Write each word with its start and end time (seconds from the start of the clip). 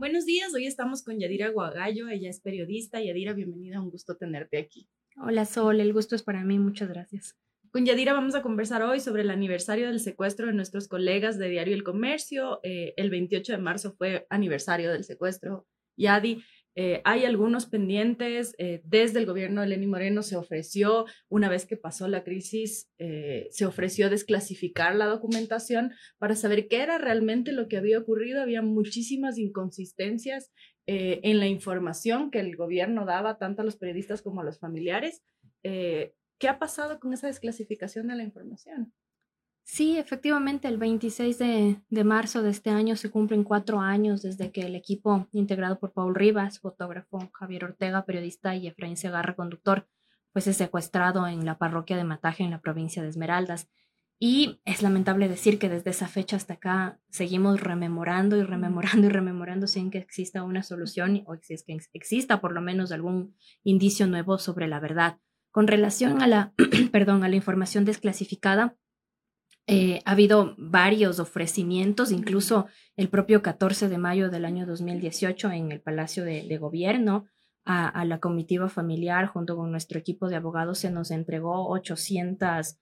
Buenos 0.00 0.24
días, 0.24 0.54
hoy 0.54 0.64
estamos 0.64 1.02
con 1.02 1.18
Yadira 1.18 1.50
Guagallo, 1.50 2.08
ella 2.08 2.30
es 2.30 2.40
periodista. 2.40 3.02
Yadira, 3.02 3.34
bienvenida, 3.34 3.82
un 3.82 3.90
gusto 3.90 4.16
tenerte 4.16 4.56
aquí. 4.56 4.88
Hola 5.18 5.44
Sol, 5.44 5.78
el 5.78 5.92
gusto 5.92 6.16
es 6.16 6.22
para 6.22 6.42
mí, 6.42 6.58
muchas 6.58 6.88
gracias. 6.88 7.36
Con 7.70 7.84
Yadira 7.84 8.14
vamos 8.14 8.34
a 8.34 8.40
conversar 8.40 8.82
hoy 8.82 9.00
sobre 9.00 9.20
el 9.20 9.30
aniversario 9.30 9.88
del 9.88 10.00
secuestro 10.00 10.46
de 10.46 10.54
nuestros 10.54 10.88
colegas 10.88 11.36
de 11.36 11.50
Diario 11.50 11.74
El 11.74 11.84
Comercio. 11.84 12.60
Eh, 12.62 12.94
el 12.96 13.10
28 13.10 13.52
de 13.52 13.58
marzo 13.58 13.92
fue 13.92 14.26
aniversario 14.30 14.90
del 14.90 15.04
secuestro. 15.04 15.66
Yadi, 15.98 16.42
eh, 16.74 17.00
hay 17.04 17.24
algunos 17.24 17.66
pendientes. 17.66 18.54
Eh, 18.58 18.80
desde 18.84 19.18
el 19.18 19.26
gobierno 19.26 19.60
de 19.60 19.68
Lenín 19.68 19.90
Moreno 19.90 20.22
se 20.22 20.36
ofreció, 20.36 21.06
una 21.28 21.48
vez 21.48 21.66
que 21.66 21.76
pasó 21.76 22.08
la 22.08 22.24
crisis, 22.24 22.90
eh, 22.98 23.48
se 23.50 23.66
ofreció 23.66 24.10
desclasificar 24.10 24.94
la 24.94 25.06
documentación 25.06 25.92
para 26.18 26.36
saber 26.36 26.68
qué 26.68 26.82
era 26.82 26.98
realmente 26.98 27.52
lo 27.52 27.68
que 27.68 27.76
había 27.76 27.98
ocurrido. 27.98 28.40
Había 28.40 28.62
muchísimas 28.62 29.38
inconsistencias 29.38 30.50
en 30.92 31.38
la 31.38 31.46
información 31.46 32.32
que 32.32 32.40
el 32.40 32.56
gobierno 32.56 33.06
daba 33.06 33.38
tanto 33.38 33.62
a 33.62 33.64
los 33.64 33.76
periodistas 33.76 34.22
como 34.22 34.40
a 34.40 34.44
los 34.44 34.58
familiares. 34.58 35.22
¿Qué 35.62 36.48
ha 36.48 36.58
pasado 36.58 36.98
con 36.98 37.12
esa 37.12 37.28
desclasificación 37.28 38.08
de 38.08 38.16
la 38.16 38.24
información? 38.24 38.92
Sí, 39.62 39.98
efectivamente, 39.98 40.66
el 40.66 40.78
26 40.78 41.38
de, 41.38 41.80
de, 41.88 42.04
marzo 42.04 42.42
de 42.42 42.50
este 42.50 42.70
año 42.70 42.96
se 42.96 43.10
cumplen 43.10 43.44
cuatro 43.44 43.80
años 43.80 44.22
desde 44.22 44.50
que 44.50 44.62
el 44.62 44.74
equipo 44.74 45.28
integrado 45.32 45.78
por 45.78 45.92
Paul 45.92 46.14
Rivas, 46.14 46.58
fotógrafo, 46.58 47.30
Javier 47.32 47.64
Ortega, 47.64 48.04
periodista, 48.04 48.56
y 48.56 48.66
Efraín 48.66 48.96
Segarra, 48.96 49.36
conductor, 49.36 49.86
fuese 50.32 50.52
secuestrado 50.54 51.26
en 51.26 51.44
la 51.44 51.58
parroquia 51.58 51.96
de 51.96 52.04
Mataje, 52.04 52.42
en 52.42 52.50
la 52.50 52.60
provincia 52.60 53.02
de 53.02 53.08
Esmeraldas. 53.08 53.68
Y 54.22 54.60
es 54.66 54.82
lamentable 54.82 55.30
decir 55.30 55.58
que 55.58 55.70
desde 55.70 55.90
esa 55.90 56.06
fecha 56.06 56.36
hasta 56.36 56.54
acá 56.54 57.00
seguimos 57.08 57.58
rememorando 57.60 58.36
y 58.36 58.42
rememorando 58.42 59.06
y 59.06 59.10
rememorando 59.10 59.66
sin 59.66 59.90
que 59.90 59.96
exista 59.96 60.42
una 60.42 60.62
solución 60.62 61.22
o 61.26 61.36
si 61.36 61.54
es 61.54 61.64
que 61.64 61.78
exista 61.94 62.42
por 62.42 62.52
lo 62.52 62.60
menos 62.60 62.92
algún 62.92 63.34
indicio 63.64 64.06
nuevo 64.06 64.36
sobre 64.36 64.68
la 64.68 64.78
verdad. 64.78 65.16
Con 65.50 65.66
relación 65.66 66.20
a 66.20 66.26
la, 66.26 66.52
perdón, 66.92 67.24
a 67.24 67.30
la 67.30 67.36
información 67.36 67.86
desclasificada, 67.86 68.76
eh, 69.72 70.02
ha 70.04 70.10
habido 70.10 70.56
varios 70.58 71.20
ofrecimientos, 71.20 72.10
incluso 72.10 72.66
el 72.96 73.08
propio 73.08 73.40
14 73.40 73.88
de 73.88 73.98
mayo 73.98 74.28
del 74.28 74.44
año 74.44 74.66
2018 74.66 75.52
en 75.52 75.70
el 75.70 75.80
Palacio 75.80 76.24
de, 76.24 76.58
Gobierno. 76.58 77.26
A, 77.64 78.04
la 78.04 78.18
comitiva 78.18 78.68
familiar, 78.68 79.28
junto 79.28 79.54
con 79.54 79.70
nuestro 79.70 79.96
equipo 79.96 80.28
de 80.28 80.34
abogados, 80.34 80.78
se 80.78 80.90
nos 80.90 81.12
entregó 81.12 81.68
800 81.68 82.80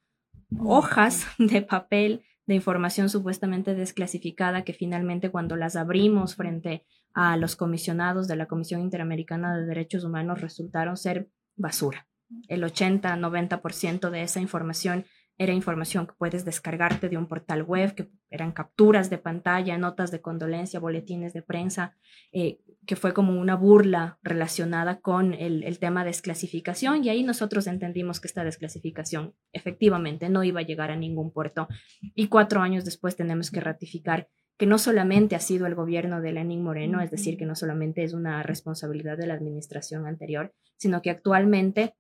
hojas 0.61 1.27
de 1.39 1.61
papel 1.61 2.23
de 2.47 2.55
información 2.55 3.11
supuestamente 3.11 3.75
desclasificada 3.75 4.65
que 4.65 4.73
finalmente 4.73 5.31
cuando 5.31 5.57
las 5.57 5.77
abrimos 5.77 6.37
frente 6.37 6.87
a 7.13 7.37
los 7.37 7.55
comisionados 7.55 8.29
de 8.29 8.37
la 8.37 8.47
Comisión 8.47 8.81
Interamericana 8.81 9.55
de 9.55 9.67
Derechos 9.67 10.05
Humanos 10.05 10.41
resultaron 10.41 10.97
ser 10.97 11.29
basura. 11.55 12.09
El 12.49 12.63
80-90% 12.63 14.09
de 14.09 14.23
esa 14.23 14.41
información 14.41 15.05
era 15.39 15.53
información 15.53 16.07
que 16.07 16.15
puedes 16.19 16.45
descargarte 16.45 17.09
de 17.09 17.17
un 17.17 17.27
portal 17.27 17.63
web, 17.63 17.95
que 17.95 18.11
eran 18.29 18.53
capturas 18.53 19.09
de 19.09 19.19
pantalla, 19.19 19.79
notas 19.79 20.11
de 20.11 20.21
condolencia, 20.21 20.81
boletines 20.81 21.33
de 21.33 21.43
prensa, 21.43 21.97
eh, 22.33 22.59
que 22.87 22.97
fue 22.97 23.15
como 23.15 23.39
una 23.41 23.55
burla 23.55 24.19
relacionada 24.23 25.01
con 25.01 25.35
el, 25.35 25.63
el, 25.63 25.79
tema 25.79 26.03
de 26.03 26.11
desclasificación 26.11 27.05
y 27.05 27.09
ahí 27.09 27.23
nosotros 27.23 27.67
entendimos 27.67 28.19
que 28.21 28.27
esta 28.27 28.45
desclasificación 28.45 29.35
efectivamente 29.53 30.29
no 30.29 30.43
iba 30.43 30.61
a 30.61 30.65
llegar 30.65 30.91
a 30.91 30.97
ningún 30.97 31.31
puerto. 31.31 31.69
Y 32.15 32.27
cuatro 32.27 32.61
años 32.61 32.85
después 32.85 33.15
tenemos 33.15 33.51
que 33.51 33.61
ratificar 33.61 34.29
que 34.59 34.67
no 34.67 34.79
solamente 34.79 35.37
ha 35.37 35.41
sido 35.41 35.67
el 35.67 35.77
gobierno 35.77 36.21
de 36.21 36.33
Lenín 36.33 36.65
Moreno, 36.65 37.01
es 37.01 37.13
decir, 37.13 37.39
que 37.39 37.47
no 37.47 37.55
solamente 37.55 38.03
es 38.03 38.13
una 38.13 38.43
responsabilidad 38.43 39.17
de 39.17 39.29
la 39.29 39.35
administración 39.35 40.07
anterior, 40.07 40.53
sino 40.77 41.01
que 41.01 41.11
actualmente 41.11 41.95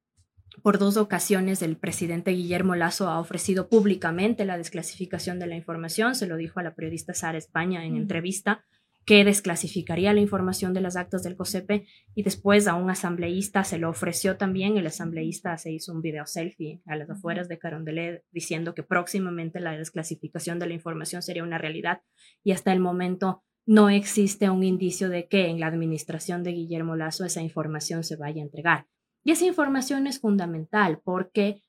por 0.63 0.79
dos 0.79 0.96
ocasiones 0.96 1.63
el 1.63 1.77
presidente 1.77 2.33
Guillermo 2.33 2.74
Lazo 2.74 3.08
ha 3.08 3.20
ofrecido 3.20 3.69
públicamente 3.69 4.45
la 4.45 4.58
desclasificación 4.58 5.39
de 5.39 5.46
la 5.46 5.57
información, 5.57 6.14
se 6.14 6.27
lo 6.27 6.36
dijo 6.36 6.61
a 6.61 6.63
la 6.63 6.74
periodista 6.74 7.14
Sara 7.14 7.39
España 7.39 7.85
en 7.85 7.96
entrevista, 7.96 8.64
que 9.08 9.24
desclasificaría 9.24 10.13
la 10.13 10.20
información 10.20 10.74
de 10.74 10.83
las 10.83 10.96
actas 10.96 11.23
del 11.23 11.35
COSEPE 11.35 11.86
y 12.14 12.23
después 12.24 12.69
a 12.69 12.74
un 12.74 12.91
asambleísta 12.91 13.64
se 13.64 13.79
lo 13.79 13.89
ofreció 13.89 14.36
también, 14.36 14.77
el 14.77 14.86
asambleísta 14.86 15.57
se 15.57 15.73
hizo 15.73 15.92
un 15.92 16.02
video 16.02 16.27
selfie 16.27 16.83
a 16.85 16.95
las 16.95 17.08
afueras 17.08 17.48
de 17.48 17.58
Carondelet 17.58 18.23
diciendo 18.33 18.75
que 18.75 18.83
próximamente 18.83 19.61
la 19.61 19.79
desclasificación 19.79 20.58
de 20.58 20.67
la 20.67 20.75
información 20.75 21.23
sería 21.23 21.42
una 21.42 21.57
realidad 21.57 22.02
y 22.45 22.52
hasta 22.52 22.70
el 22.70 22.80
momento 22.80 23.42
no 23.64 23.89
existe 23.89 24.51
un 24.51 24.63
indicio 24.63 25.08
de 25.08 25.27
que 25.27 25.46
en 25.46 25.58
la 25.58 25.69
administración 25.69 26.42
de 26.42 26.52
Guillermo 26.52 26.95
Lazo 26.95 27.25
esa 27.25 27.40
información 27.40 28.05
se 28.05 28.17
vaya 28.17 28.42
a 28.42 28.45
entregar. 28.45 28.86
Y 29.24 29.33
esa 29.33 29.46
información 29.46 30.06
es 30.06 30.20
fundamental 30.20 31.01
porque 31.05 31.62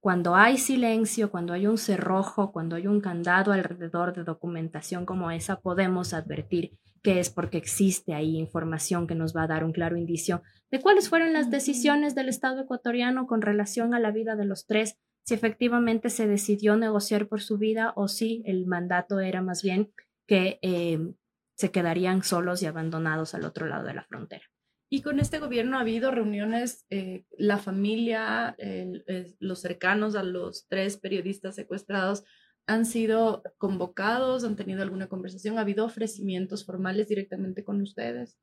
cuando 0.00 0.36
hay 0.36 0.56
silencio, 0.56 1.30
cuando 1.30 1.52
hay 1.52 1.66
un 1.66 1.78
cerrojo, 1.78 2.52
cuando 2.52 2.76
hay 2.76 2.86
un 2.86 3.00
candado 3.00 3.52
alrededor 3.52 4.14
de 4.14 4.24
documentación 4.24 5.04
como 5.04 5.30
esa, 5.30 5.60
podemos 5.60 6.14
advertir 6.14 6.78
que 7.02 7.20
es 7.20 7.30
porque 7.30 7.58
existe 7.58 8.14
ahí 8.14 8.36
información 8.36 9.06
que 9.06 9.14
nos 9.14 9.36
va 9.36 9.44
a 9.44 9.46
dar 9.46 9.64
un 9.64 9.72
claro 9.72 9.96
indicio 9.96 10.42
de 10.70 10.80
cuáles 10.80 11.08
fueron 11.08 11.32
las 11.32 11.50
decisiones 11.50 12.14
del 12.14 12.28
Estado 12.28 12.62
ecuatoriano 12.62 13.26
con 13.26 13.42
relación 13.42 13.94
a 13.94 14.00
la 14.00 14.10
vida 14.10 14.34
de 14.36 14.44
los 14.44 14.66
tres, 14.66 14.98
si 15.24 15.34
efectivamente 15.34 16.10
se 16.10 16.26
decidió 16.26 16.76
negociar 16.76 17.28
por 17.28 17.40
su 17.40 17.58
vida 17.58 17.92
o 17.96 18.08
si 18.08 18.42
el 18.46 18.66
mandato 18.66 19.20
era 19.20 19.40
más 19.42 19.62
bien 19.62 19.92
que 20.26 20.58
eh, 20.62 20.98
se 21.56 21.70
quedarían 21.70 22.22
solos 22.22 22.62
y 22.62 22.66
abandonados 22.66 23.34
al 23.34 23.44
otro 23.44 23.66
lado 23.66 23.84
de 23.86 23.94
la 23.94 24.04
frontera. 24.04 24.44
Y 24.88 25.02
con 25.02 25.18
este 25.18 25.38
gobierno 25.38 25.78
ha 25.78 25.80
habido 25.80 26.10
reuniones, 26.10 26.86
eh, 26.90 27.24
la 27.36 27.58
familia, 27.58 28.56
los 29.40 29.60
cercanos 29.60 30.14
a 30.14 30.22
los 30.22 30.68
tres 30.68 30.96
periodistas 30.96 31.56
secuestrados 31.56 32.24
han 32.66 32.84
sido 32.84 33.42
convocados, 33.58 34.44
han 34.44 34.56
tenido 34.56 34.82
alguna 34.82 35.08
conversación, 35.08 35.58
ha 35.58 35.62
habido 35.62 35.84
ofrecimientos 35.84 36.64
formales 36.64 37.08
directamente 37.08 37.64
con 37.64 37.80
ustedes. 37.80 38.38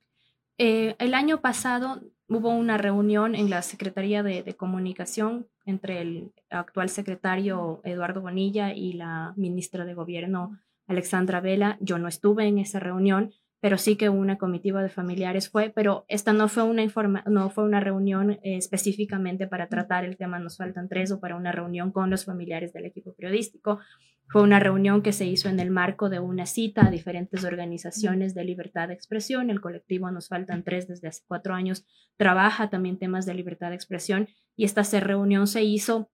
Eh, 0.58 0.96
el 1.00 1.14
año 1.14 1.42
pasado 1.42 2.02
hubo 2.28 2.50
una 2.50 2.78
reunión 2.78 3.36
en 3.36 3.50
la 3.50 3.62
Secretaría 3.62 4.24
de, 4.24 4.44
de, 4.44 4.56
Comunicación 4.56 5.48
entre 5.66 6.02
el 6.02 6.32
actual 6.50 6.90
secretario 6.90 7.82
Eduardo 7.84 8.22
Bonilla 8.22 8.74
y 8.74 8.94
la 8.94 9.34
ministra 9.36 9.84
de 9.84 9.96
Gobierno 9.96 10.60
Alexandra 10.88 11.42
Vela. 11.42 11.78
Yo 11.82 11.98
no 11.98 12.08
estuve 12.08 12.46
en 12.46 12.60
esa 12.60 12.80
reunión, 12.80 13.34
pero 13.64 13.78
sí 13.78 13.96
que 13.96 14.10
una 14.10 14.38
comitiva 14.38 14.84
de 14.84 14.90
familiares 14.90 15.50
fue, 15.50 15.72
pero 15.74 16.04
esta 16.10 16.34
no 16.34 16.50
fue 16.50 16.64
una, 16.64 16.84
informa 16.84 17.24
no 17.28 17.50
fue 17.50 17.64
una 17.64 17.80
reunión 17.80 18.32
eh, 18.32 18.58
específicamente 18.58 19.48
para 19.48 19.70
tratar 19.70 20.04
el 20.04 20.18
tema 20.18 20.38
Nos 20.38 20.58
faltan 20.58 20.90
tres 20.90 21.14
o 21.14 21.22
para 21.22 21.38
una 21.38 21.54
reunión 21.54 21.94
con 21.94 22.10
los 22.10 22.26
familiares 22.26 22.74
del 22.74 22.84
equipo 22.84 23.14
periodístico. 23.14 23.80
Fue 24.28 24.42
una 24.42 24.60
reunión 24.60 25.02
que 25.02 25.14
se 25.14 25.28
hizo 25.28 25.48
en 25.48 25.62
el 25.62 25.72
marco 25.72 26.10
de 26.10 26.20
una 26.20 26.46
cita 26.46 26.88
a 26.88 26.92
diferentes 26.92 27.46
organizaciones 27.46 28.36
de 28.36 28.44
libertad 28.44 28.90
de 28.90 28.96
expresión. 28.96 29.50
El 29.50 29.62
colectivo 29.62 30.12
Nos 30.12 30.28
faltan 30.28 30.64
tres 30.64 30.90
desde 30.90 31.08
hace 31.08 31.24
cuatro 31.26 31.54
años 31.54 31.86
trabaja 32.18 32.70
también 32.70 33.00
temas 33.00 33.26
de 33.26 33.34
libertad 33.34 33.70
de 33.70 33.76
expresión 33.76 34.28
y 34.58 34.66
esta 34.66 34.84
reunión 35.00 35.48
se 35.48 35.64
hizo 35.64 36.10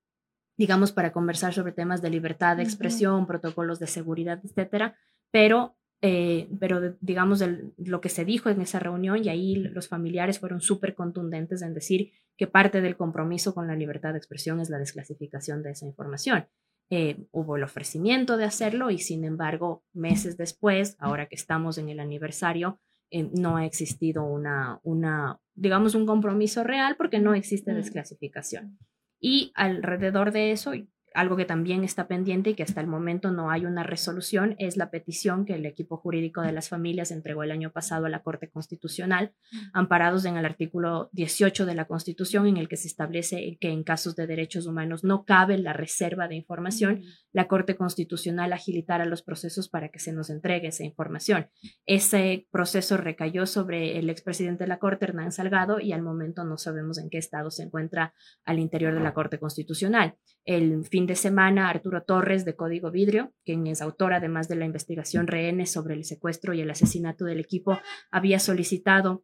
digamos, 0.55 0.91
para 0.91 1.13
conversar 1.13 1.53
sobre 1.53 1.71
temas 1.71 2.01
de 2.01 2.09
libertad 2.09 2.57
de 2.57 2.63
expresión, 2.63 3.25
protocolos 3.25 3.79
de 3.79 3.87
seguridad, 3.87 4.41
etcétera, 4.43 4.97
pero 5.31 5.78
eh, 6.01 6.47
pero 6.59 6.95
digamos 7.01 7.43
lo 7.77 7.99
que 7.99 8.09
se 8.09 8.23
dijo 8.23 8.49
en 8.49 8.61
esa 8.61 8.79
reunión 8.79 9.23
y 9.23 9.29
ahí 9.29 9.55
los 9.55 9.89
familiares 9.89 10.39
fueron 10.39 10.61
súper 10.61 10.95
contundentes 10.95 11.61
en 11.61 11.73
decir 11.73 12.13
que 12.37 12.47
parte 12.47 12.79
del 12.79 12.95
compromiso 12.95 13.53
con 13.53 13.67
la 13.67 13.75
libertad 13.75 14.13
de 14.13 14.17
expresión 14.17 14.61
es 14.61 14.69
la 14.69 14.79
desclasificación 14.79 15.61
de 15.61 15.71
esa 15.71 15.85
información. 15.85 16.47
Eh, 16.89 17.27
hubo 17.31 17.57
el 17.57 17.63
ofrecimiento 17.63 18.37
de 18.37 18.45
hacerlo 18.45 18.89
y 18.89 18.97
sin 18.97 19.25
embargo 19.25 19.83
meses 19.93 20.37
después, 20.37 20.95
ahora 20.99 21.27
que 21.27 21.35
estamos 21.35 21.77
en 21.77 21.89
el 21.89 21.99
aniversario, 21.99 22.79
eh, 23.11 23.29
no 23.33 23.57
ha 23.57 23.65
existido 23.65 24.23
una, 24.23 24.79
una, 24.83 25.39
digamos, 25.53 25.95
un 25.95 26.05
compromiso 26.05 26.63
real 26.63 26.95
porque 26.97 27.19
no 27.19 27.33
existe 27.33 27.73
desclasificación. 27.73 28.79
Y 29.19 29.51
alrededor 29.53 30.31
de 30.31 30.51
eso, 30.51 30.71
algo 31.13 31.35
que 31.35 31.45
también 31.45 31.83
está 31.83 32.07
pendiente 32.07 32.51
y 32.51 32.53
que 32.53 32.63
hasta 32.63 32.81
el 32.81 32.87
momento 32.87 33.31
no 33.31 33.51
hay 33.51 33.65
una 33.65 33.83
resolución 33.83 34.55
es 34.59 34.77
la 34.77 34.91
petición 34.91 35.45
que 35.45 35.55
el 35.55 35.65
equipo 35.65 35.97
jurídico 35.97 36.41
de 36.41 36.51
las 36.51 36.69
familias 36.69 37.11
entregó 37.11 37.43
el 37.43 37.51
año 37.51 37.71
pasado 37.71 38.05
a 38.05 38.09
la 38.09 38.23
Corte 38.23 38.49
Constitucional, 38.49 39.33
amparados 39.73 40.25
en 40.25 40.37
el 40.37 40.45
artículo 40.45 41.09
18 41.13 41.65
de 41.65 41.75
la 41.75 41.85
Constitución, 41.85 42.47
en 42.47 42.57
el 42.57 42.67
que 42.67 42.77
se 42.77 42.87
establece 42.87 43.57
que 43.59 43.69
en 43.69 43.83
casos 43.83 44.15
de 44.15 44.27
derechos 44.27 44.67
humanos 44.67 45.03
no 45.03 45.25
cabe 45.25 45.57
la 45.57 45.73
reserva 45.73 46.27
de 46.27 46.35
información, 46.35 47.01
la 47.31 47.47
Corte 47.47 47.75
Constitucional 47.75 48.53
agilitara 48.53 49.05
los 49.05 49.21
procesos 49.21 49.69
para 49.69 49.89
que 49.89 49.99
se 49.99 50.13
nos 50.13 50.29
entregue 50.29 50.67
esa 50.67 50.83
información. 50.83 51.49
Ese 51.85 52.47
proceso 52.51 52.97
recayó 52.97 53.45
sobre 53.45 53.99
el 53.99 54.09
expresidente 54.09 54.63
de 54.63 54.67
la 54.67 54.79
Corte, 54.79 55.05
Hernán 55.05 55.31
Salgado, 55.31 55.79
y 55.79 55.91
al 55.91 56.01
momento 56.01 56.43
no 56.43 56.57
sabemos 56.57 56.97
en 56.97 57.09
qué 57.09 57.17
estado 57.17 57.51
se 57.51 57.63
encuentra 57.63 58.13
al 58.45 58.59
interior 58.59 58.93
de 58.93 59.01
la 59.01 59.13
Corte 59.13 59.39
Constitucional. 59.39 60.15
El 60.45 60.85
fin 60.85 60.98
de 61.05 61.15
semana, 61.15 61.69
Arturo 61.69 62.03
Torres 62.03 62.45
de 62.45 62.55
Código 62.55 62.91
Vidrio, 62.91 63.33
quien 63.45 63.67
es 63.67 63.81
autor 63.81 64.13
además 64.13 64.47
de 64.47 64.55
la 64.55 64.65
investigación 64.65 65.27
rehenes 65.27 65.71
sobre 65.71 65.95
el 65.95 66.05
secuestro 66.05 66.53
y 66.53 66.61
el 66.61 66.69
asesinato 66.69 67.25
del 67.25 67.39
equipo, 67.39 67.79
había 68.11 68.39
solicitado 68.39 69.23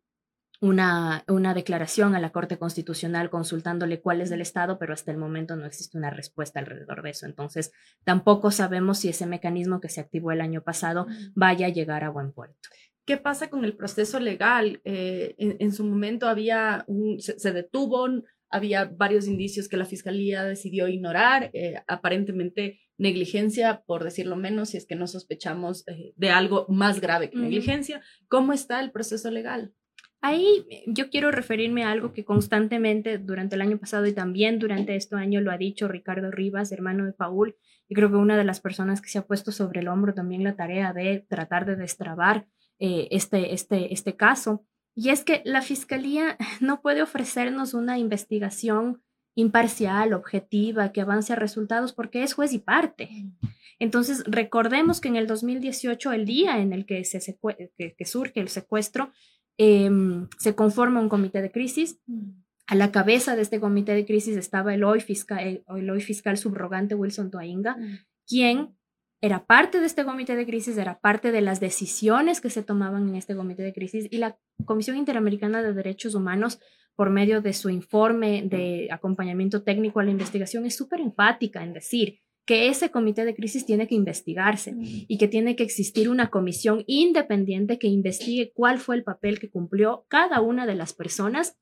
una, 0.62 1.24
una 1.28 1.54
declaración 1.54 2.16
a 2.16 2.20
la 2.20 2.32
Corte 2.32 2.58
Constitucional 2.58 3.30
consultándole 3.30 4.02
cuál 4.02 4.22
es 4.22 4.30
del 4.30 4.42
Estado, 4.42 4.80
pero 4.80 4.94
hasta 4.94 5.12
el 5.12 5.18
momento 5.18 5.56
no 5.56 5.66
existe 5.66 5.98
una 5.98 6.10
respuesta 6.10 6.60
alrededor 6.60 7.02
de 7.02 7.10
eso. 7.12 7.26
Entonces, 7.26 7.72
tampoco 8.04 8.52
sabemos 8.52 9.00
si 9.00 9.10
ese 9.10 9.26
mecanismo 9.26 9.82
que 9.82 9.90
se 9.90 10.02
activó 10.02 10.32
el 10.32 10.42
año 10.42 10.62
pasado 10.62 11.08
vaya 11.34 11.68
a 11.68 11.72
llegar 11.72 12.04
a 12.04 12.10
buen 12.10 12.32
puerto. 12.32 12.70
¿Qué 13.06 13.18
pasa 13.18 13.52
con 13.52 13.64
el 13.64 13.76
proceso 13.76 14.20
legal? 14.20 14.82
Eh, 14.84 15.36
en, 15.38 15.72
su 15.72 15.84
momento 15.84 16.28
había 16.28 16.84
un, 16.88 17.20
se, 17.20 17.52
detuvo, 17.52 18.08
había 18.56 18.86
varios 18.86 19.28
indicios 19.28 19.68
que 19.68 19.78
la 19.78 19.86
fiscalía 19.86 20.44
decidió 20.44 20.88
ignorar, 20.88 21.50
eh, 21.54 21.76
aparentemente 21.88 22.80
negligencia, 22.98 23.84
por 23.86 24.04
decirlo 24.04 24.36
menos, 24.36 24.70
si 24.70 24.78
es 24.78 24.86
que 24.86 24.96
no 24.96 25.08
sospechamos 25.08 25.88
eh, 25.88 26.14
de 26.16 26.30
algo 26.30 26.66
más 26.70 27.02
grave 27.02 27.30
que 27.30 27.38
negligencia. 27.38 28.02
¿Cómo 28.28 28.54
está 28.54 28.80
el 28.80 28.92
proceso 28.92 29.30
legal? 29.30 29.74
Ahí 30.22 30.66
yo 30.88 31.10
quiero 31.10 31.30
referirme 31.30 31.84
a 31.84 31.92
algo 31.92 32.14
que 32.14 32.26
constantemente 32.26 33.20
durante 33.20 33.56
el 33.56 33.62
año 33.62 33.78
pasado 33.78 34.08
y 34.08 34.14
también 34.14 34.58
durante 34.58 34.96
este 34.96 35.16
año 35.16 35.40
lo 35.42 35.52
ha 35.52 35.58
dicho 35.58 35.88
Ricardo 35.88 36.32
Rivas, 36.32 36.72
hermano 36.72 37.06
de 37.06 37.14
Paul, 37.14 37.56
y 37.88 37.94
creo 37.94 38.10
que 38.10 38.16
una 38.16 38.38
de 38.38 38.44
las 38.44 38.60
personas 38.60 39.02
que 39.02 39.10
se 39.10 39.20
ha 39.20 39.28
puesto 39.28 39.52
sobre 39.52 39.82
el 39.82 39.88
hombro 39.88 40.14
también 40.14 40.44
la 40.44 40.56
tarea 40.56 40.94
de 40.94 41.26
tratar 41.30 41.66
de 41.66 41.76
destrabar 41.76 42.48
eh, 42.80 43.08
este, 43.12 43.54
este, 43.54 43.94
este 43.94 44.16
caso. 44.16 44.66
Y 44.96 45.10
es 45.10 45.24
que 45.24 45.42
la 45.46 45.62
Fiscalía 45.62 46.38
no 46.62 46.82
puede 46.82 47.02
ofrecernos 47.02 47.74
una 47.74 47.98
investigación 48.00 49.02
imparcial, 49.36 50.14
objetiva, 50.14 50.94
que 50.94 51.02
avance 51.02 51.34
a 51.34 51.36
resultados 51.36 51.92
porque 51.92 52.24
es 52.24 52.34
juez 52.34 52.54
y 52.54 52.60
parte. 52.60 53.10
Entonces, 53.80 54.24
recordemos 54.26 55.02
que 55.02 55.10
en 55.10 55.18
el 55.18 55.28
2018, 55.28 56.14
el 56.14 56.26
día 56.26 56.60
en 56.60 56.72
el 56.72 56.86
que, 56.86 57.04
se 57.04 57.20
que 57.76 58.06
surge 58.06 58.40
el 58.40 58.48
secuestro, 58.48 59.12
Em, 59.58 60.28
se 60.38 60.54
conforma 60.54 61.00
un 61.00 61.10
comité 61.10 61.42
de 61.42 61.52
crisis. 61.52 62.00
Mm. 62.08 62.44
A 62.68 62.76
la 62.76 62.92
cabeza 62.92 63.36
de 63.36 63.44
este 63.44 63.60
comité 63.60 63.94
de 63.94 64.06
crisis 64.06 64.36
estaba 64.36 64.74
el 64.74 64.84
hoy 64.84 65.00
fiscal, 65.00 65.64
el, 65.68 65.90
hoy 65.90 66.02
fiscal 66.02 66.38
subrogante 66.38 66.96
Wilson 66.96 67.32
Toainga, 67.32 67.78
mm. 67.78 68.00
quien 68.28 68.76
era 69.22 69.46
parte 69.46 69.80
de 69.80 69.86
este 69.86 70.06
comité 70.06 70.36
de 70.36 70.46
crisis, 70.46 70.78
era 70.78 71.00
parte 71.00 71.32
de 71.32 71.42
las 71.42 71.60
decisiones 71.60 72.42
que 72.42 72.50
se 72.50 72.64
tomaban 72.64 73.10
en 73.10 73.16
este 73.16 73.36
comité 73.36 73.64
de 73.64 73.74
crisis 73.74 74.08
y 74.12 74.18
la 74.18 74.38
Comisión 74.66 74.98
Interamericana 74.98 75.64
de 75.64 75.74
Derechos 75.74 76.16
Humanos, 76.16 76.60
por 76.96 77.10
medio 77.10 77.42
de 77.42 77.54
su 77.54 77.70
informe 77.70 78.44
de 78.46 78.88
acompañamiento 78.92 79.64
técnico 79.64 80.00
a 80.00 80.04
la 80.04 80.12
investigación, 80.12 80.66
es 80.66 80.76
súper 80.76 81.02
enfática 81.02 81.64
en 81.64 81.74
decir 81.74 82.20
que 82.46 82.70
ese 82.70 82.92
comité 82.92 83.26
de 83.26 83.36
crisis 83.36 83.66
tiene 83.66 83.88
que 83.88 83.96
investigarse 83.96 84.76
y 84.80 85.18
que 85.18 85.28
tiene 85.28 85.56
que 85.56 85.64
existir 85.64 86.10
una 86.10 86.30
comisión 86.30 86.84
independiente 86.86 87.80
que 87.80 87.88
investigue 87.88 88.52
cuál 88.54 88.78
fue 88.78 88.96
el 88.96 89.04
papel 89.04 89.40
que 89.40 89.50
cumplió 89.50 90.06
cada 90.08 90.42
una 90.42 90.66
de 90.68 90.76
las 90.76 90.94
personas 90.94 91.58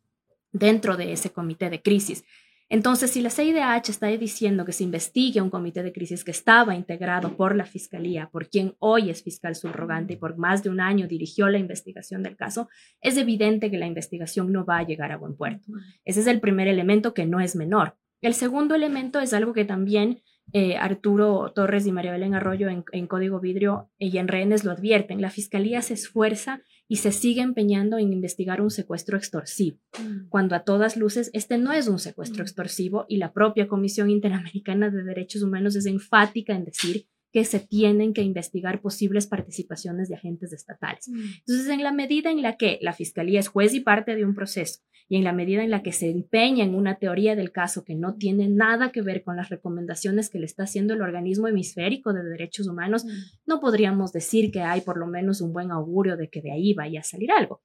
dentro 0.51 0.97
de 0.97 1.13
ese 1.13 1.31
comité 1.31 1.69
de 1.69 1.81
crisis. 1.81 2.25
Entonces, 2.73 3.11
si 3.11 3.21
la 3.21 3.29
CIDH 3.29 3.89
está 3.89 4.07
diciendo 4.07 4.65
que 4.65 4.71
se 4.71 4.83
investigue 4.83 5.39
un 5.39 5.51
comité 5.51 5.83
de 5.83 5.93
crisis 5.93 6.23
que 6.23 6.31
estaba 6.31 6.73
integrado 6.73 7.37
por 7.37 7.55
la 7.55 7.65
Fiscalía, 7.65 8.29
por 8.31 8.49
quien 8.49 8.73
hoy 8.79 9.11
es 9.11 9.21
fiscal 9.21 9.53
subrogante 9.53 10.13
y 10.13 10.15
por 10.15 10.39
más 10.39 10.63
de 10.63 10.71
un 10.71 10.79
año 10.79 11.07
dirigió 11.07 11.49
la 11.49 11.59
investigación 11.59 12.23
del 12.23 12.35
caso, 12.35 12.69
es 12.99 13.15
evidente 13.17 13.69
que 13.69 13.77
la 13.77 13.85
investigación 13.85 14.51
no 14.51 14.65
va 14.65 14.79
a 14.79 14.87
llegar 14.87 15.11
a 15.11 15.17
buen 15.17 15.35
puerto. 15.35 15.71
Ese 16.03 16.21
es 16.21 16.25
el 16.25 16.39
primer 16.39 16.67
elemento 16.67 17.13
que 17.13 17.27
no 17.27 17.39
es 17.39 17.55
menor. 17.55 17.95
El 18.21 18.33
segundo 18.33 18.73
elemento 18.73 19.19
es 19.19 19.33
algo 19.33 19.53
que 19.53 19.65
también 19.65 20.23
eh, 20.51 20.75
Arturo 20.75 21.51
Torres 21.53 21.85
y 21.85 21.91
María 21.91 22.11
Belén 22.11 22.33
Arroyo 22.33 22.69
en, 22.69 23.07
Código 23.07 23.39
Vidrio 23.39 23.91
y 23.99 24.17
en 24.17 24.27
Rehenes 24.27 24.63
lo 24.63 24.71
advierten. 24.71 25.21
La 25.21 25.29
Fiscalía 25.29 25.83
se 25.83 25.93
esfuerza 25.93 26.63
y 26.93 26.97
se 26.97 27.11
sigue 27.11 27.41
empeñando 27.41 27.97
en 27.97 28.13
investigar 28.13 28.61
un 28.61 28.69
secuestro 28.69 29.17
extorsivo, 29.17 29.79
mm. 29.99 30.29
cuando 30.29 30.53
a 30.53 30.59
todas 30.59 30.95
luces 30.95 31.31
este 31.33 31.57
no 31.57 31.71
es 31.71 31.87
un 31.87 31.97
secuestro 31.97 32.43
mm. 32.43 32.45
extorsivo 32.45 33.05
y 33.09 33.17
la 33.17 33.33
propia 33.33 33.67
Comisión 33.67 34.11
Interamericana 34.11 34.91
de 34.91 35.01
Derechos 35.01 35.41
Humanos 35.41 35.75
es 35.75 35.87
enfática 35.87 36.53
en 36.53 36.65
decir 36.65 37.07
que 37.33 37.43
se 37.43 37.59
tienen 37.59 38.13
que 38.13 38.21
investigar 38.21 38.79
posibles 38.79 39.25
participaciones 39.25 40.07
de 40.07 40.15
agentes 40.15 40.53
estatales. 40.53 41.09
Mm. 41.09 41.21
Entonces, 41.39 41.67
en 41.67 41.83
la 41.83 41.91
medida 41.91 42.29
en 42.29 42.43
la 42.43 42.57
que 42.57 42.77
la 42.81 42.93
Fiscalía 42.93 43.39
es 43.39 43.47
juez 43.47 43.73
y 43.73 43.79
parte 43.79 44.15
de 44.15 44.23
un 44.23 44.35
proceso 44.35 44.81
y 45.09 45.17
en 45.17 45.23
la 45.23 45.33
medida 45.33 45.63
en 45.63 45.71
la 45.71 45.81
que 45.81 45.91
se 45.91 46.09
empeña 46.09 46.63
en 46.63 46.75
una 46.75 46.99
teoría 46.99 47.35
del 47.35 47.51
caso 47.51 47.83
que 47.83 47.95
no 47.95 48.15
tiene 48.15 48.47
nada 48.47 48.91
que 48.91 49.01
ver 49.01 49.23
con 49.23 49.35
las 49.35 49.49
recomendaciones 49.49 50.29
que 50.29 50.37
le 50.37 50.45
está 50.45 50.63
haciendo 50.63 50.93
el 50.93 51.01
organismo 51.01 51.47
hemisférico 51.47 52.13
de 52.13 52.23
derechos 52.23 52.67
humanos, 52.67 53.03
mm. 53.03 53.09
no 53.47 53.59
podríamos 53.59 54.13
decir 54.13 54.51
que 54.51 54.61
hay 54.61 54.81
por 54.81 54.97
lo 54.97 55.07
menos 55.07 55.41
un 55.41 55.53
buen 55.53 55.71
augurio 55.71 56.15
de 56.15 56.29
que 56.29 56.41
de 56.41 56.51
ahí 56.51 56.75
vaya 56.75 56.99
a 56.99 57.03
salir 57.03 57.31
algo. 57.31 57.63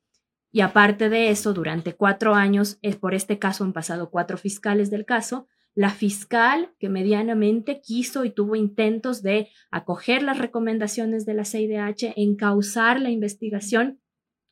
Y 0.50 0.62
aparte 0.62 1.10
de 1.10 1.28
eso, 1.28 1.52
durante 1.52 1.92
cuatro 1.92 2.34
años, 2.34 2.78
es 2.80 2.96
por 2.96 3.14
este 3.14 3.38
caso 3.38 3.64
han 3.64 3.74
pasado 3.74 4.10
cuatro 4.10 4.38
fiscales 4.38 4.90
del 4.90 5.04
caso, 5.04 5.46
la 5.78 5.90
fiscal 5.90 6.74
que 6.80 6.88
medianamente 6.88 7.80
quiso 7.80 8.24
y 8.24 8.30
tuvo 8.30 8.56
intentos 8.56 9.22
de 9.22 9.48
acoger 9.70 10.24
las 10.24 10.38
recomendaciones 10.38 11.24
de 11.24 11.34
la 11.34 11.44
CIDH, 11.44 12.14
encauzar 12.16 13.00
la 13.00 13.10
investigación, 13.10 14.00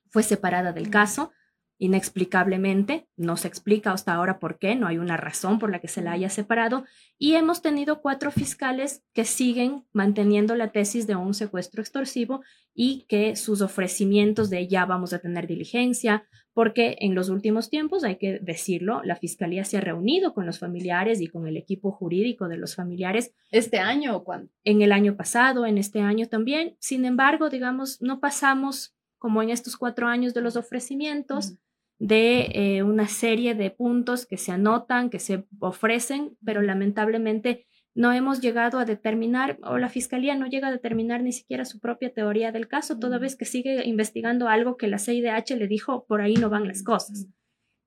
fue 0.08 0.22
separada 0.22 0.72
del 0.72 0.88
caso 0.88 1.32
inexplicablemente, 1.78 3.06
no 3.16 3.36
se 3.36 3.48
explica 3.48 3.92
hasta 3.92 4.14
ahora 4.14 4.38
por 4.38 4.58
qué, 4.58 4.74
no 4.74 4.86
hay 4.86 4.98
una 4.98 5.16
razón 5.16 5.58
por 5.58 5.70
la 5.70 5.80
que 5.80 5.88
se 5.88 6.02
la 6.02 6.12
haya 6.12 6.30
separado, 6.30 6.84
y 7.18 7.34
hemos 7.34 7.62
tenido 7.62 8.00
cuatro 8.00 8.30
fiscales 8.30 9.02
que 9.12 9.24
siguen 9.24 9.84
manteniendo 9.92 10.54
la 10.54 10.72
tesis 10.72 11.06
de 11.06 11.16
un 11.16 11.34
secuestro 11.34 11.82
extorsivo 11.82 12.42
y 12.74 13.04
que 13.08 13.36
sus 13.36 13.60
ofrecimientos 13.60 14.50
de 14.50 14.68
ya 14.68 14.86
vamos 14.86 15.12
a 15.12 15.18
tener 15.18 15.46
diligencia, 15.46 16.26
porque 16.52 16.96
en 17.00 17.14
los 17.14 17.28
últimos 17.28 17.68
tiempos, 17.68 18.04
hay 18.04 18.16
que 18.16 18.38
decirlo, 18.40 19.02
la 19.04 19.16
fiscalía 19.16 19.64
se 19.64 19.76
ha 19.76 19.82
reunido 19.82 20.32
con 20.32 20.46
los 20.46 20.58
familiares 20.58 21.20
y 21.20 21.26
con 21.26 21.46
el 21.46 21.58
equipo 21.58 21.92
jurídico 21.92 22.48
de 22.48 22.56
los 22.56 22.74
familiares. 22.74 23.34
¿Este 23.50 23.78
año 23.78 24.16
o 24.16 24.24
cuándo? 24.24 24.50
En 24.64 24.80
el 24.80 24.92
año 24.92 25.16
pasado, 25.16 25.66
en 25.66 25.76
este 25.76 26.00
año 26.00 26.28
también. 26.28 26.76
Sin 26.80 27.04
embargo, 27.04 27.50
digamos, 27.50 28.00
no 28.00 28.20
pasamos 28.20 28.94
como 29.18 29.42
en 29.42 29.50
estos 29.50 29.76
cuatro 29.76 30.08
años 30.08 30.34
de 30.34 30.40
los 30.40 30.56
ofrecimientos 30.56 31.58
de 31.98 32.50
eh, 32.52 32.82
una 32.82 33.08
serie 33.08 33.54
de 33.54 33.70
puntos 33.70 34.26
que 34.26 34.36
se 34.36 34.52
anotan, 34.52 35.10
que 35.10 35.18
se 35.18 35.46
ofrecen, 35.60 36.36
pero 36.44 36.60
lamentablemente 36.62 37.66
no 37.94 38.12
hemos 38.12 38.42
llegado 38.42 38.78
a 38.78 38.84
determinar, 38.84 39.58
o 39.62 39.78
la 39.78 39.88
Fiscalía 39.88 40.34
no 40.34 40.46
llega 40.46 40.68
a 40.68 40.72
determinar 40.72 41.22
ni 41.22 41.32
siquiera 41.32 41.64
su 41.64 41.80
propia 41.80 42.12
teoría 42.12 42.52
del 42.52 42.68
caso, 42.68 42.98
toda 42.98 43.18
vez 43.18 43.36
que 43.36 43.46
sigue 43.46 43.86
investigando 43.86 44.48
algo 44.48 44.76
que 44.76 44.86
la 44.86 44.98
CIDH 44.98 45.56
le 45.56 45.66
dijo, 45.66 46.04
por 46.06 46.20
ahí 46.20 46.34
no 46.34 46.50
van 46.50 46.68
las 46.68 46.82
cosas. 46.82 47.26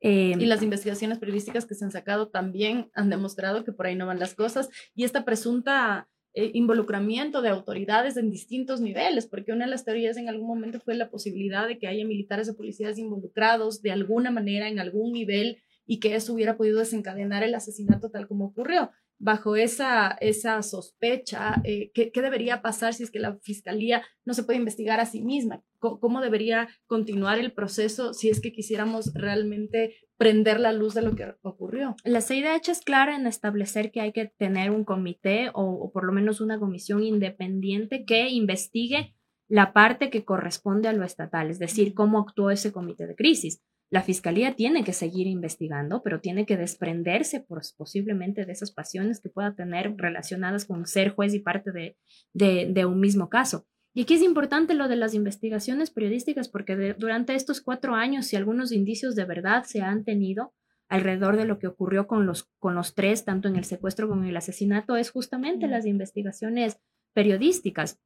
y 0.02 0.32
em, 0.32 0.40
las 0.48 0.64
investigaciones 0.64 1.20
periodísticas 1.20 1.66
que 1.66 1.76
se 1.76 1.86
han 1.86 1.92
sacado 1.92 2.30
también 2.30 2.90
han 2.94 3.10
demostrado 3.10 3.64
que 3.64 3.74
por 3.74 3.86
ahí 3.86 3.96
no 3.96 4.08
van 4.08 4.18
las 4.18 4.34
cosas. 4.34 4.70
Y 4.96 5.04
esta 5.04 5.26
presunta 5.26 6.08
eh, 6.34 6.52
involucramiento 6.54 7.42
de 7.42 7.50
autoridades 7.50 8.16
en 8.18 8.30
distintos 8.30 8.82
niveles, 8.82 9.28
porque 9.28 9.52
una 9.52 9.66
de 9.66 9.72
las 9.72 9.84
teorías 9.84 10.16
en 10.18 10.30
algún 10.30 10.48
momento 10.48 10.80
fue 10.80 10.96
la 10.96 11.10
posibilidad 11.10 11.68
de 11.68 11.80
que 11.80 11.88
haya 11.88 12.06
militares 12.06 12.50
o 12.50 12.56
policías 12.56 12.98
involucrados 12.98 13.82
de 13.82 13.92
alguna 13.92 14.30
manera 14.30 14.68
en 14.68 14.80
algún 14.80 15.12
nivel 15.12 15.58
y 15.88 16.00
que 16.00 16.16
eso 16.16 16.34
hubiera 16.34 16.56
podido 16.56 16.80
desencadenar 16.80 17.42
el 17.44 17.56
asesinato 17.56 18.12
tal 18.12 18.28
como 18.28 18.46
ocurrió 18.46 18.92
bajo 19.20 19.58
esa, 19.58 20.18
esa 20.22 20.62
sospecha, 20.64 21.62
eh, 21.66 21.92
¿qué, 21.94 22.12
debería 22.16 22.62
pasar 22.62 22.94
si 22.94 23.04
es 23.04 23.12
que 23.12 23.20
la 23.20 23.38
fiscalía 23.42 24.02
no 24.26 24.34
se 24.34 24.44
puede 24.44 24.58
investigar 24.58 25.00
a 25.00 25.06
sí 25.06 25.22
misma? 25.22 25.62
¿Cómo, 25.80 26.22
debería 26.22 26.70
continuar 26.88 27.38
el 27.38 27.54
proceso 27.54 28.14
si 28.14 28.30
es 28.30 28.42
que 28.42 28.52
quisiéramos 28.52 29.14
realmente 29.14 29.96
prender 30.18 30.60
la 30.60 30.74
luz 30.74 30.94
de 30.94 31.02
lo 31.02 31.16
que 31.16 31.36
ocurrió? 31.42 31.96
La 32.04 32.22
CIDH 32.22 32.70
es 32.70 32.82
clara 32.82 33.16
en 33.16 33.28
establecer 33.28 33.92
que 33.92 34.02
hay 34.02 34.12
que 34.12 34.26
tener 34.26 34.72
un 34.72 34.84
comité 34.84 35.50
o, 35.54 35.64
o 35.64 35.92
por 35.92 36.06
lo 36.06 36.14
menos 36.14 36.42
una 36.42 36.60
comisión 36.60 37.04
independiente 37.04 38.06
que 38.06 38.30
investigue 38.30 39.16
la 39.50 39.74
parte 39.74 40.10
que 40.10 40.24
corresponde 40.24 40.88
a 40.88 40.94
lo 40.94 41.04
estatal, 41.04 41.50
es 41.50 41.60
decir, 41.60 41.94
cómo 41.94 42.20
actuó 42.20 42.52
ese 42.52 42.72
comité 42.72 43.08
de 43.08 43.16
crisis. 43.16 43.62
La 43.92 44.04
fiscalía 44.04 44.56
tiene 44.56 44.84
que 44.84 44.94
seguir 44.94 45.26
investigando, 45.26 46.04
pero 46.04 46.22
tiene 46.22 46.46
que 46.46 46.58
desprenderse 46.58 47.46
posiblemente 47.76 48.46
de 48.46 48.52
esas 48.52 48.72
pasiones 48.72 49.20
que 49.20 49.30
pueda 49.30 49.56
tener 49.56 49.96
relacionadas 49.98 50.66
con 50.66 50.86
ser 50.86 51.10
juez 51.10 51.34
y 51.34 51.40
parte 51.40 51.72
de, 51.72 51.98
de, 52.34 52.86
un 52.86 53.00
mismo 53.00 53.30
caso. 53.30 53.66
Y 53.96 54.04
aquí 54.04 54.14
es 54.14 54.22
importante 54.22 54.76
lo 54.76 54.88
de 54.88 54.96
las 54.96 55.16
investigaciones 55.16 55.90
periodísticas 55.90 56.50
porque 56.50 56.96
durante 57.00 57.34
estos 57.34 57.62
cuatro 57.62 57.96
años, 57.96 58.28
si 58.28 58.36
algunos 58.36 58.72
indicios 58.72 59.16
de 59.16 59.26
verdad 59.26 59.64
se 59.64 59.82
han 59.82 60.04
tenido 60.04 60.54
alrededor 60.88 61.36
de 61.36 61.46
lo 61.46 61.58
que 61.58 61.68
ocurrió 61.68 62.06
con 62.06 62.28
los, 62.28 62.48
con 62.60 62.76
los 62.76 62.94
tres, 62.94 63.26
tanto 63.26 63.48
en 63.48 63.56
el 63.56 63.64
secuestro 63.64 64.08
como 64.08 64.24
en 64.24 64.30
el 64.30 64.38
asesinato, 64.38 64.98
es 64.98 65.10
justamente 65.10 65.68
las 65.68 65.88
investigaciones 65.88 66.80
periodísticas 67.14 68.00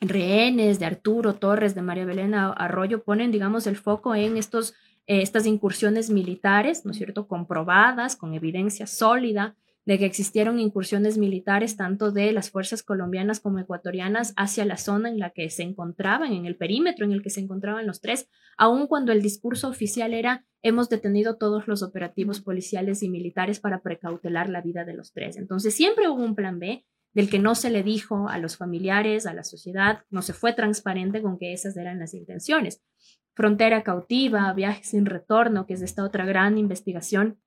rehenes 0.00 0.78
de 0.78 0.86
Arturo 0.86 1.34
Torres, 1.34 1.74
de 1.74 1.82
María 1.82 2.04
Belén 2.04 2.34
Arroyo, 2.34 3.02
ponen, 3.02 3.30
digamos, 3.30 3.66
el 3.66 3.76
foco 3.76 4.14
en 4.14 4.36
estos 4.36 4.74
eh, 5.06 5.22
estas 5.22 5.46
incursiones 5.46 6.10
militares, 6.10 6.84
¿no 6.84 6.90
es 6.90 6.96
cierto?, 6.96 7.28
comprobadas, 7.28 8.16
con 8.16 8.34
evidencia 8.34 8.86
sólida 8.86 9.56
de 9.86 9.98
que 10.00 10.04
existieron 10.04 10.58
incursiones 10.58 11.16
militares 11.16 11.76
tanto 11.76 12.10
de 12.10 12.32
las 12.32 12.50
fuerzas 12.50 12.82
colombianas 12.82 13.38
como 13.38 13.60
ecuatorianas 13.60 14.34
hacia 14.36 14.64
la 14.64 14.76
zona 14.76 15.08
en 15.08 15.20
la 15.20 15.30
que 15.30 15.48
se 15.48 15.62
encontraban, 15.62 16.32
en 16.32 16.44
el 16.44 16.56
perímetro 16.56 17.04
en 17.04 17.12
el 17.12 17.22
que 17.22 17.30
se 17.30 17.40
encontraban 17.40 17.86
los 17.86 18.00
tres, 18.00 18.28
aun 18.58 18.88
cuando 18.88 19.12
el 19.12 19.22
discurso 19.22 19.68
oficial 19.68 20.12
era 20.12 20.44
hemos 20.62 20.88
detenido 20.88 21.36
todos 21.36 21.68
los 21.68 21.84
operativos 21.84 22.40
policiales 22.40 23.04
y 23.04 23.08
militares 23.08 23.60
para 23.60 23.80
precautelar 23.80 24.48
la 24.48 24.60
vida 24.60 24.84
de 24.84 24.94
los 24.94 25.12
tres. 25.12 25.36
Entonces 25.36 25.72
siempre 25.74 26.08
hubo 26.08 26.24
un 26.24 26.34
plan 26.34 26.58
B 26.58 26.84
del 27.14 27.30
que 27.30 27.38
no 27.38 27.54
se 27.54 27.70
le 27.70 27.84
dijo 27.84 28.28
a 28.28 28.38
los 28.38 28.56
familiares, 28.56 29.24
a 29.24 29.34
la 29.34 29.44
sociedad, 29.44 30.00
no 30.10 30.20
se 30.20 30.32
fue 30.32 30.52
transparente 30.52 31.22
con 31.22 31.38
que 31.38 31.52
esas 31.52 31.76
eran 31.76 32.00
las 32.00 32.12
intenciones. 32.12 32.82
Frontera 33.36 33.82
cautiva, 33.82 34.52
viaje 34.54 34.82
sin 34.82 35.06
retorno, 35.06 35.66
que 35.66 35.74
es 35.74 35.82
esta 35.82 36.02
otra 36.02 36.24
gran 36.24 36.58
investigación 36.58 37.38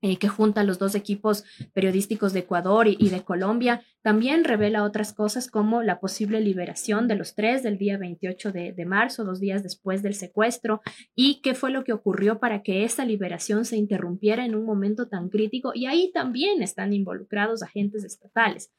eh, 0.00 0.16
que 0.16 0.28
junta 0.28 0.62
los 0.62 0.78
dos 0.78 0.94
equipos 0.94 1.42
periodísticos 1.72 2.32
de 2.32 2.40
Ecuador 2.40 2.86
y, 2.86 3.08
de 3.08 3.24
Colombia, 3.24 3.82
también 4.00 4.44
revela 4.44 4.84
otras 4.84 5.12
cosas 5.12 5.50
como 5.50 5.82
la 5.82 5.98
posible 5.98 6.40
liberación 6.40 7.08
de 7.08 7.16
los 7.16 7.34
tres 7.34 7.64
del 7.64 7.78
día 7.78 7.98
28 7.98 8.52
de, 8.52 8.86
marzo, 8.86 9.24
dos 9.24 9.40
días 9.40 9.64
después 9.64 10.00
del 10.00 10.14
secuestro, 10.14 10.82
y 11.16 11.40
qué 11.40 11.54
fue 11.54 11.72
lo 11.72 11.82
que 11.82 11.92
ocurrió 11.92 12.38
para 12.38 12.62
que 12.62 12.84
esa 12.84 13.04
liberación 13.04 13.64
se 13.64 13.76
interrumpiera 13.76 14.44
en 14.44 14.54
un 14.54 14.64
momento 14.64 15.08
tan 15.08 15.30
crítico. 15.30 15.72
Y 15.74 15.86
ahí 15.86 16.12
también 16.12 16.62
están 16.62 16.92
involucrados 16.92 17.64
agentes 17.64 18.04
estatales. 18.04 18.70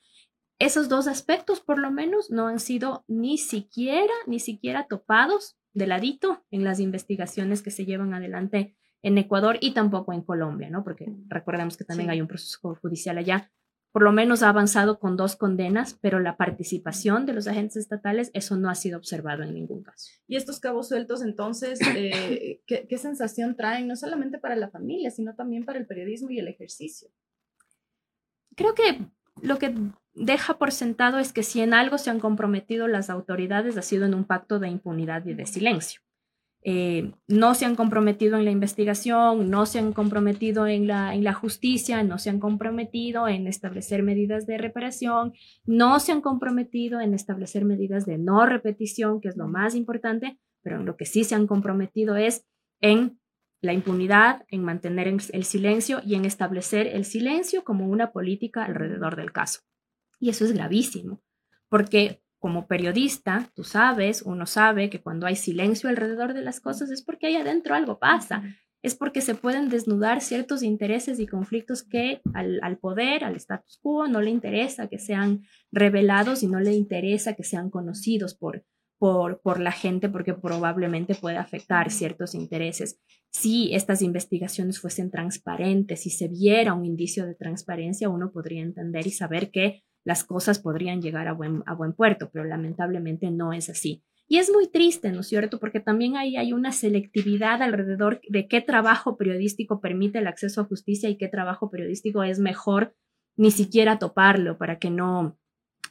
Esos 0.57 0.87
dos 0.87 1.07
aspectos, 1.07 1.59
por 1.59 1.79
lo 1.79 1.91
menos, 1.91 2.31
no 2.31 2.47
han 2.47 2.59
sido 2.59 3.03
ni 3.09 3.37
siquiera, 3.37 4.13
ni 4.25 4.39
siquiera 4.39 4.87
topados 4.87 5.58
de 5.73 5.87
ladito 5.87 6.43
en 6.51 6.63
las 6.63 6.79
investigaciones 6.79 7.61
que 7.61 7.71
se 7.71 7.85
llevan 7.85 8.13
adelante 8.13 8.75
en 9.01 9.17
Ecuador 9.17 9.57
y 9.61 9.73
tampoco 9.73 10.13
en 10.13 10.21
Colombia, 10.21 10.69
¿no? 10.69 10.83
Porque 10.83 11.13
recordemos 11.27 11.77
que 11.77 11.85
también 11.85 12.09
hay 12.09 12.21
un 12.21 12.27
proceso 12.27 12.75
judicial 12.81 13.17
allá. 13.17 13.51
Por 13.91 14.03
lo 14.03 14.11
menos 14.11 14.43
ha 14.43 14.49
avanzado 14.49 14.99
con 14.99 15.17
dos 15.17 15.35
condenas, 15.35 15.97
pero 15.99 16.19
la 16.19 16.37
participación 16.37 17.25
de 17.25 17.33
los 17.33 17.47
agentes 17.47 17.77
estatales, 17.77 18.29
eso 18.33 18.55
no 18.55 18.69
ha 18.69 18.75
sido 18.75 18.97
observado 18.97 19.41
en 19.41 19.53
ningún 19.53 19.81
caso. 19.81 20.11
Y 20.27 20.35
estos 20.35 20.59
cabos 20.59 20.89
sueltos, 20.89 21.23
entonces, 21.23 21.79
eh, 21.95 22.61
¿qué, 22.67 22.85
¿qué 22.87 22.97
sensación 22.97 23.55
traen, 23.55 23.87
no 23.87 23.95
solamente 23.95 24.37
para 24.37 24.55
la 24.55 24.69
familia, 24.69 25.09
sino 25.11 25.33
también 25.33 25.65
para 25.65 25.79
el 25.79 25.87
periodismo 25.87 26.29
y 26.29 26.39
el 26.39 26.47
ejercicio? 26.47 27.09
Creo 28.55 28.75
que 28.75 28.99
lo 29.41 29.57
que 29.57 29.73
deja 30.19 30.57
por 30.57 30.71
sentado 30.71 31.17
es 31.17 31.33
que 31.33 31.43
si 31.43 31.61
en 31.61 31.73
algo 31.73 31.97
se 31.97 32.09
han 32.09 32.19
comprometido 32.19 32.87
las 32.87 33.09
autoridades 33.09 33.77
ha 33.77 33.81
sido 33.81 34.05
en 34.05 34.13
un 34.13 34.25
pacto 34.25 34.59
de 34.59 34.69
impunidad 34.69 35.25
y 35.25 35.33
de 35.33 35.45
silencio. 35.45 36.01
Eh, 36.61 37.13
no 37.29 37.55
se 37.55 37.65
han 37.65 37.77
comprometido 37.77 38.37
en 38.37 38.43
la 38.43 38.51
investigación, 38.51 39.49
no 39.49 39.65
se 39.65 39.79
han 39.79 39.93
comprometido 39.93 40.67
en 40.67 40.87
la, 40.87 41.15
en 41.15 41.23
la 41.23 41.33
justicia, 41.33 42.03
no 42.03 42.17
se 42.17 42.29
han 42.29 42.41
comprometido 42.41 43.29
en 43.29 43.47
establecer 43.47 44.03
medidas 44.03 44.45
de 44.45 44.57
reparación, 44.57 45.31
no 45.65 46.01
se 46.01 46.11
han 46.11 46.19
comprometido 46.19 46.99
en 46.99 47.13
establecer 47.13 47.63
medidas 47.63 48.05
de 48.05 48.17
no 48.17 48.45
repetición, 48.45 49.21
que 49.21 49.29
es 49.29 49.37
lo 49.37 49.47
más 49.47 49.73
importante, 49.73 50.37
pero 50.61 50.75
en 50.75 50.85
lo 50.85 50.97
que 50.97 51.05
sí 51.05 51.23
se 51.23 51.35
han 51.35 51.47
comprometido 51.47 52.17
es 52.17 52.45
en 52.81 53.19
la 53.61 53.71
impunidad, 53.71 54.45
en 54.49 54.63
mantener 54.63 55.07
el 55.07 55.43
silencio 55.45 56.01
y 56.05 56.15
en 56.15 56.25
establecer 56.25 56.87
el 56.87 57.05
silencio 57.05 57.63
como 57.63 57.87
una 57.87 58.11
política 58.11 58.65
alrededor 58.65 59.15
del 59.15 59.31
caso. 59.31 59.61
Y 60.19 60.29
eso 60.29 60.45
es 60.45 60.51
gravísimo, 60.51 61.21
porque 61.69 62.21
como 62.39 62.67
periodista, 62.67 63.51
tú 63.53 63.63
sabes, 63.63 64.21
uno 64.21 64.45
sabe 64.45 64.89
que 64.89 65.01
cuando 65.01 65.27
hay 65.27 65.35
silencio 65.35 65.89
alrededor 65.89 66.33
de 66.33 66.41
las 66.41 66.61
cosas 66.61 66.89
es 66.89 67.03
porque 67.03 67.27
ahí 67.27 67.35
adentro 67.35 67.75
algo 67.75 67.99
pasa, 67.99 68.43
es 68.81 68.95
porque 68.95 69.19
se 69.19 69.35
pueden 69.35 69.69
desnudar 69.69 70.21
ciertos 70.21 70.63
intereses 70.63 71.19
y 71.19 71.27
conflictos 71.27 71.83
que 71.83 72.21
al, 72.33 72.77
poder, 72.77 73.25
al 73.25 73.35
status 73.35 73.77
quo, 73.81 74.07
no 74.07 74.21
le 74.21 74.29
interesa 74.29 74.87
que 74.87 74.99
sean 74.99 75.41
revelados 75.71 76.43
y 76.43 76.47
no 76.47 76.61
le 76.61 76.73
interesa 76.73 77.33
que 77.33 77.43
sean 77.43 77.69
conocidos 77.69 78.35
por, 78.35 78.63
por, 78.97 79.41
por 79.41 79.59
la 79.59 79.73
gente 79.73 80.07
porque 80.07 80.33
probablemente 80.33 81.13
puede 81.13 81.35
afectar 81.35 81.91
ciertos 81.91 82.35
intereses. 82.35 83.01
Si 83.31 83.75
estas 83.75 84.01
investigaciones 84.01 84.79
fuesen 84.79 85.11
transparentes, 85.11 86.03
si 86.03 86.09
se 86.09 86.29
viera 86.29 86.73
un 86.73 86.85
indicio 86.85 87.25
de 87.25 87.35
transparencia, 87.35 88.07
uno 88.07 88.31
podría 88.31 88.61
entender 88.61 89.05
y 89.07 89.11
saber 89.11 89.51
que 89.51 89.83
las 90.03 90.23
cosas 90.23 90.59
podrían 90.59 91.01
llegar 91.01 91.27
a 91.27 91.33
buen, 91.33 91.63
puerto, 91.95 92.29
pero 92.31 92.45
lamentablemente 92.45 93.31
no 93.31 93.53
es 93.53 93.69
así. 93.69 94.03
Y 94.27 94.37
es 94.37 94.51
muy 94.51 94.67
triste, 94.67 95.11
¿no 95.11 95.21
es 95.21 95.27
cierto? 95.27 95.59
Porque 95.59 95.79
también 95.79 96.15
ahí 96.15 96.37
hay 96.37 96.53
una 96.53 96.71
selectividad 96.71 97.61
alrededor 97.63 98.21
de 98.29 98.47
qué 98.47 98.61
trabajo 98.61 99.17
periodístico 99.17 99.81
permite 99.81 100.19
el 100.19 100.27
acceso 100.27 100.61
a 100.61 100.65
justicia 100.65 101.09
y 101.09 101.17
qué 101.17 101.27
trabajo 101.27 101.71
periodístico 101.71 102.23
es 102.23 102.39
mejor 102.39 102.95
ni 103.35 103.51
siquiera 103.51 103.97
toparlo 103.97 104.57
para 104.57 104.77
que 104.77 104.91
no, 104.91 105.39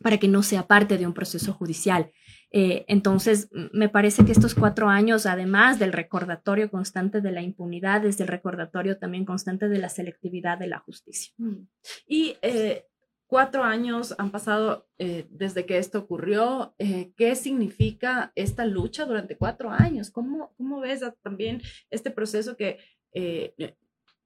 para 0.02 0.18
que 0.18 0.28
no 0.28 0.42
sea 0.42 0.66
parte 0.66 0.98
de 0.98 1.06
un 1.06 1.14
proceso 1.14 1.52
judicial. 1.52 2.12
Eh, 2.50 2.84
entonces, 2.88 3.50
me 3.72 3.88
parece 3.88 4.24
que 4.24 4.32
estos 4.32 4.54
cuatro 4.54 4.88
años, 4.88 5.26
además 5.26 5.78
del 5.78 5.92
recordatorio 5.92 6.70
constante 6.70 7.20
de 7.20 7.32
la 7.32 7.42
impunidad, 7.42 8.04
es 8.06 8.20
el 8.20 8.28
recordatorio 8.28 8.98
también 8.98 9.24
constante 9.24 9.68
de 9.68 9.78
la 9.78 9.88
selectividad 9.88 10.58
de 10.58 10.68
la 10.68 10.78
justicia. 10.78 11.34
Mm. 11.36 11.66
Y 12.06 12.36
eh, 12.42 12.84
Cuatro 13.28 13.62
años 13.62 14.14
han 14.16 14.30
pasado 14.30 14.88
eh, 14.96 15.26
desde 15.28 15.66
que 15.66 15.76
esto 15.76 15.98
ocurrió. 15.98 16.74
Eh, 16.78 17.12
¿Qué 17.14 17.36
significa 17.36 18.32
esta 18.34 18.64
lucha 18.64 19.04
durante 19.04 19.36
cuatro 19.36 19.70
años? 19.70 20.10
¿Cómo, 20.10 20.54
cómo 20.56 20.80
ves 20.80 21.02
también 21.22 21.60
este 21.90 22.10
proceso 22.10 22.56
que 22.56 22.78
eh, 23.12 23.52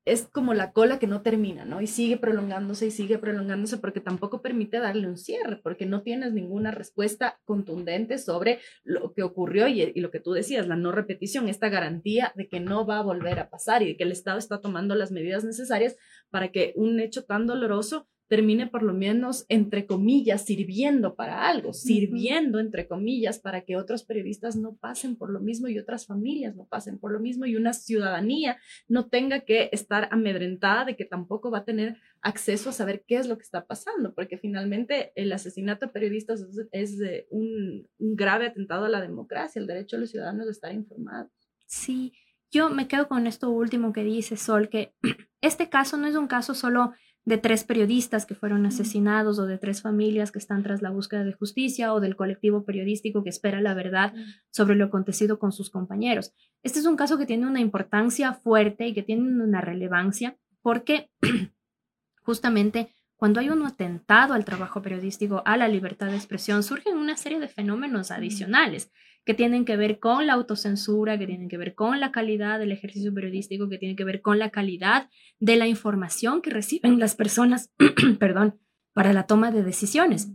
es 0.05 0.29
como 0.31 0.55
la 0.55 0.73
cola 0.73 1.01
que 1.01 1.09
no 1.09 1.23
termina, 1.23 1.65
¿no? 1.65 1.81
Y 1.81 1.89
sigue 1.89 2.17
prolongándose 2.17 2.87
y 2.87 2.91
sigue 2.93 3.19
prolongándose 3.19 3.79
porque 3.79 3.99
tampoco 3.99 4.41
permite 4.41 4.79
darle 4.79 5.09
un 5.09 5.17
cierre, 5.17 5.57
porque 5.57 5.85
no 5.85 6.03
tienes 6.03 6.33
ninguna 6.33 6.71
respuesta 6.71 7.41
contundente 7.45 8.19
sobre 8.19 8.61
lo 8.85 9.15
que 9.15 9.25
ocurrió 9.25 9.67
y, 9.67 9.83
y, 9.83 10.01
lo 10.01 10.13
que 10.13 10.21
tú 10.21 10.31
decías, 10.31 10.69
la 10.69 10.77
no 10.77 10.93
repetición, 10.93 11.49
esta 11.49 11.69
garantía 11.69 12.33
de 12.37 12.47
que 12.47 12.61
no 12.61 12.87
va 12.87 12.99
a 12.99 13.03
volver 13.03 13.41
a 13.41 13.51
pasar 13.51 13.83
y 13.83 13.87
de 13.87 13.97
que 13.97 14.05
el 14.05 14.13
Estado 14.13 14.39
está 14.39 14.61
tomando 14.61 14.95
las 14.95 15.11
medidas 15.11 15.43
necesarias 15.43 15.97
para 16.31 16.53
que 16.53 16.73
un 16.77 17.01
hecho 17.01 17.25
tan 17.25 17.49
doloroso 17.49 18.07
termine 18.33 18.67
por 18.67 18.83
lo 18.83 18.95
menos, 18.95 19.45
entre 19.51 19.85
comillas, 19.85 20.47
sirviendo 20.47 21.17
para 21.17 21.47
algo, 21.47 21.75
sirviendo, 21.75 22.61
entre 22.61 22.89
comillas, 22.89 23.39
para 23.39 23.61
que 23.61 23.77
otros 23.77 24.05
periodistas 24.05 24.57
no 24.57 24.75
pasen 24.75 25.17
por 25.17 25.29
lo 25.29 25.39
mismo 25.39 25.69
y 25.69 25.79
otras 25.79 26.07
familias 26.07 26.57
no 26.57 26.65
pasen 26.65 26.99
por 26.99 27.13
lo 27.13 27.21
mismo 27.21 27.45
y 27.45 27.57
una 27.57 27.75
ciudadanía 27.75 28.57
no 28.89 29.11
tenga 29.11 29.41
que 29.41 29.69
estar 29.73 30.09
amedrentada 30.11 30.87
de 30.87 30.97
que 30.97 31.05
tampoco 31.05 31.51
va 31.51 31.59
a 31.59 31.65
tener 31.67 31.99
acceso 32.23 32.71
a 32.71 32.73
saber 32.73 33.05
qué 33.07 33.17
es 33.17 33.29
lo 33.29 33.37
que 33.37 33.43
está 33.43 33.67
pasando, 33.67 34.15
porque 34.15 34.39
finalmente 34.39 35.13
el 35.15 35.31
asesinato 35.31 35.85
de 35.85 35.93
periodistas 35.93 36.43
es, 36.71 36.99
un, 37.29 37.87
un 37.99 38.17
grave 38.17 38.47
atentado 38.47 38.87
a 38.87 38.89
la 38.89 39.03
democracia, 39.03 39.61
el 39.61 39.67
derecho 39.67 39.97
de 39.97 40.01
los 40.01 40.11
ciudadanos 40.11 40.47
de 40.47 40.53
estar 40.53 40.73
informados. 40.73 41.31
Sí, 41.67 42.15
yo 42.51 42.71
me 42.71 42.89
quedo 42.89 43.09
con 43.09 43.27
esto 43.27 43.51
último 43.51 43.93
que 43.93 44.05
dice 44.05 44.39
Sol, 44.39 44.71
que 44.71 44.95
este 45.43 45.69
caso 45.69 45.99
no 45.99 46.07
es 46.07 46.17
un 46.17 46.29
caso 46.29 46.55
solo 46.55 46.95
de 47.25 47.39
tres 47.39 47.65
periodistas 47.65 48.27
que 48.27 48.35
fueron 48.35 48.67
asesinados 48.67 49.39
o 49.39 49.47
de 49.47 49.59
tres 49.59 49.81
familias 49.81 50.33
que 50.33 50.39
están 50.39 50.63
tras 50.63 50.83
la 50.83 50.91
búsqueda 50.91 51.23
de 51.25 51.33
justicia 51.33 51.95
o 51.95 52.01
del 52.01 52.17
colectivo 52.17 52.65
periodístico 52.65 53.23
que 53.23 53.31
espera 53.31 53.61
la 53.61 53.75
verdad 53.75 54.13
sobre 54.51 54.75
lo 54.75 54.87
acontecido 54.87 55.39
con 55.39 55.53
sus 55.53 55.71
compañeros. 55.71 56.33
Este 56.63 56.81
es 56.81 56.87
un 56.87 56.97
caso 56.97 57.19
que 57.19 57.27
tiene 57.27 57.47
una 57.47 57.61
importancia 57.61 58.33
fuerte 58.35 58.89
y 58.89 58.95
que 58.95 59.03
tiene 59.03 59.23
una 59.23 59.61
relevancia 59.61 60.37
porque 60.63 61.11
justamente 62.23 62.93
cuando 63.17 63.39
hay 63.39 63.51
un 63.51 63.65
atentado 63.65 64.35
al 64.35 64.45
trabajo 64.45 64.83
periodístico, 64.83 65.43
a 65.45 65.57
la 65.57 65.69
libertad 65.69 66.09
de 66.09 66.17
expresión, 66.17 66.65
surgen 66.65 66.97
una 66.97 67.17
serie 67.17 67.39
de 67.39 67.47
fenómenos 67.47 68.11
adicionales 68.11 68.91
que 69.25 69.35
tienen 69.35 69.65
que 69.65 69.77
ver 69.77 70.01
con 70.01 70.27
la 70.27 70.33
autocensura, 70.33 71.19
que 71.19 71.27
tienen 71.27 71.49
que 71.49 71.57
ver 71.57 71.75
con 71.75 72.01
la 72.01 72.11
calidad 72.11 72.59
del 72.59 72.73
ejercicio 72.73 73.15
periodístico, 73.15 73.69
que 73.69 73.79
tienen 73.79 73.97
que 73.97 74.05
ver 74.05 74.21
con 74.21 74.39
la 74.39 74.51
calidad 74.51 75.09
de 75.39 75.57
la 75.57 75.69
información 75.69 76.43
que 76.43 76.51
reciben 76.51 76.99
las 76.99 77.15
personas, 77.15 77.73
perdón, 78.19 78.61
para 78.93 79.13
la 79.13 79.27
toma 79.27 79.51
de 79.51 79.63
decisiones. 79.63 80.33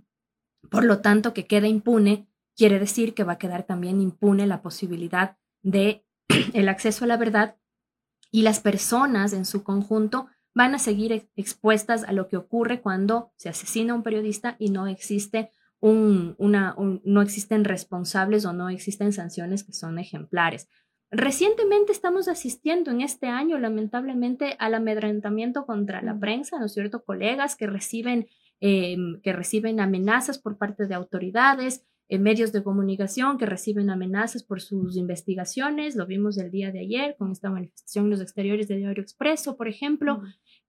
Por 0.70 0.84
lo 0.84 1.00
tanto, 1.00 1.34
que 1.34 1.48
queda 1.48 1.68
impune 1.68 2.28
quiere 2.56 2.80
decir 2.80 3.14
que 3.14 3.24
va 3.24 3.34
a 3.34 3.38
quedar 3.38 3.64
también 3.64 4.02
impune 4.02 4.48
la 4.48 4.62
posibilidad 4.62 5.38
de 5.62 6.06
el 6.54 6.68
acceso 6.68 7.06
a 7.06 7.08
la 7.08 7.18
verdad 7.18 7.58
y 8.32 8.42
las 8.42 8.60
personas 8.60 9.32
en 9.34 9.46
su 9.46 9.64
conjunto 9.64 10.28
van 10.54 10.74
a 10.74 10.80
seguir 10.80 11.30
expuestas 11.36 12.04
a 12.04 12.12
lo 12.12 12.28
que 12.28 12.36
ocurre 12.36 12.82
cuando 12.82 13.32
se 13.36 13.48
asesina 13.48 13.94
a 13.94 13.96
un 13.96 14.04
periodista 14.04 14.56
y 14.60 14.70
no 14.70 14.88
existe 14.88 15.52
un, 15.80 16.36
una, 16.38 16.76
no 17.04 17.22
existen 17.22 17.64
responsables 17.64 18.46
o 18.46 18.54
no 18.54 18.70
existen 18.70 19.14
sanciones 19.14 19.64
que 19.64 19.74
son 19.74 20.00
ejemplares. 20.00 20.68
Recientemente 21.10 21.94
estamos 21.94 22.28
asistiendo 22.28 22.92
en 22.92 23.02
este 23.02 23.28
año, 23.28 23.58
lamentablemente, 23.58 24.58
al 24.60 24.74
amedrentamiento 24.74 25.66
contra 25.66 26.02
la 26.02 26.20
prensa, 26.20 26.60
¿no 26.60 26.66
es 26.66 26.74
cierto? 26.74 27.04
Colegas 27.06 27.56
que 27.56 27.68
reciben, 27.68 28.28
em, 28.60 29.22
que 29.22 29.32
reciben 29.32 29.80
amenazas 29.80 30.38
por 30.38 30.58
parte 30.58 30.86
de 30.86 30.96
autoridades, 30.96 31.86
en 32.10 32.24
medios 32.24 32.52
de 32.52 32.64
comunicación 32.64 33.38
que 33.38 33.46
reciben 33.46 33.90
amenazas 33.90 34.44
por 34.44 34.62
sus 34.62 34.96
investigaciones. 34.96 35.96
Lo 35.96 36.06
vimos 36.06 36.38
el 36.38 36.52
día 36.52 36.72
de 36.72 36.80
ayer 36.80 37.16
con 37.18 37.32
esta 37.32 37.50
manifestación 37.50 38.06
en 38.06 38.12
los 38.12 38.22
exteriores 38.22 38.68
de 38.68 38.78
Diario 38.78 39.04
Expreso, 39.04 39.58
por 39.58 39.68
ejemplo. 39.68 40.22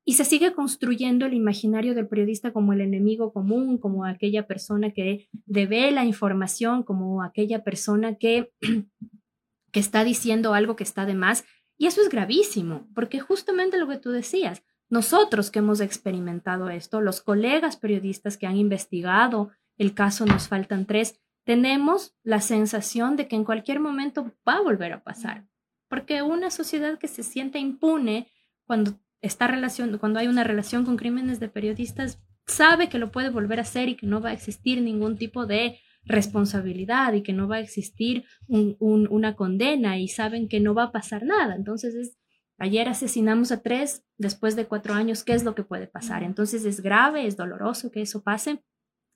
Y 0.04 0.14
se 0.14 0.24
sigue 0.24 0.54
construyendo 0.54 1.26
el 1.26 1.34
imaginario 1.34 1.94
del 1.94 2.08
periodista 2.08 2.52
como 2.52 2.72
el 2.72 2.80
enemigo 2.80 3.32
común, 3.32 3.78
como 3.78 4.06
aquella 4.06 4.46
persona 4.46 4.90
que 4.92 5.28
la 5.46 6.04
información, 6.04 6.82
como 6.82 7.22
aquella 7.22 7.62
persona 7.62 8.14
que, 8.14 8.50
que 9.72 9.80
está 9.80 10.04
diciendo 10.04 10.54
algo 10.54 10.76
que 10.76 10.84
está 10.84 11.04
de 11.04 11.14
más. 11.14 11.44
Y 11.76 11.86
eso 11.86 12.00
es 12.00 12.08
gravísimo, 12.08 12.88
porque 12.94 13.20
justamente 13.20 13.78
lo 13.78 13.86
que 13.86 13.98
tú 13.98 14.10
decías, 14.10 14.62
nosotros 14.90 15.50
que 15.50 15.58
hemos 15.58 15.80
experimentado 15.80 16.70
esto, 16.70 17.00
los 17.00 17.20
colegas 17.20 17.76
periodistas 17.76 18.38
que 18.38 18.46
han 18.46 18.56
investigado 18.56 19.50
el 19.76 19.94
caso 19.94 20.24
Nos 20.24 20.48
Faltan 20.48 20.86
Tres, 20.86 21.20
tenemos 21.44 22.16
la 22.22 22.40
sensación 22.40 23.16
de 23.16 23.28
que 23.28 23.36
en 23.36 23.44
cualquier 23.44 23.80
momento 23.80 24.32
va 24.46 24.56
a 24.56 24.62
volver 24.62 24.92
a 24.92 25.02
pasar, 25.02 25.46
porque 25.88 26.22
una 26.22 26.50
sociedad 26.50 26.98
que 26.98 27.08
se 27.08 27.22
siente 27.22 27.58
impune 27.58 28.30
cuando 28.66 28.98
esta 29.20 29.46
relación, 29.46 29.98
cuando 29.98 30.18
hay 30.18 30.28
una 30.28 30.44
relación 30.44 30.84
con 30.84 30.96
crímenes 30.96 31.40
de 31.40 31.48
periodistas, 31.48 32.20
sabe 32.46 32.88
que 32.88 32.98
lo 32.98 33.10
puede 33.10 33.30
volver 33.30 33.58
a 33.58 33.62
hacer 33.62 33.88
y 33.88 33.96
que 33.96 34.06
no 34.06 34.20
va 34.20 34.30
a 34.30 34.32
existir 34.32 34.80
ningún 34.80 35.16
tipo 35.18 35.46
de 35.46 35.78
responsabilidad 36.04 37.12
y 37.12 37.22
que 37.22 37.32
no 37.32 37.48
va 37.48 37.56
a 37.56 37.60
existir 37.60 38.24
una 38.48 39.36
condena 39.36 39.98
y 39.98 40.08
saben 40.08 40.48
que 40.48 40.60
no 40.60 40.74
va 40.74 40.84
a 40.84 40.92
pasar 40.92 41.24
nada. 41.24 41.54
Entonces, 41.54 41.94
es, 41.94 42.16
ayer 42.58 42.88
asesinamos 42.88 43.52
a 43.52 43.62
tres, 43.62 44.04
después 44.16 44.56
de 44.56 44.66
cuatro 44.66 44.94
años, 44.94 45.24
¿qué 45.24 45.34
es 45.34 45.44
lo 45.44 45.54
que 45.54 45.64
puede 45.64 45.86
pasar? 45.86 46.22
Entonces, 46.22 46.64
es 46.64 46.80
grave, 46.80 47.26
es 47.26 47.36
doloroso 47.36 47.90
que 47.90 48.00
eso 48.00 48.22
pase. 48.22 48.62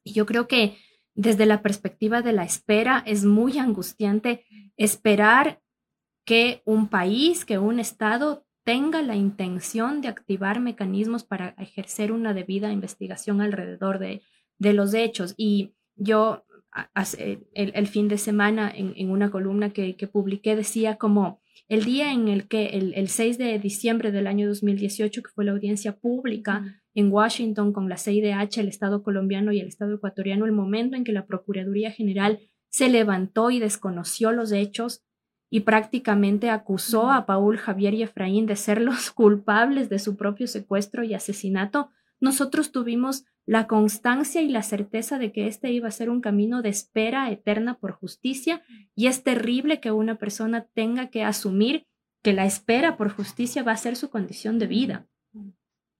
Y 0.05 0.13
yo 0.13 0.27
creo 0.27 0.47
que 0.49 0.77
desde 1.15 1.47
la 1.47 1.63
perspectiva 1.63 2.23
de 2.23 2.33
la 2.33 2.45
espera, 2.45 3.03
es 3.07 3.25
muy 3.25 3.59
angustiante 3.59 4.45
esperar 4.77 5.61
que 6.25 6.63
un 6.65 6.89
país, 6.89 7.45
que 7.45 7.59
un 7.59 7.79
Estado 7.81 8.47
tenga 8.65 9.03
la 9.03 9.17
intención 9.17 10.01
de 10.01 10.09
activar 10.09 10.61
mecanismos 10.61 11.25
para 11.25 11.55
ejercer 11.59 12.13
una 12.13 12.35
debida 12.35 12.73
investigación 12.73 13.41
alrededor 13.41 13.99
de, 13.99 14.23
de 14.59 14.73
los 14.73 14.95
hechos. 14.95 15.35
Y 15.37 15.75
yo 15.97 16.45
el, 16.95 17.45
el, 17.55 17.87
fin 17.87 18.09
de 18.09 18.19
semana 18.19 18.73
en, 18.75 19.11
una 19.11 19.31
columna 19.31 19.71
que, 19.71 19.97
que, 19.97 20.07
publiqué 20.07 20.57
decía 20.57 20.97
como 20.97 21.41
el 21.69 21.85
día 21.85 22.13
en 22.13 22.29
el 22.29 22.49
que 22.49 22.69
el, 22.69 22.95
el, 22.95 23.09
6 23.09 23.37
de 23.37 23.59
diciembre 23.59 24.11
del 24.11 24.27
año 24.27 24.49
2018, 24.49 25.23
que 25.23 25.31
fue 25.31 25.45
la 25.45 25.53
audiencia 25.53 25.97
pública 25.99 26.65
en 26.95 27.13
Washington 27.13 27.73
con 27.73 27.89
la 27.89 27.99
CIDH, 27.99 28.59
el 28.59 28.69
Estado 28.69 29.03
colombiano 29.03 29.53
y 29.53 29.61
el 29.61 29.69
Estado 29.69 29.95
ecuatoriano, 29.95 30.47
el 30.47 30.53
momento 30.53 30.97
en 30.97 31.05
que 31.05 31.13
la 31.13 31.27
Procuraduría 31.27 31.91
General 31.91 32.41
se 32.71 32.89
levantó 32.89 33.51
y 33.51 33.59
desconoció 33.59 34.33
los 34.33 34.51
hechos, 34.53 35.05
y 35.55 35.61
prácticamente 35.61 36.49
acusó 36.49 37.11
a 37.11 37.27
Paul, 37.27 37.59
Javier 37.59 37.93
y 37.93 38.03
Efraín 38.03 38.47
de 38.47 38.57
ser 38.57 38.81
los 38.81 39.11
culpables 39.13 39.91
de 39.91 39.99
su 39.99 40.17
propio 40.17 40.47
secuestro 40.47 41.05
y 41.05 41.13
asesinato, 41.13 41.91
nosotros 42.21 42.73
tuvimos 42.73 43.27
la 43.45 43.67
constancia 43.67 44.41
y 44.41 44.49
la 44.49 44.63
certeza 44.63 45.19
de 45.19 45.31
que 45.31 45.49
este 45.49 45.71
iba 45.71 45.89
a 45.89 45.91
ser 45.91 46.09
un 46.09 46.23
camino 46.23 46.63
de 46.63 46.71
espera 46.71 47.31
eterna 47.31 47.77
por 47.79 47.93
justicia 47.93 48.63
y 48.95 49.09
es 49.09 49.25
terrible 49.25 49.79
que 49.79 49.91
una 49.91 50.15
persona 50.15 50.69
tenga 50.73 51.11
que 51.11 51.23
asumir 51.23 51.87
que 52.23 52.33
la 52.33 52.47
espera 52.47 52.97
por 52.97 53.11
justicia 53.11 53.63
va 53.63 53.73
a 53.73 53.77
ser 53.77 53.97
su 53.97 54.09
condición 54.09 54.59
de 54.59 54.69
vida. 54.69 55.07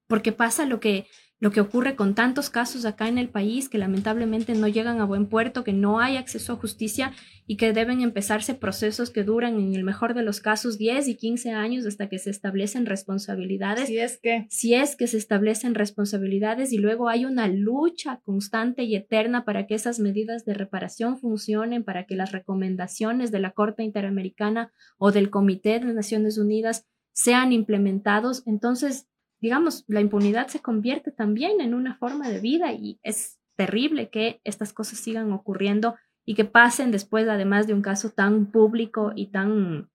Porque 0.07 0.33
pasa 0.33 0.65
lo 0.65 0.81
que 0.81 1.07
lo 1.43 1.51
que 1.51 1.61
ocurre 1.61 1.97
con 1.97 2.15
tantos 2.15 2.51
casos 2.51 2.85
acá 2.85 3.09
en 3.09 3.19
el 3.19 3.29
país 3.29 3.69
que 3.69 3.77
lamentablemente 3.77 4.55
no 4.55 4.69
llegan 4.69 5.01
a 5.01 5.05
buen 5.05 5.27
puerto, 5.27 5.65
que 5.65 5.73
no 5.73 5.99
hay 5.99 6.17
acceso 6.17 6.53
a 6.53 6.57
justicia 6.57 7.11
y 7.49 7.57
que 7.57 7.73
deben 7.73 8.01
empezarse 8.01 8.55
procesos 8.55 9.11
que 9.11 9.25
duran 9.25 9.59
en 9.59 9.75
el 9.75 9.83
mejor 9.83 10.15
de 10.15 10.23
los 10.23 10.41
casos 10.41 10.79
10 10.79 11.09
y 11.09 11.17
15 11.17 11.51
años 11.51 11.85
hasta 11.85 12.09
que 12.09 12.21
se 12.21 12.31
establecen 12.31 12.87
responsabilidades. 12.87 13.89
Si 13.89 13.99
es 13.99 14.21
que. 14.23 14.47
Si 14.51 14.75
es 14.75 14.95
que 14.95 15.09
se 15.09 15.17
establecen 15.17 15.75
responsabilidades 15.75 16.73
y 16.73 16.79
luego 16.79 17.09
hay 17.09 17.25
una 17.25 17.49
lucha 17.49 18.21
constante 18.23 18.85
y 18.85 18.95
eterna 18.95 19.45
para 19.45 19.67
que 19.67 19.75
esas 19.75 19.99
medidas 19.99 20.45
de 20.45 20.55
reparación 20.55 21.19
funcionen, 21.19 21.83
para 21.83 22.07
que 22.07 22.15
las 22.15 22.31
recomendaciones 22.31 23.33
de 23.33 23.41
la 23.41 23.51
Corte 23.51 23.83
Interamericana 23.83 24.71
o 24.97 25.11
del 25.11 25.29
Comité 25.29 25.81
de 25.81 25.93
Naciones 25.93 26.39
Unidas 26.39 26.87
sean 27.13 27.53
implementados. 27.53 28.45
Entonces, 28.47 29.09
digamos, 29.43 29.85
la 29.89 30.01
impunidad 30.01 30.47
se 30.47 30.61
convierte 30.61 31.11
también 31.11 31.61
en 31.61 31.75
una 31.75 31.97
forma 31.97 32.29
de 32.29 32.39
vida 32.39 32.73
y 32.73 33.01
es 33.03 33.41
terrible 33.57 34.09
que 34.09 34.41
estas 34.45 34.73
cosas 34.73 35.01
sigan 35.01 35.33
ocurriendo 35.33 35.97
y 36.25 36.35
que 36.37 36.45
pasen 36.45 36.93
después, 36.93 37.29
además 37.29 37.67
de 37.67 37.75
un 37.75 37.83
caso 37.83 38.11
tan 38.11 38.47
público 38.47 39.13
y 39.17 39.27
tan 39.27 39.91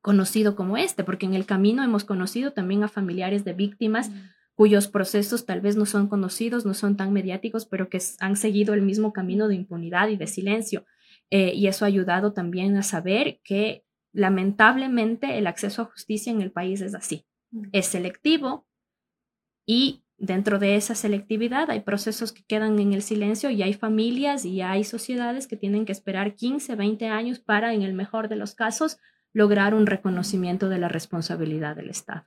conocido 0.00 0.56
como 0.56 0.76
este, 0.76 1.04
porque 1.04 1.26
en 1.26 1.34
el 1.34 1.46
camino 1.46 1.84
hemos 1.84 2.04
conocido 2.04 2.52
también 2.52 2.82
a 2.82 2.88
familiares 2.88 3.44
de 3.44 3.52
víctimas 3.52 4.10
cuyos 4.56 4.88
procesos 4.88 5.46
tal 5.46 5.60
vez 5.60 5.76
no 5.76 5.86
son 5.86 6.08
conocidos, 6.08 6.66
no 6.66 6.74
son 6.74 6.96
tan 6.96 7.12
mediáticos, 7.12 7.66
pero 7.66 7.88
que 7.88 8.00
han 8.18 8.34
seguido 8.34 8.74
el 8.74 8.82
mismo 8.82 9.12
camino 9.12 9.46
de 9.46 9.54
impunidad 9.54 10.08
y 10.08 10.16
de 10.16 10.26
silencio. 10.26 10.84
Eh, 11.30 11.52
y 11.54 11.68
eso 11.68 11.84
ha 11.84 11.88
ayudado 11.88 12.32
también 12.32 12.76
a 12.76 12.82
saber 12.82 13.38
que 13.44 13.84
lamentablemente 14.12 15.38
el 15.38 15.46
acceso 15.46 15.82
a 15.82 15.84
justicia 15.84 16.32
en 16.32 16.42
el 16.42 16.50
país 16.50 16.80
es 16.80 16.96
así. 16.96 17.24
Es 17.70 17.86
selectivo, 17.86 18.66
y 19.68 20.02
dentro 20.16 20.58
de 20.58 20.76
esa 20.76 20.94
selectividad 20.94 21.70
hay 21.70 21.80
procesos 21.80 22.32
que 22.32 22.42
quedan 22.42 22.78
en 22.78 22.94
el 22.94 23.02
silencio 23.02 23.50
y 23.50 23.62
hay 23.62 23.74
familias 23.74 24.46
y 24.46 24.62
hay 24.62 24.82
sociedades 24.82 25.46
que 25.46 25.58
tienen 25.58 25.84
que 25.84 25.92
esperar 25.92 26.34
15, 26.34 26.74
20 26.74 27.06
años 27.08 27.38
para, 27.38 27.74
en 27.74 27.82
el 27.82 27.92
mejor 27.92 28.30
de 28.30 28.36
los 28.36 28.54
casos, 28.54 28.96
lograr 29.34 29.74
un 29.74 29.86
reconocimiento 29.86 30.70
de 30.70 30.78
la 30.78 30.88
responsabilidad 30.88 31.76
del 31.76 31.90
Estado. 31.90 32.24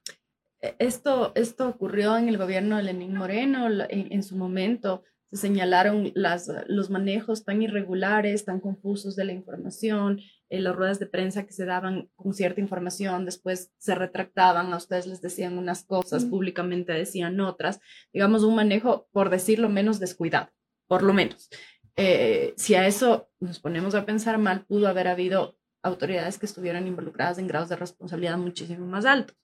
E, 0.62 0.76
esto, 0.78 1.32
esto 1.34 1.68
ocurrió 1.68 2.16
en 2.16 2.30
el 2.30 2.38
gobierno 2.38 2.78
de 2.78 2.84
Lenín 2.84 3.16
Moreno 3.16 3.68
en, 3.90 4.22
su 4.22 4.38
momento. 4.38 5.04
Se 5.32 5.38
señalaron 5.38 6.12
las, 6.13 6.52
los 6.67 6.89
manejos 6.89 7.46
tan 7.46 7.62
irregulares, 7.62 8.46
tan 8.46 8.60
confusos 8.60 9.15
de 9.15 9.26
la 9.26 9.32
información, 9.32 10.20
en 10.52 10.65
las 10.65 10.76
ruedas 10.76 11.00
de 11.00 11.06
prensa 11.06 11.46
que 11.46 11.54
se 11.54 11.65
daban 11.65 12.10
con 12.15 12.34
cierta 12.34 12.60
información, 12.60 13.24
después 13.24 13.72
se 13.78 13.96
retractaban, 13.96 14.74
a 14.74 14.78
ustedes 14.78 15.08
les 15.08 15.22
decían 15.22 15.58
unas 15.58 15.86
cosas, 15.86 16.26
públicamente 16.26 16.91
decían 16.91 17.39
otras, 17.39 17.80
digamos 18.12 18.44
un 18.44 18.56
manejo, 18.56 19.08
por 19.13 19.30
decirlo 19.30 19.70
menos, 19.70 20.00
descuidado, 20.00 20.50
por 20.88 21.04
lo 21.04 21.13
menos. 21.13 21.50
Eh, 21.96 22.54
si 22.58 22.76
a 22.76 22.86
eso 22.86 23.30
nos 23.39 23.60
ponemos 23.60 23.96
a 23.96 24.06
pensar 24.06 24.38
mal, 24.38 24.65
pudo 24.65 24.89
haber 24.89 25.08
habido 25.08 25.58
autoridades 25.84 26.38
que 26.38 26.46
estuvieran 26.46 26.86
involucradas 26.86 27.38
en 27.38 27.48
grados 27.48 27.70
de 27.70 27.78
responsabilidad 27.78 28.38
muchísimo 28.38 28.86
más 28.86 29.06
altos. 29.06 29.38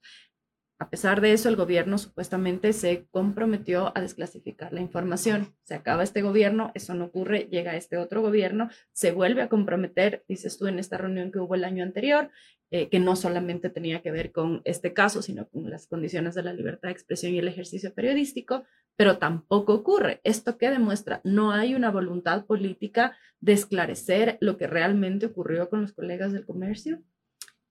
A 0.79 0.91
pesar 0.91 1.21
de 1.21 1.33
eso, 1.33 1.49
el 1.49 1.55
gobierno 1.55 1.97
supuestamente 1.97 2.71
se 2.71 3.07
comprometió 3.09 3.91
a 3.95 4.01
desclasificar 4.01 4.73
la 4.73 4.81
información. 4.81 5.55
Se 5.63 5.73
acaba 5.73 6.03
este 6.03 6.21
gobierno, 6.21 6.71
eso 6.75 6.93
no 6.93 7.05
ocurre, 7.05 7.47
llega 7.49 7.75
este 7.75 7.97
otro 7.97 8.21
gobierno, 8.21 8.69
se 8.91 9.11
vuelve 9.11 9.41
a 9.41 9.49
comprometer, 9.49 10.23
dices 10.27 10.59
tú 10.59 10.67
en 10.67 10.77
esta 10.77 10.97
reunión 10.97 11.31
que 11.31 11.39
hubo 11.39 11.55
el 11.55 11.63
año 11.63 11.83
anterior, 11.83 12.29
eh, 12.69 12.89
que 12.89 12.99
no 12.99 13.15
solamente 13.15 13.71
tenía 13.71 14.03
que 14.03 14.11
ver 14.11 14.31
con 14.31 14.61
este 14.65 14.93
caso, 14.93 15.23
sino 15.23 15.47
con 15.49 15.67
las 15.69 15.87
condiciones 15.87 16.35
de 16.35 16.43
la 16.43 16.53
libertad 16.53 16.89
de 16.89 16.93
expresión 16.93 17.33
y 17.33 17.39
el 17.39 17.47
ejercicio 17.47 17.93
periodístico, 17.95 18.63
pero 18.95 19.17
tampoco 19.17 19.73
ocurre. 19.73 20.21
¿Esto 20.23 20.59
qué 20.59 20.69
demuestra? 20.69 21.21
No 21.23 21.53
hay 21.53 21.73
una 21.73 21.89
voluntad 21.89 22.45
política 22.45 23.17
de 23.39 23.53
esclarecer 23.53 24.37
lo 24.41 24.57
que 24.57 24.67
realmente 24.67 25.25
ocurrió 25.25 25.69
con 25.69 25.81
los 25.81 25.93
colegas 25.93 26.33
del 26.33 26.45
comercio. 26.45 27.01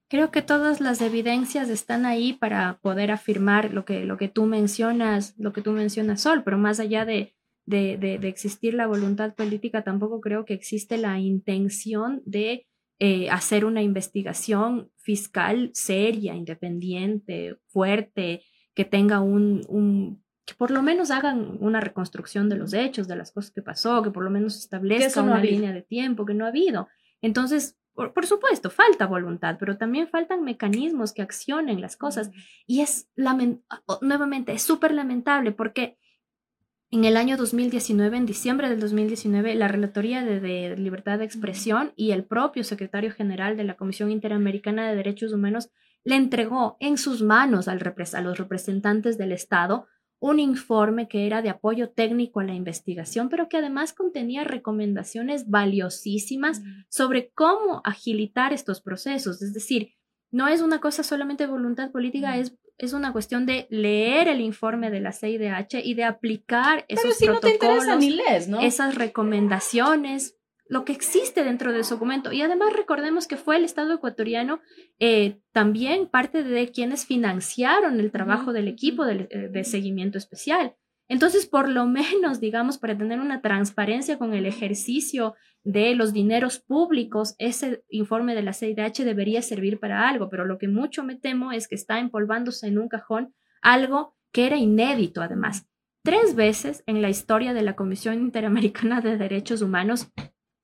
Creo 0.09 0.31
que 0.31 0.43
todas 0.43 0.81
las 0.81 1.01
evidencias 1.01 1.69
están 1.69 2.07
ahí 2.07 2.33
para 2.33 2.79
poder 2.81 3.11
afirmar 3.11 3.73
lo 3.73 3.85
que, 3.85 4.05
lo 4.05 4.17
que 4.17 4.29
tú 4.29 4.47
mencionas, 4.47 5.35
lo 5.37 5.53
que 5.53 5.63
tú 5.63 5.73
mencionas, 5.73 6.21
Sol, 6.21 6.43
pero 6.45 6.59
más 6.59 6.79
allá 6.79 7.05
de, 7.05 7.35
de, 7.65 7.97
de, 7.99 8.29
existir 8.29 8.75
la 8.75 8.87
voluntad 8.87 9.35
política, 9.35 9.83
tampoco 9.83 10.21
creo 10.21 10.45
que 10.45 10.55
existe 10.55 10.97
la 10.97 11.19
intención 11.19 12.23
de 12.25 12.67
eh, 13.01 13.29
hacer 13.31 13.65
una 13.65 13.83
investigación 13.83 14.91
fiscal 14.97 15.71
seria, 15.75 16.35
independiente, 16.35 17.59
fuerte, 17.67 18.43
que 18.75 18.85
tenga 18.85 19.21
un, 19.21 19.63
un, 19.69 20.23
que 20.47 20.55
por 20.55 20.71
lo 20.71 20.83
menos 20.83 21.11
hagan 21.11 21.59
una 21.61 21.81
reconstrucción 21.81 22.49
de 22.49 22.57
los 22.57 22.73
hechos, 22.73 23.09
de 23.09 23.17
las 23.17 23.33
cosas 23.33 23.51
que 23.51 23.63
pasó, 23.63 24.03
que 24.03 24.11
por 24.11 24.23
lo 24.23 24.31
menos 24.31 24.57
establezca 24.57 25.23
una 25.23 25.41
línea 25.41 25.73
de 25.73 25.83
tiempo 25.83 26.25
que 26.25 26.35
no 26.35 26.45
ha 26.45 26.49
habido. 26.49 26.87
Entonces, 27.21 27.77
por, 27.97 28.27
supuesto, 28.27 28.71
falta 28.71 29.07
voluntad, 29.07 29.57
pero 29.59 29.79
también 29.79 30.09
faltan 30.09 30.45
mecanismos 30.45 31.13
que 31.13 31.23
accionen 31.23 31.81
las 31.81 31.97
cosas. 31.97 32.31
Y 32.67 32.83
es, 32.83 33.09
nuevamente, 33.17 34.53
es 34.53 34.63
súper 34.63 34.93
lamentable 34.93 35.53
porque 35.53 35.99
en 36.91 37.05
el 37.05 37.17
año 37.17 37.37
2019, 37.37 38.17
en 38.17 38.27
diciembre 38.27 38.69
del 38.69 38.79
2019, 38.79 39.55
la 39.55 39.67
Relatoría 39.67 40.25
de, 40.25 40.77
Libertad 40.77 41.19
de 41.19 41.25
Expresión 41.25 41.93
y 41.97 42.13
el 42.13 42.25
propio 42.25 42.63
secretario 42.63 43.11
general 43.11 43.57
de 43.57 43.65
la 43.65 43.75
Comisión 43.75 44.11
Interamericana 44.11 44.89
de 44.89 44.97
Derechos 44.97 45.33
Humanos 45.33 45.71
le 46.05 46.15
entregó 46.15 46.77
en 46.79 46.99
sus 46.99 47.23
manos 47.23 47.67
al 47.67 47.81
a 47.81 48.21
los 48.21 48.39
representantes 48.39 49.19
del 49.19 49.33
Estado 49.33 49.89
un 50.19 50.41
informe 50.41 51.09
que 51.09 51.27
era 51.27 51.43
de 51.43 51.51
apoyo 51.51 51.91
técnico 51.91 52.41
a 52.41 52.45
la 52.45 52.55
investigación, 52.55 53.29
pero 53.29 53.49
que 53.49 53.59
además 53.59 53.93
contenía 53.93 54.45
recomendaciones 54.45 55.49
valiosísimas 55.49 56.63
sobre 56.89 57.31
cómo 57.35 57.83
agilitar 57.85 58.53
estos 58.53 58.81
procesos. 58.81 59.43
Es 59.43 59.53
decir, 59.53 59.95
no 60.31 60.49
es 60.49 60.63
una 60.63 60.81
cosa 60.81 61.03
solamente 61.03 61.45
de 61.45 61.53
voluntad 61.53 61.91
política, 61.91 62.39
es, 62.39 62.57
es 62.79 62.93
una 62.93 63.13
cuestión 63.13 63.47
de 63.47 63.67
leer 63.71 64.29
el 64.29 64.41
informe 64.41 64.91
de 64.91 65.01
la 65.01 65.13
CIDH 65.13 65.81
y 65.85 65.95
de 65.95 66.05
aplicar 66.05 66.85
esos 66.89 67.19
protocolos, 67.19 67.87
esas 68.63 68.95
recomendaciones, 68.95 70.37
lo 70.69 70.85
que 70.85 70.93
existe 70.93 71.45
dentro 71.45 71.73
de 71.73 71.81
ese 71.81 71.95
documento. 71.95 72.33
Y 72.33 72.43
además 72.43 72.73
recordemos 72.73 73.27
que 73.27 73.37
fue 73.37 73.57
el 73.57 73.65
Estado 73.65 73.95
ecuatoriano 73.95 74.61
eh, 74.99 75.39
también 75.53 76.07
parte 76.07 76.43
de 76.43 76.71
quienes 76.71 77.07
financiaron 77.07 78.01
el 78.01 78.11
trabajo 78.11 78.53
del 78.53 78.69
equipo 78.69 79.05
de, 79.05 79.29
eh, 79.31 79.49
de 79.51 79.65
seguimiento 79.65 80.19
especial. 80.19 80.75
Entonces, 81.09 81.47
por 81.47 81.69
lo 81.69 81.87
menos, 81.87 82.41
digamos, 82.41 82.79
para 82.79 82.99
tener 82.99 83.21
una 83.21 83.41
transparencia 83.41 84.19
con 84.19 84.35
el 84.35 84.45
ejercicio 84.45 85.35
de 85.63 85.95
los 85.95 86.13
dineros 86.13 86.59
públicos, 86.59 87.35
ese 87.39 87.85
informe 87.89 88.35
de 88.35 88.43
la 88.43 88.53
CIDH 88.53 89.05
debería 89.05 89.43
servir 89.43 89.79
para 89.79 90.09
algo, 90.09 90.29
pero 90.29 90.45
lo 90.45 90.59
que 90.59 90.69
mucho 90.69 91.05
me 91.05 91.17
temo 91.17 91.53
es 91.53 91.69
que 91.69 91.77
está 91.77 92.01
empolvándose 92.01 92.67
en 92.67 92.79
un 92.79 92.89
cajón 92.89 93.35
algo 93.63 94.17
que 94.33 94.47
era 94.47 94.57
inédito, 94.57 95.23
además. 95.23 95.69
Tres 96.03 96.37
veces 96.37 96.85
en 96.87 97.03
la 97.03 97.09
historia 97.09 97.53
de 97.53 97.63
la 97.63 97.75
Comisión 97.75 98.21
Interamericana 98.21 99.01
de 99.01 99.17
Derechos 99.17 99.63
Humanos 99.63 100.13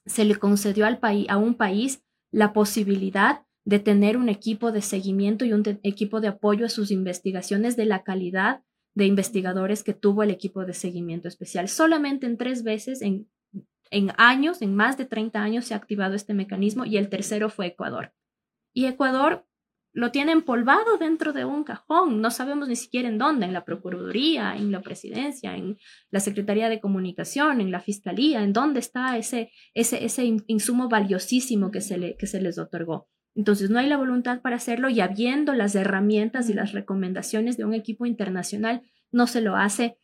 se 0.07 0.25
le 0.25 0.37
concedió 0.37 0.87
al 0.87 0.99
país, 0.99 1.27
a 1.29 1.37
un 1.37 1.55
país 1.55 2.03
la 2.31 2.53
posibilidad 2.53 3.45
de 3.65 3.79
tener 3.79 4.17
un 4.17 4.29
equipo 4.29 4.73
de 4.73 4.83
seguimiento 4.83 5.45
y 5.45 5.53
un 5.53 5.63
equipo 5.83 6.21
de 6.21 6.29
apoyo 6.29 6.67
a 6.67 6.71
sus 6.71 6.91
investigaciones 6.91 7.77
de 7.77 7.87
la 7.87 8.03
calidad 8.03 8.63
de 8.95 9.07
investigadores 9.07 9.83
que 9.83 9.95
tuvo 9.95 10.23
el 10.23 10.31
equipo 10.31 10.65
de 10.65 10.75
seguimiento 10.75 11.29
especial. 11.29 11.69
Solamente 11.69 12.27
en 12.27 12.37
tres 12.37 12.63
veces, 12.63 13.01
en, 13.03 13.29
en 13.91 14.13
años, 14.19 14.61
en 14.63 14.75
más 14.75 14.99
de 14.99 15.07
30 15.07 15.41
años, 15.41 15.65
se 15.67 15.75
ha 15.75 15.77
activado 15.77 16.15
este 16.15 16.35
mecanismo 16.35 16.85
y 16.85 16.97
el 16.97 17.09
tercero 17.09 17.49
fue 17.49 17.67
Ecuador. 17.67 18.13
Y 18.75 18.87
Ecuador 18.87 19.47
lo 19.93 20.11
tiene 20.11 20.33
empolvado 20.33 20.97
dentro 20.99 21.33
de 21.33 21.45
un 21.45 21.65
cajón, 21.65 22.21
no 22.21 22.31
sabemos 22.31 22.69
ni 22.69 22.77
siquiera 22.77 23.09
en 23.09 23.19
dónde, 23.19 23.47
en 23.47 23.53
la 23.53 23.65
Procuraduría, 23.65 24.57
en 24.57 24.73
la 24.73 24.81
Presidencia, 24.81 25.55
en 25.55 25.77
la 26.11 26.21
Secretaría 26.21 26.69
de 26.69 26.81
Comunicación, 26.81 27.61
en 27.61 27.71
la 27.71 27.81
Fiscalía, 27.81 28.43
en 28.43 28.53
dónde 28.53 28.81
está 28.81 29.17
ese, 29.19 29.51
ese, 29.75 30.05
ese 30.05 30.25
insumo 30.47 30.89
valiosísimo 30.89 31.71
que 31.71 31.81
se, 31.81 31.99
le, 31.99 32.17
que 32.17 32.27
se 32.27 32.41
les 32.41 32.59
otorgó. 32.59 33.09
Entonces, 33.35 33.71
no 33.71 33.79
hay 33.79 33.89
la 33.89 33.97
voluntad 33.97 34.41
para 34.41 34.57
hacerlo 34.57 34.89
y 34.89 35.01
habiendo 35.01 35.55
las 35.55 35.75
herramientas 35.75 36.49
y 36.51 36.55
las 36.55 36.73
recomendaciones 36.73 37.57
de 37.57 37.65
un 37.65 37.75
equipo 37.75 38.07
internacional, 38.07 38.83
no 39.11 39.27
se 39.27 39.41
lo 39.41 39.57
hace. 39.57 39.97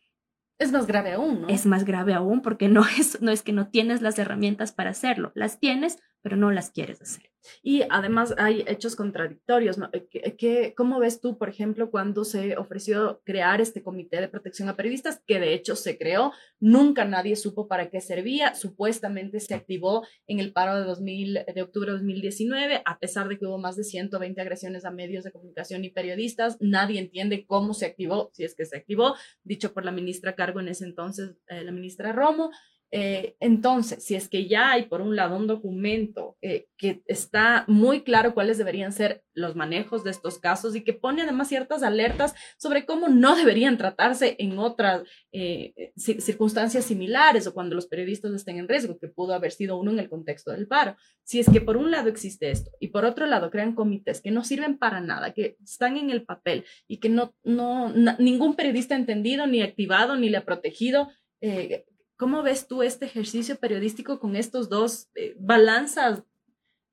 Es 0.57 0.71
más 0.71 0.87
grave 0.87 1.13
aún, 1.13 1.41
¿no? 1.41 1.47
Es 1.47 1.65
más 1.65 1.85
grave 1.85 2.13
aún 2.13 2.41
porque 2.41 2.67
no 2.67 2.83
es, 2.99 3.21
no 3.21 3.31
es 3.31 3.43
que 3.43 3.53
no 3.53 3.69
tienes 3.69 4.01
las 4.01 4.19
herramientas 4.19 4.71
para 4.71 4.89
hacerlo. 4.89 5.31
Las 5.35 5.59
tienes, 5.59 5.97
pero 6.21 6.35
no 6.35 6.51
las 6.51 6.71
quieres 6.71 7.01
hacer. 7.01 7.29
Y 7.63 7.83
además 7.89 8.33
hay 8.37 8.63
hechos 8.67 8.95
contradictorios. 8.95 9.77
¿no? 9.77 9.89
Eh, 9.93 10.35
¿Qué, 10.37 10.73
cómo 10.75 10.99
ves 10.99 11.21
tú, 11.21 11.37
por 11.37 11.49
ejemplo, 11.49 11.89
cuando 11.89 12.23
se 12.25 12.57
ofreció 12.57 13.21
crear 13.23 13.61
este 13.61 13.81
comité 13.81 14.19
de 14.19 14.27
protección 14.27 14.69
a 14.69 14.75
periodistas, 14.75 15.21
que 15.25 15.39
de 15.39 15.53
hecho 15.53 15.75
se 15.75 15.97
creó, 15.97 16.33
nunca 16.59 17.05
nadie 17.05 17.35
supo 17.35 17.67
para 17.67 17.89
qué 17.89 18.01
servía, 18.01 18.55
supuestamente 18.55 19.39
se 19.39 19.53
activó 19.53 20.05
en 20.27 20.39
el 20.39 20.51
paro 20.51 20.77
de, 20.77 20.85
2000, 20.85 21.45
de 21.53 21.61
octubre 21.61 21.91
de 21.91 21.97
2019, 21.97 22.81
a 22.85 22.99
pesar 22.99 23.27
de 23.27 23.37
que 23.37 23.45
hubo 23.45 23.57
más 23.57 23.75
de 23.75 23.83
120 23.83 24.41
agresiones 24.41 24.85
a 24.85 24.91
medios 24.91 25.23
de 25.23 25.31
comunicación 25.31 25.83
y 25.85 25.89
periodistas, 25.89 26.57
nadie 26.59 26.99
entiende 26.99 27.45
cómo 27.45 27.73
se 27.73 27.85
activó, 27.85 28.31
si 28.33 28.43
es 28.43 28.55
que 28.55 28.65
se 28.65 28.77
activó, 28.77 29.15
dicho 29.43 29.73
por 29.73 29.85
la 29.85 29.91
ministra 29.91 30.35
Cargo 30.35 30.59
en 30.59 30.69
ese 30.69 30.85
entonces, 30.85 31.35
eh, 31.47 31.63
la 31.63 31.71
ministra 31.71 32.11
Romo. 32.11 32.51
Eh, 32.91 33.35
entonces, 33.39 34.03
si 34.03 34.15
es 34.15 34.29
que 34.29 34.47
ya 34.47 34.71
hay 34.71 34.83
por 34.83 35.01
un 35.01 35.15
lado 35.15 35.37
un 35.37 35.45
documento 35.45 36.37
eh, 36.41 36.67
que 36.75 37.03
está 37.05 37.63
muy 37.67 38.01
claro 38.01 38.33
cuáles 38.33 38.57
deberían 38.57 38.91
ser 38.91 39.23
los 39.33 39.55
manejos 39.55 40.03
de 40.03 40.09
estos 40.09 40.39
casos 40.39 40.75
y 40.75 40.83
que 40.83 40.93
pone 40.93 41.21
además 41.21 41.49
ciertas 41.49 41.83
alertas 41.83 42.33
sobre 42.57 42.85
cómo 42.85 43.07
no 43.07 43.35
deberían 43.35 43.77
tratarse 43.77 44.35
en 44.39 44.57
otras 44.57 45.03
eh, 45.31 45.93
circunstancias 45.95 46.85
similares 46.85 47.45
o 47.45 47.53
cuando 47.53 47.75
los 47.75 47.85
periodistas 47.85 48.33
estén 48.33 48.57
en 48.57 48.67
riesgo, 48.67 48.97
que 48.97 49.07
pudo 49.07 49.35
haber 49.35 49.51
sido 49.51 49.77
uno 49.77 49.91
en 49.91 49.99
el 49.99 50.09
contexto 50.09 50.51
del 50.51 50.67
paro. 50.67 50.95
Si 51.23 51.39
es 51.39 51.49
que 51.49 51.61
por 51.61 51.77
un 51.77 51.91
lado 51.91 52.09
existe 52.09 52.49
esto 52.49 52.71
y 52.79 52.87
por 52.87 53.05
otro 53.05 53.27
lado 53.27 53.51
crean 53.51 53.75
comités 53.75 54.19
que 54.19 54.31
no 54.31 54.43
sirven 54.43 54.79
para 54.79 54.99
nada, 54.99 55.31
que 55.33 55.57
están 55.63 55.97
en 55.97 56.09
el 56.09 56.23
papel 56.23 56.65
y 56.87 56.97
que 56.97 57.09
no, 57.09 57.35
no 57.43 57.93
ningún 58.17 58.55
periodista 58.55 58.95
entendido 58.95 59.45
ni 59.45 59.61
activado 59.61 60.15
ni 60.15 60.29
le 60.29 60.37
ha 60.37 60.45
protegido 60.45 61.09
eh, 61.41 61.85
¿Cómo 62.19 62.43
ves 62.43 62.67
tú 62.67 62.83
este 62.83 63.05
ejercicio 63.05 63.55
periodístico 63.55 64.19
con 64.19 64.35
estos 64.35 64.67
dos 64.67 65.07
eh, 65.15 65.37
balanzas 65.39 66.21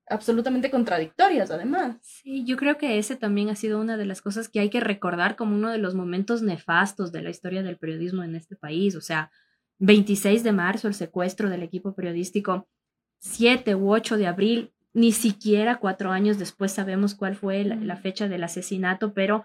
absolutamente 0.07 0.71
contradictorias, 0.71 1.51
además? 1.51 1.97
Sí, 2.01 2.45
yo 2.45 2.55
creo 2.55 2.77
que 2.77 2.97
ese 2.97 3.17
también 3.17 3.49
ha 3.49 3.57
sido 3.57 3.81
una 3.81 3.97
de 3.97 4.05
las 4.05 4.21
cosas 4.21 4.47
que 4.47 4.61
hay 4.61 4.69
que 4.69 4.79
recordar 4.79 5.35
como 5.35 5.53
uno 5.53 5.69
de 5.69 5.79
los 5.79 5.95
momentos 5.95 6.43
nefastos 6.43 7.11
de 7.11 7.23
la 7.23 7.29
historia 7.29 7.61
del 7.61 7.77
periodismo 7.77 8.23
en 8.23 8.35
este 8.35 8.55
país. 8.55 8.95
O 8.95 9.01
sea, 9.01 9.29
26 9.79 10.45
de 10.45 10.53
marzo, 10.53 10.87
el 10.87 10.93
secuestro 10.93 11.49
del 11.49 11.61
equipo 11.61 11.93
periodístico, 11.93 12.69
7 13.19 13.75
u 13.75 13.91
8 13.91 14.15
de 14.15 14.27
abril, 14.27 14.73
ni 14.93 15.11
siquiera 15.11 15.75
cuatro 15.75 16.11
años 16.11 16.39
después 16.39 16.71
sabemos 16.71 17.15
cuál 17.15 17.35
fue 17.35 17.65
la 17.65 17.97
fecha 17.97 18.29
del 18.29 18.45
asesinato, 18.45 19.13
pero 19.13 19.43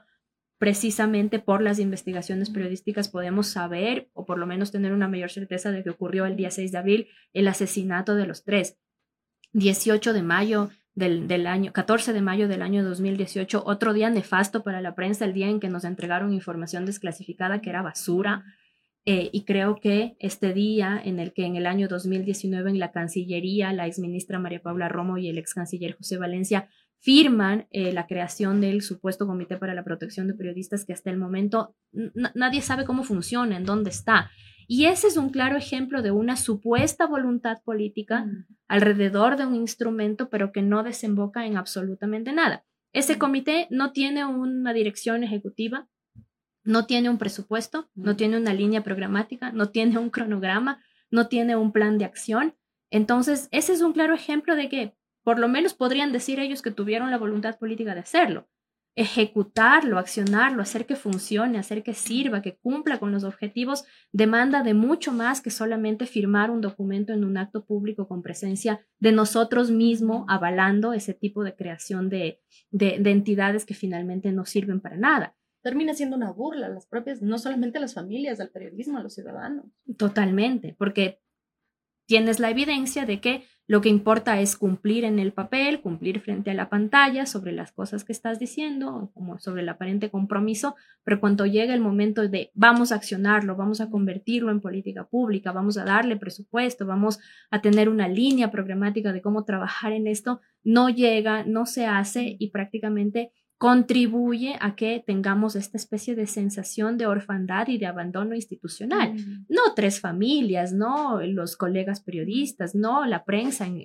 precisamente 0.62 1.40
por 1.40 1.60
las 1.60 1.80
investigaciones 1.80 2.48
periodísticas 2.48 3.08
podemos 3.08 3.48
saber 3.48 4.08
o 4.12 4.24
por 4.24 4.38
lo 4.38 4.46
menos 4.46 4.70
tener 4.70 4.92
una 4.92 5.08
mayor 5.08 5.28
certeza 5.28 5.72
de 5.72 5.82
que 5.82 5.90
ocurrió 5.90 6.24
el 6.24 6.36
día 6.36 6.52
6 6.52 6.70
de 6.70 6.78
abril 6.78 7.08
el 7.32 7.48
asesinato 7.48 8.14
de 8.14 8.26
los 8.26 8.44
tres. 8.44 8.78
18 9.54 10.12
de 10.12 10.22
mayo 10.22 10.70
del, 10.94 11.48
año, 11.48 11.72
14 11.72 12.12
de 12.12 12.20
mayo 12.20 12.46
del 12.46 12.62
año 12.62 12.84
2018, 12.84 13.64
otro 13.66 13.92
día 13.92 14.08
nefasto 14.08 14.62
para 14.62 14.80
la 14.80 14.94
prensa, 14.94 15.24
el 15.24 15.32
día 15.32 15.48
en 15.48 15.58
que 15.58 15.68
nos 15.68 15.82
entregaron 15.82 16.32
información 16.32 16.86
desclasificada 16.86 17.60
que 17.60 17.70
era 17.70 17.82
basura. 17.82 18.44
Eh, 19.04 19.30
y 19.32 19.42
creo 19.42 19.80
que 19.80 20.14
este 20.20 20.52
día 20.52 21.02
en 21.04 21.18
el 21.18 21.32
que 21.32 21.44
en 21.44 21.56
el 21.56 21.66
año 21.66 21.88
2019 21.88 22.70
en 22.70 22.78
la 22.78 22.92
Cancillería, 22.92 23.72
la 23.72 23.88
exministra 23.88 24.38
María 24.38 24.62
Paula 24.62 24.88
Romo 24.88 25.18
y 25.18 25.28
el 25.28 25.38
ex 25.38 25.54
canciller 25.54 25.96
José 25.96 26.18
Valencia 26.18 26.68
firman 27.02 27.66
eh, 27.72 27.92
la 27.92 28.06
creación 28.06 28.60
del 28.60 28.80
supuesto 28.80 29.26
Comité 29.26 29.56
para 29.56 29.74
la 29.74 29.82
Protección 29.82 30.28
de 30.28 30.34
Periodistas 30.34 30.84
que 30.84 30.92
hasta 30.92 31.10
el 31.10 31.18
momento 31.18 31.74
nadie 32.34 32.62
sabe 32.62 32.84
cómo 32.84 33.02
funciona, 33.02 33.56
en 33.56 33.64
dónde 33.64 33.90
está. 33.90 34.30
Y 34.68 34.86
ese 34.86 35.08
es 35.08 35.16
un 35.16 35.30
claro 35.30 35.56
ejemplo 35.56 36.00
de 36.00 36.12
una 36.12 36.36
supuesta 36.36 37.06
voluntad 37.06 37.58
política 37.64 38.24
mm. 38.24 38.46
alrededor 38.68 39.36
de 39.36 39.46
un 39.46 39.56
instrumento, 39.56 40.30
pero 40.30 40.52
que 40.52 40.62
no 40.62 40.84
desemboca 40.84 41.44
en 41.44 41.56
absolutamente 41.56 42.32
nada. 42.32 42.64
Ese 42.92 43.18
comité 43.18 43.66
no 43.70 43.90
tiene 43.90 44.24
una 44.24 44.72
dirección 44.72 45.24
ejecutiva, 45.24 45.88
no 46.62 46.86
tiene 46.86 47.10
un 47.10 47.18
presupuesto, 47.18 47.90
no 47.96 48.14
tiene 48.14 48.36
una 48.36 48.54
línea 48.54 48.84
programática, 48.84 49.50
no 49.50 49.70
tiene 49.70 49.98
un 49.98 50.10
cronograma, 50.10 50.80
no 51.10 51.26
tiene 51.26 51.56
un 51.56 51.72
plan 51.72 51.98
de 51.98 52.04
acción. 52.04 52.54
Entonces, 52.90 53.48
ese 53.50 53.72
es 53.72 53.80
un 53.80 53.92
claro 53.92 54.14
ejemplo 54.14 54.54
de 54.54 54.68
que 54.68 54.94
por 55.22 55.38
lo 55.38 55.48
menos 55.48 55.74
podrían 55.74 56.12
decir 56.12 56.40
ellos 56.40 56.62
que 56.62 56.70
tuvieron 56.70 57.10
la 57.10 57.18
voluntad 57.18 57.58
política 57.58 57.94
de 57.94 58.00
hacerlo. 58.00 58.48
Ejecutarlo, 58.94 59.98
accionarlo, 59.98 60.60
hacer 60.60 60.84
que 60.84 60.96
funcione, 60.96 61.58
hacer 61.58 61.82
que 61.82 61.94
sirva, 61.94 62.42
que 62.42 62.56
cumpla 62.56 62.98
con 62.98 63.10
los 63.10 63.24
objetivos, 63.24 63.84
demanda 64.12 64.62
de 64.62 64.74
mucho 64.74 65.12
más 65.12 65.40
que 65.40 65.50
solamente 65.50 66.04
firmar 66.04 66.50
un 66.50 66.60
documento 66.60 67.14
en 67.14 67.24
un 67.24 67.38
acto 67.38 67.64
público 67.64 68.06
con 68.06 68.22
presencia 68.22 68.84
de 68.98 69.12
nosotros 69.12 69.70
mismos 69.70 70.26
avalando 70.28 70.92
ese 70.92 71.14
tipo 71.14 71.42
de 71.42 71.54
creación 71.56 72.10
de, 72.10 72.42
de, 72.70 72.96
entidades 73.10 73.64
que 73.64 73.74
finalmente 73.74 74.30
no 74.30 74.44
sirven 74.44 74.80
para 74.80 74.96
nada 74.96 75.36
termina 75.62 75.94
siendo 75.94 76.16
una 76.16 76.32
burla 76.32 76.66
a 76.66 76.70
las 76.70 76.86
propias, 76.86 77.22
no 77.22 77.38
solamente 77.38 77.78
a 77.78 77.80
las 77.80 77.94
familias, 77.94 78.40
al 78.40 78.50
periodismo, 78.50 78.98
a 78.98 79.02
los 79.02 79.14
ciudadanos. 79.14 79.66
Totalmente, 79.96 80.74
porque 80.76 81.20
tienes 82.06 82.40
la 82.40 82.50
evidencia 82.50 83.06
de 83.06 83.20
que 83.20 83.44
lo 83.68 83.80
que 83.80 83.88
importa 83.88 84.40
es 84.40 84.56
cumplir 84.56 85.04
en 85.04 85.18
el 85.18 85.32
papel, 85.32 85.80
cumplir 85.80 86.20
frente 86.20 86.50
a 86.50 86.54
la 86.54 86.68
pantalla 86.68 87.26
sobre 87.26 87.52
las 87.52 87.70
cosas 87.70 88.04
que 88.04 88.12
estás 88.12 88.38
diciendo, 88.38 89.10
como 89.14 89.38
sobre 89.38 89.62
el 89.62 89.68
aparente 89.68 90.10
compromiso, 90.10 90.74
pero 91.04 91.20
cuando 91.20 91.46
llega 91.46 91.72
el 91.72 91.80
momento 91.80 92.26
de 92.26 92.50
vamos 92.54 92.90
a 92.90 92.96
accionarlo, 92.96 93.54
vamos 93.56 93.80
a 93.80 93.88
convertirlo 93.88 94.50
en 94.50 94.60
política 94.60 95.04
pública, 95.04 95.52
vamos 95.52 95.78
a 95.78 95.84
darle 95.84 96.16
presupuesto, 96.16 96.86
vamos 96.86 97.20
a 97.50 97.60
tener 97.60 97.88
una 97.88 98.08
línea 98.08 98.50
programática 98.50 99.12
de 99.12 99.22
cómo 99.22 99.44
trabajar 99.44 99.92
en 99.92 100.06
esto, 100.08 100.40
no 100.64 100.88
llega, 100.88 101.44
no 101.44 101.66
se 101.66 101.86
hace 101.86 102.36
y 102.38 102.50
prácticamente 102.50 103.30
contribuye 103.62 104.56
a 104.58 104.74
que 104.74 105.04
tengamos 105.06 105.54
esta 105.54 105.76
especie 105.76 106.16
de 106.16 106.26
sensación 106.26 106.98
de 106.98 107.06
orfandad 107.06 107.68
y 107.68 107.78
de 107.78 107.86
abandono 107.86 108.34
institucional. 108.34 109.14
Mm. 109.14 109.46
No 109.48 109.62
tres 109.76 110.00
familias, 110.00 110.72
no 110.72 111.22
los 111.22 111.56
colegas 111.56 112.00
periodistas, 112.00 112.74
no 112.74 113.06
la 113.06 113.22
prensa 113.24 113.64
en, 113.68 113.80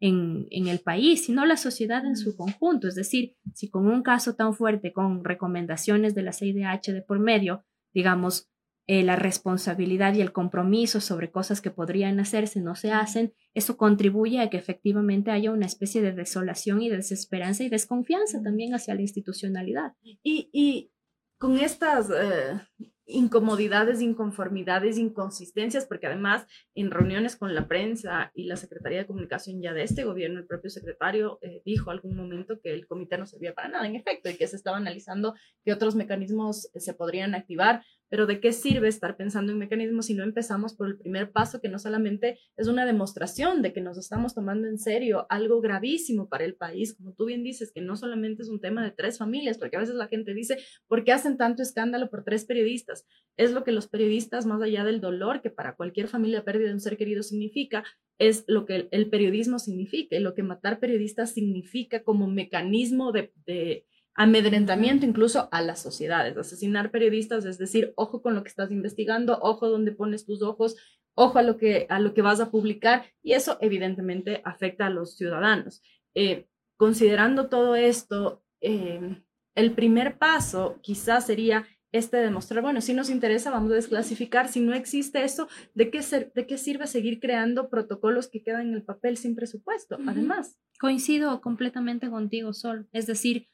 en, 0.00 0.48
en, 0.50 0.66
el 0.66 0.80
país, 0.80 1.26
sino 1.26 1.46
la 1.46 1.56
sociedad 1.56 2.04
en 2.04 2.16
su 2.16 2.36
conjunto. 2.36 2.88
Es 2.88 2.96
decir, 2.96 3.36
si 3.54 3.70
con 3.70 3.86
un 3.86 4.02
caso 4.02 4.34
tan 4.34 4.52
fuerte, 4.52 4.92
con 4.92 5.24
recomendaciones 5.24 6.16
de 6.16 6.22
la 6.22 6.32
CIDH 6.32 6.92
de 6.92 7.02
por 7.02 7.20
medio, 7.20 7.64
digamos, 7.94 8.51
eh, 8.86 9.02
la 9.02 9.16
responsabilidad 9.16 10.14
y 10.14 10.20
el 10.20 10.32
compromiso 10.32 11.00
sobre 11.00 11.30
cosas 11.30 11.60
que 11.60 11.70
podrían 11.70 12.18
hacerse 12.18 12.60
no 12.60 12.74
se 12.74 12.90
hacen, 12.90 13.32
eso 13.54 13.76
contribuye 13.76 14.40
a 14.40 14.50
que 14.50 14.56
efectivamente 14.56 15.30
haya 15.30 15.52
una 15.52 15.66
especie 15.66 16.02
de 16.02 16.12
desolación 16.12 16.82
y 16.82 16.88
desesperanza 16.88 17.62
y 17.62 17.68
desconfianza 17.68 18.42
también 18.42 18.74
hacia 18.74 18.94
la 18.94 19.02
institucionalidad. 19.02 19.92
Y, 20.02 20.50
y 20.52 20.90
con 21.38 21.58
estas 21.58 22.10
eh, 22.10 22.60
incomodidades, 23.06 24.00
inconformidades, 24.00 24.98
inconsistencias, 24.98 25.86
porque 25.86 26.06
además 26.06 26.46
en 26.74 26.90
reuniones 26.90 27.36
con 27.36 27.54
la 27.54 27.66
prensa 27.68 28.30
y 28.34 28.44
la 28.44 28.56
Secretaría 28.56 28.98
de 28.98 29.06
Comunicación 29.06 29.60
ya 29.60 29.72
de 29.72 29.82
este 29.82 30.04
gobierno, 30.04 30.38
el 30.38 30.46
propio 30.46 30.70
secretario 30.70 31.38
eh, 31.42 31.62
dijo 31.64 31.90
algún 31.90 32.16
momento 32.16 32.60
que 32.60 32.72
el 32.72 32.86
comité 32.86 33.18
no 33.18 33.26
servía 33.26 33.54
para 33.54 33.68
nada, 33.68 33.86
en 33.86 33.96
efecto, 33.96 34.30
y 34.30 34.36
que 34.36 34.46
se 34.46 34.56
estaba 34.56 34.76
analizando 34.76 35.34
qué 35.64 35.72
otros 35.72 35.94
mecanismos 35.94 36.70
se 36.74 36.94
podrían 36.94 37.34
activar 37.34 37.82
pero 38.12 38.26
¿de 38.26 38.40
qué 38.40 38.52
sirve 38.52 38.88
estar 38.88 39.16
pensando 39.16 39.52
en 39.52 39.58
mecanismos 39.58 40.04
si 40.04 40.12
no 40.12 40.22
empezamos 40.22 40.74
por 40.74 40.86
el 40.86 40.98
primer 40.98 41.32
paso, 41.32 41.62
que 41.62 41.70
no 41.70 41.78
solamente 41.78 42.38
es 42.58 42.68
una 42.68 42.84
demostración 42.84 43.62
de 43.62 43.72
que 43.72 43.80
nos 43.80 43.96
estamos 43.96 44.34
tomando 44.34 44.68
en 44.68 44.78
serio 44.78 45.26
algo 45.30 45.62
gravísimo 45.62 46.28
para 46.28 46.44
el 46.44 46.54
país, 46.54 46.94
como 46.94 47.14
tú 47.14 47.24
bien 47.24 47.42
dices, 47.42 47.72
que 47.72 47.80
no 47.80 47.96
solamente 47.96 48.42
es 48.42 48.50
un 48.50 48.60
tema 48.60 48.84
de 48.84 48.90
tres 48.90 49.16
familias, 49.16 49.56
porque 49.56 49.76
a 49.76 49.80
veces 49.80 49.94
la 49.94 50.08
gente 50.08 50.34
dice, 50.34 50.58
¿por 50.88 51.04
qué 51.04 51.12
hacen 51.12 51.38
tanto 51.38 51.62
escándalo 51.62 52.10
por 52.10 52.22
tres 52.22 52.44
periodistas? 52.44 53.06
Es 53.38 53.52
lo 53.52 53.64
que 53.64 53.72
los 53.72 53.88
periodistas, 53.88 54.44
más 54.44 54.60
allá 54.60 54.84
del 54.84 55.00
dolor 55.00 55.40
que 55.40 55.48
para 55.48 55.74
cualquier 55.74 56.06
familia 56.06 56.44
pérdida 56.44 56.68
de 56.68 56.74
un 56.74 56.80
ser 56.80 56.98
querido 56.98 57.22
significa, 57.22 57.82
es 58.18 58.44
lo 58.46 58.66
que 58.66 58.88
el, 58.90 59.08
periodismo 59.08 59.58
significa 59.58 60.16
y 60.16 60.20
lo 60.20 60.34
que 60.34 60.42
matar 60.42 60.80
periodistas 60.80 61.32
significa 61.32 62.02
como 62.02 62.28
mecanismo 62.28 63.10
de 63.10 63.86
amedrentamiento 64.14 65.06
incluso 65.06 65.48
a 65.52 65.62
las 65.62 65.80
sociedades. 65.80 66.36
Asesinar 66.36 66.90
periodistas 66.90 67.44
es 67.44 67.58
decir, 67.58 67.92
ojo 67.96 68.22
con 68.22 68.34
lo 68.34 68.42
que 68.42 68.48
estás 68.48 68.70
investigando, 68.70 69.38
ojo 69.40 69.68
donde 69.68 69.92
pones 69.92 70.26
tus 70.26 70.42
ojos, 70.42 70.76
ojo 71.14 71.38
a 71.38 71.42
lo 71.42 71.56
que, 71.56 71.86
a 71.88 71.98
lo 71.98 72.14
que 72.14 72.22
vas 72.22 72.40
a 72.40 72.50
publicar 72.50 73.06
y 73.22 73.32
eso 73.32 73.58
evidentemente 73.60 74.42
afecta 74.44 74.86
a 74.86 74.90
los 74.90 75.16
ciudadanos. 75.16 75.82
Eh, 76.14 76.46
considerando 76.76 77.48
todo 77.48 77.74
esto, 77.74 78.42
em, 78.60 79.22
el 79.54 79.72
primer 79.72 80.18
paso 80.18 80.78
quizás 80.82 81.26
sería 81.26 81.66
este 81.92 82.16
demostrar, 82.16 82.62
bueno, 82.62 82.80
si 82.80 82.94
nos 82.94 83.10
interesa, 83.10 83.50
vamos 83.50 83.70
a 83.72 83.74
desclasificar, 83.74 84.48
si 84.48 84.60
no 84.60 84.72
existe 84.72 85.24
eso, 85.24 85.46
¿de 85.74 85.90
qué, 85.90 86.00
de 86.34 86.46
qué 86.46 86.56
sirve 86.56 86.86
seguir 86.86 87.20
creando 87.20 87.68
protocolos 87.68 88.28
que 88.28 88.42
quedan 88.42 88.68
en 88.68 88.74
el 88.74 88.82
papel 88.82 89.18
sin 89.18 89.36
presupuesto? 89.36 89.98
Además. 90.06 90.58
Coincido 90.80 91.42
completamente 91.42 92.08
contigo, 92.08 92.54
Sol. 92.54 92.88
Es 92.92 93.06
decir, 93.06 93.50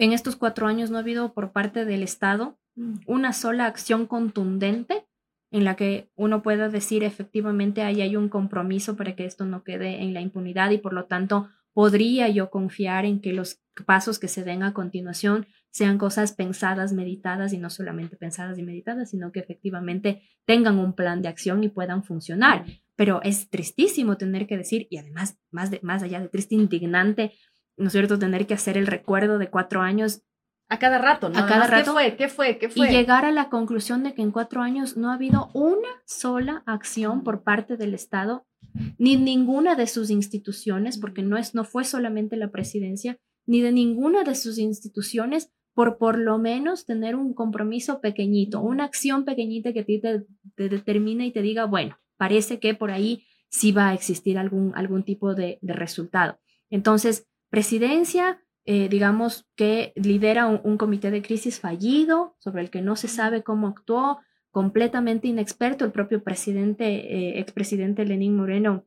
en 0.00 0.14
estos 0.14 0.34
cuatro 0.34 0.66
años 0.66 0.90
no 0.90 0.96
ha 0.96 1.00
habido 1.00 1.34
por 1.34 1.52
parte 1.52 1.84
del 1.84 2.02
Estado 2.02 2.58
mm. 2.74 3.00
una 3.06 3.32
sola 3.32 3.66
acción 3.66 4.06
contundente 4.06 5.06
en 5.52 5.64
la 5.64 5.76
que 5.76 6.10
uno 6.16 6.42
pueda 6.42 6.68
decir 6.68 7.04
efectivamente 7.04 7.82
ahí 7.82 8.00
hay 8.00 8.16
un 8.16 8.28
compromiso 8.28 8.96
para 8.96 9.14
que 9.14 9.26
esto 9.26 9.44
no 9.44 9.62
quede 9.62 10.02
en 10.02 10.14
la 10.14 10.22
impunidad 10.22 10.70
y 10.70 10.78
por 10.78 10.94
lo 10.94 11.04
tanto 11.04 11.48
podría 11.74 12.28
yo 12.28 12.50
confiar 12.50 13.04
en 13.04 13.20
que 13.20 13.32
los 13.32 13.60
pasos 13.86 14.18
que 14.18 14.28
se 14.28 14.42
den 14.42 14.62
a 14.62 14.72
continuación 14.72 15.46
sean 15.70 15.98
cosas 15.98 16.32
pensadas, 16.32 16.92
meditadas 16.92 17.52
y 17.52 17.58
no 17.58 17.70
solamente 17.70 18.16
pensadas 18.16 18.58
y 18.58 18.62
meditadas, 18.62 19.10
sino 19.10 19.32
que 19.32 19.40
efectivamente 19.40 20.22
tengan 20.46 20.78
un 20.78 20.94
plan 20.94 21.22
de 21.22 21.28
acción 21.28 21.62
y 21.62 21.68
puedan 21.68 22.02
funcionar. 22.02 22.64
Pero 22.96 23.20
es 23.22 23.48
tristísimo 23.48 24.16
tener 24.16 24.46
que 24.46 24.56
decir, 24.56 24.88
y 24.90 24.98
además, 24.98 25.38
más, 25.50 25.70
de, 25.70 25.78
más 25.82 26.02
allá 26.02 26.20
de 26.20 26.28
triste, 26.28 26.56
indignante, 26.56 27.32
¿no 27.80 27.86
es 27.86 27.92
cierto?, 27.92 28.18
tener 28.18 28.46
que 28.46 28.54
hacer 28.54 28.76
el 28.76 28.86
recuerdo 28.86 29.38
de 29.38 29.48
cuatro 29.48 29.80
años. 29.80 30.22
A 30.68 30.78
cada 30.78 30.98
rato, 30.98 31.28
¿no? 31.28 31.38
A 31.38 31.46
cada 31.46 31.66
rato. 31.66 31.86
¿Qué 31.86 31.90
fue? 31.90 32.16
¿Qué 32.16 32.28
fue? 32.28 32.58
¿Qué 32.58 32.68
fue? 32.68 32.88
Y 32.88 32.92
llegar 32.92 33.24
a 33.24 33.32
la 33.32 33.48
conclusión 33.48 34.04
de 34.04 34.14
que 34.14 34.22
en 34.22 34.30
cuatro 34.30 34.62
años 34.62 34.96
no 34.96 35.10
ha 35.10 35.14
habido 35.14 35.50
una 35.52 35.88
sola 36.04 36.62
acción 36.66 37.24
por 37.24 37.42
parte 37.42 37.76
del 37.76 37.94
Estado, 37.94 38.46
ni 38.98 39.16
ninguna 39.16 39.74
de 39.74 39.88
sus 39.88 40.10
instituciones, 40.10 40.98
porque 40.98 41.22
no, 41.22 41.36
es, 41.36 41.54
no 41.54 41.64
fue 41.64 41.84
solamente 41.84 42.36
la 42.36 42.50
presidencia, 42.50 43.18
ni 43.46 43.62
de 43.62 43.72
ninguna 43.72 44.22
de 44.22 44.36
sus 44.36 44.58
instituciones 44.58 45.50
por 45.74 45.98
por 45.98 46.18
lo 46.18 46.38
menos 46.38 46.84
tener 46.84 47.16
un 47.16 47.32
compromiso 47.32 48.00
pequeñito, 48.00 48.60
una 48.60 48.84
acción 48.84 49.24
pequeñita 49.24 49.72
que 49.72 49.82
te, 49.82 50.26
te, 50.54 50.68
determine 50.68 51.26
y 51.26 51.32
te 51.32 51.42
diga, 51.42 51.64
bueno, 51.64 51.98
parece 52.16 52.60
que 52.60 52.74
por 52.74 52.90
ahí 52.90 53.24
sí 53.48 53.72
va 53.72 53.88
a 53.88 53.94
existir 53.94 54.38
algún, 54.38 54.72
algún 54.74 55.04
tipo 55.04 55.34
de, 55.34 55.58
de 55.62 55.72
resultado. 55.72 56.38
Entonces, 56.70 57.26
presidencia, 57.50 58.40
eh, 58.64 58.88
digamos, 58.88 59.46
que 59.56 59.92
lidera 59.96 60.46
un, 60.46 60.76
comité 60.76 61.10
de 61.10 61.22
crisis 61.22 61.60
fallido, 61.60 62.36
sobre 62.38 62.62
el 62.62 62.70
que 62.70 62.80
no 62.80 62.96
se 62.96 63.08
sabe 63.08 63.42
cómo 63.42 63.68
actuó, 63.68 64.20
completamente 64.50 65.28
inexperto, 65.28 65.84
el 65.84 65.92
propio 65.92 66.22
presidente, 66.22 66.84
eh, 66.86 67.40
expresidente 67.40 68.04
Lenín 68.04 68.36
Moreno, 68.36 68.86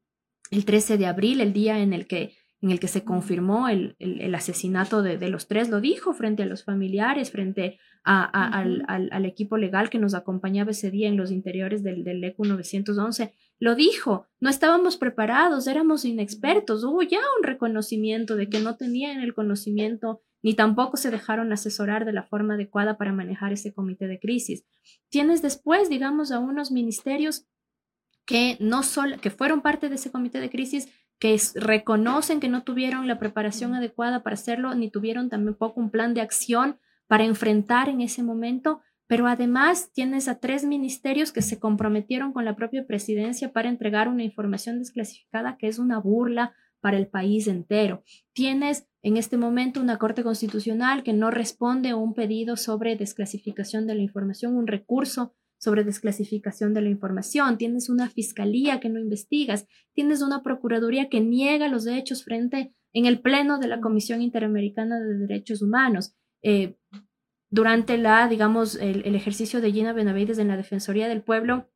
el 0.52 0.65
13 0.65 0.97
de 0.97 1.06
abril, 1.06 1.41
el 1.41 1.54
día 1.54 1.80
en 1.80 1.93
el 1.93 2.08
que 2.08 2.36
en 2.63 2.71
el 2.71 2.80
que 2.80 2.88
se 2.88 3.04
confirmó 3.04 3.67
el, 3.67 3.97
el, 3.99 4.34
asesinato 4.34 5.02
de, 5.02 5.17
de, 5.17 5.28
los 5.28 5.49
tres, 5.49 5.69
lo 5.69 5.82
dijo 5.82 6.13
frente 6.13 6.43
a 6.43 6.45
los 6.45 6.63
familiares, 6.63 7.30
frente 7.30 7.78
a, 8.06 8.23
al, 8.23 8.86
al, 8.88 9.26
equipo 9.26 9.58
legal 9.58 9.89
que 9.89 9.99
nos 9.99 10.13
acompañaba 10.13 10.71
ese 10.71 10.89
día 10.89 11.10
en 11.10 11.17
los 11.17 11.30
interiores 11.30 11.84
del, 11.84 12.06
del 12.06 12.23
ECU 12.23 12.45
911. 12.45 13.34
Lo 13.63 13.76
dijo, 13.76 14.28
no 14.41 14.49
estábamos 14.49 14.97
preparados, 14.97 15.67
éramos 15.67 16.04
inexpertos, 16.04 16.84
hubo 16.84 17.02
ya 17.02 17.19
un 17.39 17.43
reconocimiento 17.43 18.36
de 18.36 18.49
que 18.49 18.60
no 18.60 18.76
tenían 18.76 19.21
el 19.21 19.34
conocimiento 19.34 20.21
ni 20.41 20.54
tampoco 20.54 20.97
se 20.97 21.10
dejaron 21.10 21.54
asesorar 21.54 22.04
de 22.04 22.12
la 22.12 22.23
forma 22.23 22.56
adecuada 22.56 22.97
para 22.97 23.13
manejar 23.13 23.54
ese 23.54 23.73
comité 23.73 24.08
de 24.08 24.19
crisis. 24.19 24.65
Tienes 25.08 25.41
después, 25.41 25.88
digamos, 25.88 26.34
a 26.34 26.39
unos 26.39 26.73
ministerios 26.73 27.45
que 28.26 28.58
no 28.60 28.84
solo 28.84 29.17
que 29.21 29.30
fueron 29.30 29.62
parte 29.62 29.88
de 29.88 29.95
ese 29.95 30.12
comité 30.12 30.41
de 30.41 30.49
crisis 30.49 30.89
que 31.17 31.39
reconocen 31.56 32.41
que 32.41 32.49
no 32.49 32.63
tuvieron 32.63 33.08
la 33.08 33.17
preparación 33.17 33.76
adecuada 33.76 34.23
para 34.23 34.34
hacerlo, 34.34 34.76
ni 34.76 34.91
tuvieron 34.91 35.30
tampoco 35.30 35.80
un 35.80 35.89
plan 35.89 36.13
de 36.13 36.19
acción 36.19 36.80
para 37.08 37.23
enfrentar 37.23 37.88
en 37.88 38.02
ese 38.02 38.23
momento, 38.23 38.82
pero 39.08 39.28
además 39.28 39.92
tienes 39.94 40.28
a 40.28 40.39
tres 40.39 40.63
ministerios 40.63 41.32
que 41.32 41.42
se 41.42 41.60
comprometieron 41.60 42.34
con 42.34 42.46
la 42.46 42.56
propia 42.56 42.86
presidencia 42.86 43.52
para 43.52 43.70
entregar 43.70 44.08
una 44.08 44.24
información 44.24 44.80
desclasificada 44.80 45.58
que 45.58 45.68
es 45.68 45.80
una 45.80 46.00
burla 46.00 46.54
para 46.82 46.98
el 46.98 47.08
país 47.08 47.48
entero. 47.48 48.04
Tienes 48.34 48.88
en 49.02 49.18
este 49.18 49.38
momento 49.38 49.80
una 49.82 49.98
Corte 49.98 50.24
Constitucional 50.24 51.04
que 51.04 51.13
no 51.13 51.32
responde 51.32 51.89
a 51.89 51.96
un 51.96 52.13
pedido 52.13 52.58
sobre 52.58 52.96
desclasificación 52.96 53.88
de 53.88 53.96
la 53.96 54.02
información, 54.02 54.56
un 54.56 54.68
recurso 54.68 55.34
sobre 55.58 55.86
desclasificación 55.86 56.74
de 56.74 56.82
la 56.82 56.89
información, 56.89 57.58
tienes 57.58 57.88
una 57.88 58.10
fiscalía 58.10 58.82
que 58.82 58.89
no 58.89 59.00
investigas, 59.00 59.66
tienes 59.94 60.22
una 60.22 60.44
procuraduría 60.44 61.08
que 61.08 61.22
niega 61.22 61.70
los 61.70 61.88
hechos 61.88 62.26
frente 62.26 62.74
en 62.92 63.06
el 63.06 63.22
pleno 63.22 63.60
de 63.60 63.68
la 63.68 63.80
Comisión 63.80 64.22
Interamericana 64.22 65.00
de 65.00 65.20
Derechos 65.20 65.62
Humanos. 65.62 66.16
Eh, 66.42 66.76
durante 67.54 68.00
la, 68.00 68.28
digamos, 68.28 68.74
el, 68.78 69.13
ejercicio 69.13 69.62
de 69.62 69.72
Gina 69.72 69.94
Benavides 69.94 70.39
en 70.39 70.48
la 70.48 70.58
Defensoría 70.58 71.08
del 71.08 71.22
Pueblo, 71.22 71.70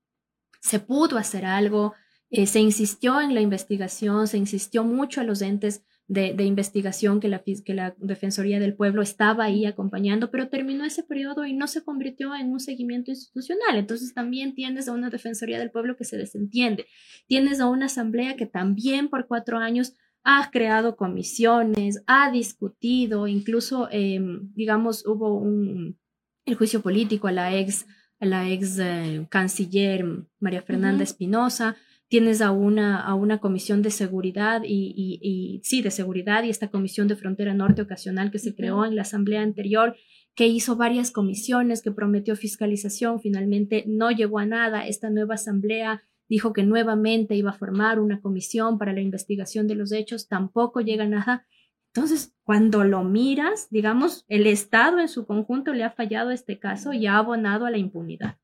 se 0.60 0.80
pudo 0.80 1.20
hacer 1.20 1.46
algo, 1.46 1.94
eh, 2.32 2.48
se 2.48 2.60
insistió 2.60 3.22
en 3.22 3.36
la 3.36 3.42
investigación, 3.42 4.28
se 4.28 4.40
insistió 4.40 4.84
mucho 4.84 5.22
a 5.22 5.24
los 5.24 5.44
entes 5.44 5.84
de, 6.08 6.34
investigación 6.44 7.20
que 7.20 7.28
la, 7.28 7.44
que 7.44 7.74
la 7.76 7.94
Defensoría 8.00 8.60
del 8.60 8.74
Pueblo 8.74 9.04
estaba 9.04 9.44
ahí 9.44 9.68
acompañando, 9.68 10.32
pero 10.32 10.50
terminó 10.50 10.84
ese 10.84 11.04
periodo 11.04 11.46
y 11.46 11.54
no 11.54 11.68
se 11.68 11.84
convirtió 11.84 12.34
en 12.34 12.52
un 12.52 12.60
seguimiento 12.60 13.12
institucional. 13.12 13.78
Entonces 13.78 14.16
también 14.16 14.56
tienes 14.56 14.88
a 14.88 14.94
una 14.94 15.12
Defensoría 15.12 15.60
del 15.60 15.70
Pueblo 15.70 15.96
que 15.96 16.06
se 16.06 16.18
desentiende. 16.18 16.88
Tienes 17.28 17.60
a 17.60 17.68
una 17.68 17.86
Asamblea 17.86 18.36
que 18.36 18.48
también 18.48 19.10
por 19.10 19.28
cuatro 19.28 19.60
años 19.60 19.94
ha 20.30 20.52
creado 20.52 20.98
comisiones, 20.98 22.04
ha 22.06 22.30
discutido, 22.32 23.28
incluso, 23.28 23.88
em, 23.92 24.52
digamos, 24.54 25.06
hubo 25.08 25.38
un 25.38 25.98
el 26.46 26.56
juicio 26.56 26.82
político 26.82 27.30
a 27.30 27.32
la 27.32 27.56
ex, 27.56 27.86
a 28.20 28.26
la 28.26 28.50
ex 28.50 28.78
eh, 28.78 29.26
canciller 29.30 30.06
María 30.40 30.62
Fernanda 30.62 31.04
Espinosa, 31.04 31.78
tienes 32.10 32.42
a 32.42 32.52
una, 32.52 33.00
a 33.02 33.16
una 33.16 33.40
comisión 33.40 33.82
de 33.82 33.90
seguridad 33.90 34.64
y, 34.66 34.94
y, 35.22 35.62
sí, 35.64 35.82
de 35.82 35.92
seguridad 35.92 36.44
y 36.44 36.50
esta 36.50 36.70
comisión 36.70 37.08
de 37.08 37.16
frontera 37.16 37.54
norte 37.54 37.82
ocasional 37.82 38.30
que 38.30 38.40
se 38.40 38.54
creó 38.54 38.86
en 38.86 38.98
la 38.98 39.04
asamblea 39.04 39.42
anterior, 39.42 39.96
que 40.36 40.48
hizo 40.48 40.76
varias 40.76 41.12
comisiones, 41.12 41.82
que 41.82 41.92
prometió 41.92 42.36
fiscalización, 42.36 43.22
finalmente 43.22 43.86
no 43.88 44.12
llegó 44.12 44.40
a 44.40 44.46
nada. 44.46 44.88
Esta 44.88 45.10
nueva 45.10 45.36
asamblea 45.36 46.04
dijo 46.30 46.54
que 46.54 46.64
nuevamente 46.64 47.36
iba 47.36 47.52
a 47.52 47.58
formar 47.58 48.00
una 48.00 48.22
comisión 48.22 48.78
para 48.78 48.94
la 48.94 49.02
investigación 49.02 49.68
de 49.68 49.76
los 49.76 49.92
hechos, 49.92 50.28
tampoco 50.28 50.82
llega 50.82 51.06
nada. 51.06 51.46
Entonces, 51.94 52.36
cuando 52.44 52.84
lo 52.84 53.04
miras, 53.04 53.70
digamos, 53.70 54.26
el 54.28 54.46
Estado 54.46 55.00
en 55.00 55.08
su 55.08 55.26
conjunto 55.26 55.74
le 55.74 55.84
ha 55.84 55.92
fallado 55.92 56.32
este 56.32 56.60
caso 56.60 56.94
y 56.94 57.08
ha 57.08 57.18
abonado 57.18 57.66
a 57.66 57.72
la 57.72 57.78
impunidad. 57.78 58.38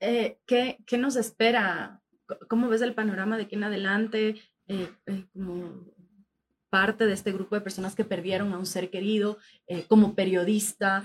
Eh, 0.00 0.38
¿qué, 0.46 0.78
¿Qué 0.86 0.98
nos 0.98 1.16
espera 1.16 2.00
¿Cómo 2.48 2.68
ves 2.68 2.82
el 2.82 2.94
panorama 2.94 3.36
de 3.36 3.44
aquí 3.44 3.56
en 3.56 3.64
adelante 3.64 4.36
eh, 4.66 4.88
eh, 5.06 5.26
como 5.32 5.86
parte 6.70 7.06
de 7.06 7.12
este 7.12 7.30
grupo 7.30 7.54
de 7.54 7.60
personas 7.60 7.94
que 7.94 8.04
perdieron 8.04 8.52
a 8.52 8.58
un 8.58 8.64
ser 8.64 8.88
querido, 8.88 9.36
como 9.88 10.14
periodista? 10.14 11.04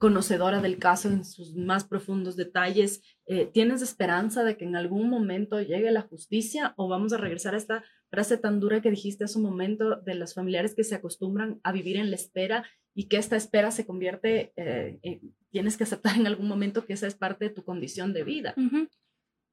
conocedora 0.00 0.62
del 0.62 0.78
caso 0.78 1.08
en 1.08 1.26
sus 1.26 1.54
más 1.54 1.84
profundos 1.84 2.34
detalles. 2.34 3.02
Eh, 3.32 3.46
¿Tienes 3.46 3.80
esperanza 3.80 4.42
de 4.42 4.56
que 4.56 4.64
en 4.64 4.74
algún 4.74 5.08
momento 5.08 5.62
llegue 5.62 5.92
la 5.92 6.02
justicia 6.02 6.74
o 6.76 6.88
vamos 6.88 7.12
a 7.12 7.16
regresar 7.16 7.54
a 7.54 7.58
esta 7.58 7.84
frase 8.10 8.36
tan 8.38 8.58
dura 8.58 8.82
que 8.82 8.90
dijiste 8.90 9.22
hace 9.22 9.38
un 9.38 9.44
momento 9.44 10.00
de 10.00 10.16
los 10.16 10.34
familiares 10.34 10.74
que 10.74 10.82
se 10.82 10.96
acostumbran 10.96 11.60
a 11.62 11.70
vivir 11.70 11.96
en 11.96 12.10
la 12.10 12.16
espera 12.16 12.64
y 12.92 13.06
que 13.06 13.18
esta 13.18 13.36
espera 13.36 13.70
se 13.70 13.86
convierte, 13.86 14.52
eh, 14.56 14.98
en, 15.02 15.32
tienes 15.52 15.76
que 15.76 15.84
aceptar 15.84 16.16
en 16.16 16.26
algún 16.26 16.48
momento 16.48 16.86
que 16.86 16.94
esa 16.94 17.06
es 17.06 17.14
parte 17.14 17.44
de 17.44 17.54
tu 17.54 17.62
condición 17.62 18.12
de 18.12 18.24
vida? 18.24 18.56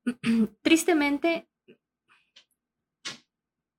Tristemente, 0.64 1.48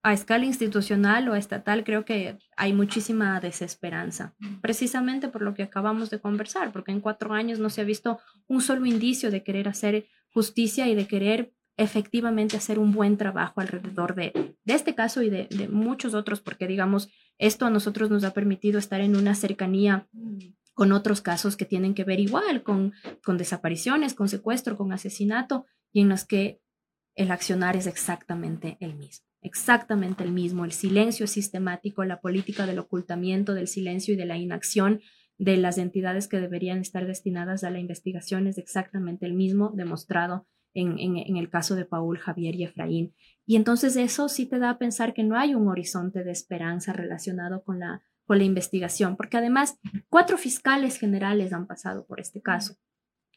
a 0.03 0.13
escala 0.13 0.45
institucional 0.45 1.29
o 1.29 1.35
estatal 1.35 1.85
creo 1.85 2.05
que 2.05 2.39
hay 2.57 2.73
muchísima 2.73 3.41
desesperanza, 3.41 4.35
precisamente 4.61 5.29
por 5.29 5.43
lo 5.43 5.55
que 5.55 5.65
acabamos 5.65 6.11
de 6.11 6.21
conversar, 6.21 6.73
porque 6.73 6.93
en 6.93 7.01
cuatro 7.01 7.35
años 7.35 7.59
no 7.59 7.69
se 7.69 7.81
ha 7.81 7.85
visto 7.85 8.19
un 8.47 8.61
solo 8.61 8.87
indicio 8.87 9.31
de 9.31 9.43
querer 9.43 9.69
hacer 9.69 10.07
justicia 10.33 10.87
y 10.89 10.95
de 10.95 11.07
querer 11.07 11.53
efectivamente 11.77 12.57
hacer 12.57 12.79
un 12.79 12.93
buen 12.93 13.17
trabajo 13.17 13.61
alrededor 13.61 14.15
de, 14.15 14.57
de 14.65 14.75
este 14.75 14.95
caso 14.95 15.23
y 15.23 15.31
de, 15.31 15.69
muchos 15.71 16.15
otros, 16.15 16.41
porque 16.41 16.67
digamos, 16.67 17.09
esto 17.39 17.67
a 17.67 17.71
nosotros 17.71 18.11
nos 18.11 18.25
ha 18.25 18.35
permitido 18.35 18.79
estar 18.79 19.01
en 19.01 19.17
una 19.17 19.35
cercanía 19.35 20.09
con 20.75 20.93
otros 20.93 21.21
casos 21.21 21.57
que 21.57 21.65
tienen 21.65 21.95
que 21.95 22.05
ver 22.05 22.19
igual, 22.19 22.63
con, 22.63 22.95
con 23.25 23.39
desapariciones, 23.39 24.15
con 24.15 24.29
secuestro, 24.29 24.77
con 24.77 24.93
asesinato, 24.93 25.67
y 25.93 26.01
en 26.01 26.09
los 26.09 26.25
que 26.25 26.61
el 27.15 27.31
accionar 27.31 27.77
es 27.77 27.87
exactamente 27.87 28.77
el 28.81 28.95
mismo 28.95 29.28
exactamente 29.43 30.25
el 30.25 30.33
mismo. 30.33 30.65
El 30.65 30.73
silencio 30.73 31.27
sistemático, 31.27 32.05
la 32.05 32.21
política 32.21 32.67
del 32.67 32.79
ocultamiento, 32.79 33.55
del 33.55 33.69
silencio 33.69 34.15
y 34.15 34.17
de 34.17 34.27
la 34.27 34.37
inacción 34.37 35.01
de 35.39 35.57
las 35.57 35.79
entidades 35.79 36.27
que 36.29 36.41
deberían 36.41 36.79
estar 36.79 37.07
destinadas 37.07 37.63
a 37.63 37.71
la 37.71 37.79
investigación 37.79 38.47
es 38.49 38.59
exactamente 38.59 39.25
el 39.25 39.35
mismo, 39.35 39.73
demostrado 39.75 40.47
en, 40.75 40.99
en, 40.99 41.37
el 41.37 41.49
caso 41.49 41.75
de 41.77 41.85
Paul, 41.85 42.19
Javier 42.19 42.55
y 42.57 42.65
Efraín. 42.65 43.15
Y 43.47 43.57
entonces 43.57 43.97
eso 43.97 44.29
sí 44.29 44.47
te 44.47 44.59
da 44.59 44.71
a 44.71 44.79
pensar 44.79 45.15
que 45.15 45.25
no 45.25 45.39
hay 45.39 45.55
un 45.55 45.69
horizonte 45.69 46.25
de 46.25 46.31
esperanza 46.31 46.93
relacionado 46.93 47.63
con 47.63 47.81
la, 47.81 48.03
con 48.27 48.39
la 48.39 48.45
investigación, 48.45 49.17
porque 49.17 49.39
además 49.39 49.79
cuatro 50.09 50.37
fiscales 50.37 50.99
generales 50.99 51.53
han 51.53 51.67
pasado 51.67 52.05
por 52.07 52.21
este 52.21 52.43
caso. 52.43 52.77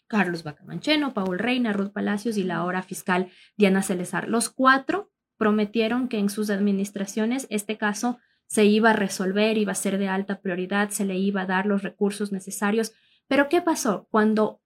Carlos 0.07 0.43
Bacamancheno, 0.43 1.13
Paul 1.13 1.39
Reina, 1.39 1.71
Ruth 1.71 1.93
Palacios 1.93 2.35
y 2.35 2.43
la 2.43 2.57
ahora 2.57 2.83
fiscal 2.83 3.29
Diana 3.55 3.81
Celezar. 3.81 4.27
Los 4.27 4.49
cuatro 4.49 5.09
prometieron 5.41 6.07
que 6.07 6.19
en 6.19 6.29
sus 6.29 6.51
administraciones 6.51 7.47
este 7.49 7.75
caso 7.75 8.19
se 8.45 8.65
iba 8.65 8.91
a 8.91 8.93
resolver, 8.93 9.57
iba 9.57 9.71
a 9.71 9.75
ser 9.75 9.97
de 9.97 10.07
alta 10.07 10.39
prioridad, 10.39 10.89
se 10.89 11.03
le 11.03 11.17
iba 11.17 11.41
a 11.41 11.45
dar 11.47 11.65
los 11.65 11.81
recursos 11.81 12.31
necesarios. 12.31 12.93
Pero 13.27 13.49
¿qué 13.49 13.59
pasó? 13.59 14.07
Cuando 14.11 14.61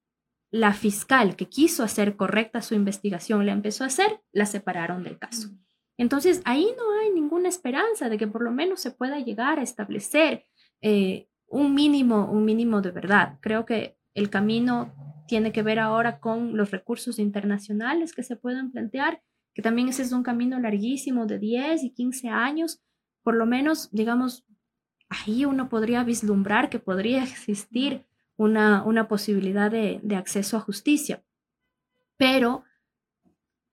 la 0.52 0.74
fiscal 0.74 1.38
que 1.38 1.48
quiso 1.48 1.82
hacer 1.82 2.18
correcta 2.18 2.62
su 2.62 2.76
investigación 2.76 3.46
la 3.46 3.54
empezó 3.54 3.86
a 3.86 3.88
hacer, 3.88 4.20
la 4.34 4.46
separaron 4.46 5.06
del 5.06 5.18
caso. 5.18 5.48
Entonces, 5.98 6.42
ahí 6.44 6.68
no 6.76 7.00
hay 7.00 7.10
ninguna 7.12 7.48
esperanza 7.48 8.10
de 8.10 8.18
que 8.18 8.28
por 8.28 8.44
lo 8.44 8.52
menos 8.52 8.82
se 8.82 8.92
pueda 8.92 9.20
llegar 9.20 9.60
a 9.60 9.64
establecer 9.64 10.46
eh, 10.82 11.30
un 11.48 11.74
mínimo, 11.74 12.30
un 12.30 12.44
mínimo 12.44 12.82
de 12.82 12.92
verdad. 12.92 13.38
Creo 13.40 13.66
que 13.66 13.96
el 14.14 14.30
camino 14.30 14.94
tiene 15.26 15.54
que 15.54 15.64
ver 15.64 15.80
ahora 15.80 16.20
con 16.20 16.58
los 16.58 16.72
recursos 16.72 17.18
internacionales 17.18 18.12
que 18.12 18.24
se 18.24 18.36
puedan 18.36 18.72
plantear 18.74 19.22
que 19.56 19.62
también 19.62 19.88
ese 19.88 20.04
es 20.04 20.12
un 20.12 20.22
camino 20.22 20.60
larguísimo 20.60 21.26
de 21.26 21.40
10 21.40 21.84
y 21.84 21.92
15 21.92 22.28
años, 22.28 22.82
por 23.24 23.36
lo 23.36 23.46
menos, 23.46 23.90
digamos, 23.92 24.46
ahí 25.08 25.46
uno 25.46 25.70
podría 25.70 26.04
vislumbrar 26.04 26.70
que 26.70 26.78
podría 26.78 27.24
existir 27.24 28.06
una, 28.36 28.84
una 28.84 29.08
posibilidad 29.08 29.72
de, 29.72 30.02
de 30.04 30.16
acceso 30.18 30.58
a 30.58 30.60
justicia. 30.60 31.24
Pero 32.18 32.66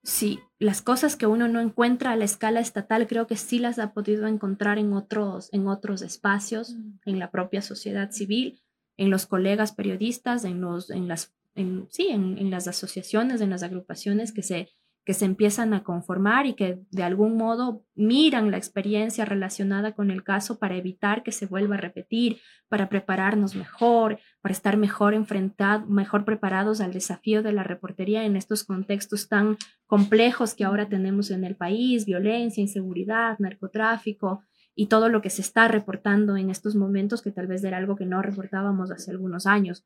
sí, 0.04 0.38
las 0.60 0.82
cosas 0.82 1.16
que 1.16 1.26
uno 1.26 1.48
no 1.48 1.60
encuentra 1.60 2.12
a 2.12 2.16
la 2.16 2.24
escala 2.24 2.60
estatal, 2.60 3.08
creo 3.08 3.26
que 3.26 3.36
sí 3.36 3.58
las 3.58 3.80
ha 3.80 3.92
podido 3.92 4.28
encontrar 4.28 4.78
en 4.78 4.92
otros, 4.92 5.48
en 5.52 5.66
otros 5.66 6.02
espacios, 6.02 6.76
en 7.04 7.18
la 7.18 7.32
propia 7.32 7.60
sociedad 7.60 8.12
civil, 8.12 8.62
en 8.96 9.10
los 9.10 9.26
colegas 9.26 9.72
periodistas, 9.72 10.44
en, 10.44 10.60
los, 10.60 10.90
en 10.90 11.08
las, 11.08 11.34
en, 11.56 11.88
sí, 11.90 12.06
en, 12.08 12.38
en 12.38 12.50
las 12.52 12.68
asociaciones, 12.68 13.40
en 13.40 13.50
las 13.50 13.64
agrupaciones 13.64 14.32
que 14.32 14.44
se 14.44 14.68
que 15.04 15.14
se 15.14 15.24
empiezan 15.24 15.74
a 15.74 15.82
conformar 15.82 16.46
y 16.46 16.54
que 16.54 16.80
de 16.90 17.02
algún 17.02 17.36
modo 17.36 17.84
miran 17.94 18.50
la 18.50 18.56
experiencia 18.56 19.24
relacionada 19.24 19.92
con 19.92 20.10
el 20.10 20.22
caso 20.22 20.58
para 20.58 20.76
evitar 20.76 21.22
que 21.22 21.32
se 21.32 21.46
vuelva 21.46 21.74
a 21.74 21.80
repetir, 21.80 22.38
para 22.68 22.88
prepararnos 22.88 23.56
mejor, 23.56 24.18
para 24.40 24.52
estar 24.52 24.76
mejor 24.76 25.14
enfrentados, 25.14 25.88
mejor 25.88 26.24
preparados 26.24 26.80
al 26.80 26.92
desafío 26.92 27.42
de 27.42 27.52
la 27.52 27.64
reportería 27.64 28.24
en 28.24 28.36
estos 28.36 28.62
contextos 28.62 29.28
tan 29.28 29.56
complejos 29.86 30.54
que 30.54 30.64
ahora 30.64 30.88
tenemos 30.88 31.30
en 31.30 31.44
el 31.44 31.56
país, 31.56 32.06
violencia, 32.06 32.60
inseguridad, 32.60 33.38
narcotráfico 33.40 34.42
y 34.74 34.86
todo 34.86 35.08
lo 35.08 35.20
que 35.20 35.30
se 35.30 35.42
está 35.42 35.68
reportando 35.68 36.36
en 36.36 36.48
estos 36.48 36.76
momentos 36.76 37.22
que 37.22 37.32
tal 37.32 37.46
vez 37.46 37.62
era 37.64 37.78
algo 37.78 37.96
que 37.96 38.06
no 38.06 38.22
reportábamos 38.22 38.90
hace 38.90 39.10
algunos 39.10 39.46
años. 39.46 39.84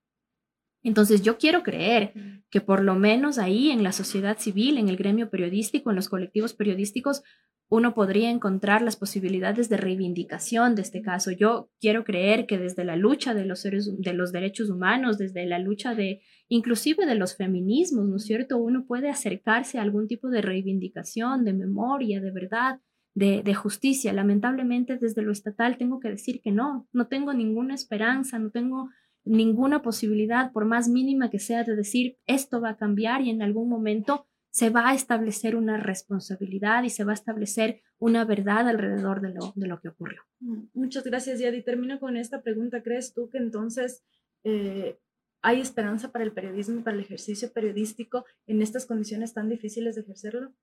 Entonces 0.87 1.23
yo 1.23 1.37
quiero 1.37 1.65
creer 1.65 2.13
que 2.49 2.61
por 2.61 2.81
lo 2.85 2.95
menos 2.95 3.39
ahí 3.39 3.71
en 3.71 3.83
la 3.83 3.91
sociedad 3.91 4.39
civil, 4.39 4.79
en 4.79 4.89
el 4.89 4.97
gremio 4.97 5.31
periodístico, 5.31 5.91
en 5.91 5.97
los 5.97 6.09
colectivos 6.09 6.55
periodísticos, 6.55 7.25
uno 7.69 7.93
podría 7.93 8.31
encontrar 8.31 8.83
las 8.83 8.95
posibilidades 8.95 9.69
de 9.69 9.79
reivindicación 9.79 10.77
de 10.77 10.83
este 10.83 11.03
caso. 11.03 11.33
Yo 11.33 11.71
quiero 11.81 12.05
creer 12.05 12.47
que 12.47 12.59
desde 12.59 12.85
la 12.85 12.95
lucha 12.95 13.35
de 13.35 13.45
los, 13.45 13.63
seres, 13.63 13.91
de 13.99 14.13
los 14.13 14.31
derechos 14.31 14.71
humanos, 14.71 15.19
desde 15.19 15.45
la 15.47 15.59
lucha 15.59 15.97
de 15.97 16.23
inclusive 16.49 17.05
de 17.05 17.17
los 17.17 17.37
feminismos, 17.37 18.07
¿no 18.07 18.17
es 18.17 18.25
cierto? 18.25 18.57
Uno 18.57 18.87
puede 18.87 19.11
acercarse 19.11 19.81
a 19.81 19.83
algún 19.83 20.07
tipo 20.07 20.29
de 20.29 20.41
reivindicación, 20.41 21.45
de 21.45 21.53
memoria, 21.53 22.21
de 22.21 22.31
verdad, 22.31 22.79
de, 23.13 23.43
de, 23.43 23.55
justicia. 23.55 24.13
Lamentablemente 24.13 24.99
desde 24.99 25.23
lo 25.23 25.33
estatal 25.33 25.79
tengo 25.79 25.99
que 25.99 26.11
decir 26.11 26.41
que 26.41 26.53
no, 26.53 26.87
no 26.93 27.09
tengo 27.09 27.35
ninguna 27.35 27.75
esperanza, 27.75 28.39
no 28.39 28.51
tengo 28.51 28.89
ninguna 29.27 29.83
posibilidad, 29.83 30.53
por 30.53 30.65
más 30.65 30.89
mínima 30.89 31.31
que 31.31 31.39
sea, 31.39 31.65
de 31.65 31.77
decir 31.77 32.17
esto 32.27 32.61
va 32.61 32.71
a 32.71 32.77
cambiar 32.77 33.21
y 33.23 33.31
en 33.31 33.43
algún 33.43 33.69
momento 33.69 34.27
se 34.51 34.71
va 34.71 34.89
a 34.89 34.95
establecer 34.95 35.55
una 35.55 35.77
responsabilidad 35.77 36.85
y 36.85 36.91
se 36.91 37.05
va 37.05 37.11
a 37.11 37.15
establecer 37.15 37.83
una 37.99 38.25
verdad 38.25 38.69
alrededor 38.69 39.21
de 39.21 39.35
lo, 39.35 39.53
de 39.55 39.67
lo 39.67 39.81
que 39.81 39.89
ocurrió. 39.89 40.23
Mm, 40.41 40.69
muchas 40.73 41.05
gracias, 41.05 41.41
Yadi. 41.41 41.63
Termino 41.63 42.01
con 42.01 42.17
esta 42.17 42.41
pregunta. 42.41 42.83
¿Crees 42.83 43.13
tú 43.13 43.29
que 43.29 43.39
entonces 43.39 44.03
eh, 44.45 44.99
hay 45.43 45.61
esperanza 45.61 46.11
para 46.11 46.25
el 46.25 46.33
periodismo 46.33 46.81
y 46.81 46.83
para 46.83 46.97
el 46.97 47.03
ejercicio 47.03 47.53
periodístico 47.53 48.25
en 48.47 48.63
estas 48.63 48.87
condiciones 48.87 49.35
tan 49.35 49.51
difíciles 49.51 49.95
de 49.95 50.03
ejercerlo? 50.03 50.55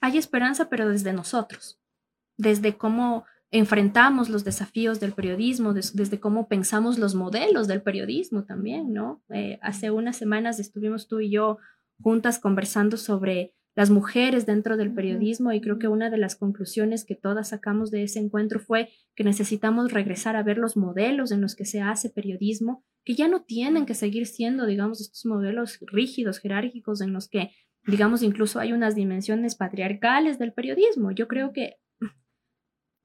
Hay 0.00 0.16
esperanza, 0.16 0.70
pero 0.70 0.88
desde 0.88 1.12
nosotros, 1.12 1.78
desde 2.38 2.78
cómo 2.78 3.26
enfrentamos 3.52 4.30
los 4.30 4.44
desafíos 4.44 4.98
del 4.98 5.12
periodismo, 5.12 5.74
desde 5.74 6.18
cómo 6.18 6.48
pensamos 6.48 6.98
los 6.98 7.14
modelos 7.14 7.68
del 7.68 7.82
periodismo 7.82 8.44
también, 8.44 8.94
¿no? 8.94 9.22
Eh, 9.28 9.58
hace 9.60 9.90
unas 9.90 10.16
semanas 10.16 10.58
estuvimos 10.58 11.06
tú 11.06 11.20
y 11.20 11.30
yo 11.30 11.58
juntas 12.00 12.38
conversando 12.38 12.96
sobre 12.96 13.52
las 13.74 13.90
mujeres 13.90 14.46
dentro 14.46 14.78
del 14.78 14.92
periodismo 14.94 15.52
y 15.52 15.60
creo 15.60 15.78
que 15.78 15.88
una 15.88 16.08
de 16.08 16.16
las 16.16 16.34
conclusiones 16.34 17.04
que 17.04 17.14
todas 17.14 17.50
sacamos 17.50 17.90
de 17.90 18.02
ese 18.02 18.20
encuentro 18.20 18.58
fue 18.58 18.88
que 19.14 19.22
necesitamos 19.22 19.92
regresar 19.92 20.34
a 20.34 20.42
ver 20.42 20.56
los 20.56 20.76
modelos 20.76 21.30
en 21.30 21.42
los 21.42 21.54
que 21.54 21.66
se 21.66 21.82
hace 21.82 22.08
periodismo, 22.08 22.84
que 23.04 23.14
ya 23.14 23.28
no 23.28 23.42
tienen 23.42 23.84
que 23.84 23.94
seguir 23.94 24.26
siendo, 24.26 24.64
digamos, 24.64 25.00
estos 25.00 25.26
modelos 25.26 25.78
rígidos, 25.80 26.38
jerárquicos, 26.38 27.02
en 27.02 27.12
los 27.12 27.28
que, 27.28 27.50
digamos, 27.86 28.22
incluso 28.22 28.60
hay 28.60 28.72
unas 28.72 28.94
dimensiones 28.94 29.56
patriarcales 29.56 30.38
del 30.38 30.54
periodismo. 30.54 31.10
Yo 31.10 31.28
creo 31.28 31.52
que 31.52 31.76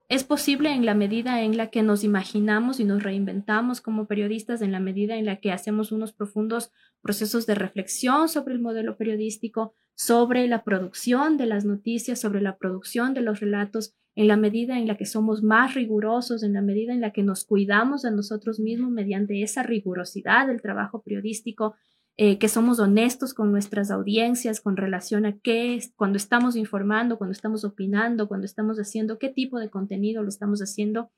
es 0.09 0.23
posible 0.23 0.71
en 0.71 0.85
la 0.85 0.93
medida 0.93 1.41
en 1.41 1.57
la 1.57 1.67
que 1.69 1.83
nos 1.83 2.05
imaginamos 2.05 2.79
y 2.79 2.85
nos 2.85 3.03
reinventamos 3.03 3.81
como 3.81 4.07
periodistas, 4.07 4.61
en 4.61 4.71
la 4.71 4.79
medida 4.79 5.17
en 5.17 5.25
la 5.25 5.37
que 5.37 5.51
hacemos 5.51 5.91
unos 5.91 6.13
profundos 6.13 6.71
procesos 7.01 7.45
de 7.45 7.55
reflexión 7.55 8.29
sobre 8.29 8.53
el 8.53 8.61
modelo 8.61 8.95
periodístico, 8.95 9.73
sobre 9.95 10.47
la 10.47 10.63
producción 10.63 11.35
de 11.37 11.47
las 11.47 11.65
noticias, 11.65 12.21
sobre 12.21 12.41
la 12.41 12.57
producción 12.57 13.13
de 13.13 13.21
los 13.21 13.41
relatos, 13.41 13.95
en 14.15 14.27
la 14.27 14.37
medida 14.37 14.79
en 14.79 14.87
la 14.87 14.95
que 14.95 15.05
somos 15.05 15.43
más 15.43 15.73
rigurosos, 15.73 16.41
en 16.41 16.53
la 16.53 16.61
medida 16.61 16.93
en 16.93 17.01
la 17.01 17.11
que 17.11 17.21
nos 17.21 17.43
cuidamos 17.43 18.05
a 18.05 18.11
nosotros 18.11 18.59
mismos 18.59 18.91
mediante 18.91 19.43
esa 19.43 19.61
rigurosidad 19.61 20.47
del 20.47 20.61
trabajo 20.61 21.01
periodístico, 21.01 21.75
eh, 22.19 22.39
que 22.39 22.49
somos 22.49 22.79
honestos 22.79 23.35
con 23.35 23.51
nuestras 23.51 23.91
audiencias 23.91 24.59
con 24.59 24.75
relación 24.75 25.27
a 25.27 25.37
qué 25.37 25.79
cuando 25.95 26.17
estamos 26.17 26.55
informando, 26.55 27.19
cuando 27.19 27.31
estamos 27.31 27.63
opinando, 27.63 28.27
cuando 28.27 28.45
estamos 28.45 28.79
haciendo, 28.79 29.19
qué 29.19 29.29
tipo 29.29 29.59
de 29.59 29.69
contenido 29.69 30.23
lo 30.23 30.29
estamos 30.29 30.59
haciendo. 30.61 31.11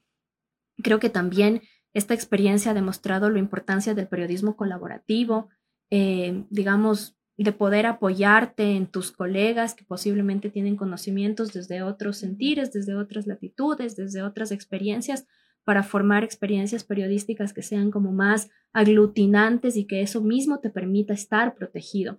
Creo 0.83 0.99
que 0.99 1.09
también 1.09 1.61
esta 1.93 2.13
experiencia 2.13 2.71
ha 2.71 2.73
demostrado 2.73 3.29
la 3.29 3.39
importancia 3.39 3.93
del 3.93 4.09
periodismo 4.09 4.57
colaborativo, 4.57 5.47
eh, 5.89 6.43
digamos, 6.49 7.15
de 7.37 7.53
poder 7.53 7.85
apoyarte 7.85 8.75
en 8.75 8.85
tus 8.85 9.13
colegas 9.13 9.73
que 9.73 9.85
posiblemente 9.85 10.49
tienen 10.49 10.75
conocimientos 10.75 11.53
desde 11.53 11.81
otros 11.81 12.17
sentires, 12.17 12.73
desde 12.73 12.95
otras 12.95 13.25
latitudes, 13.25 13.95
desde 13.95 14.21
otras 14.21 14.51
experiencias, 14.51 15.25
para 15.69 15.83
formar 15.83 16.23
experiencias 16.23 16.83
periodísticas 16.83 17.53
que 17.53 17.61
sean 17.61 17.91
como 17.91 18.11
más 18.11 18.49
aglutinantes 18.73 19.77
y 19.77 19.85
que 19.85 20.01
eso 20.01 20.19
mismo 20.19 20.61
te 20.61 20.71
permita 20.71 21.13
estar 21.13 21.53
protegido. 21.53 22.17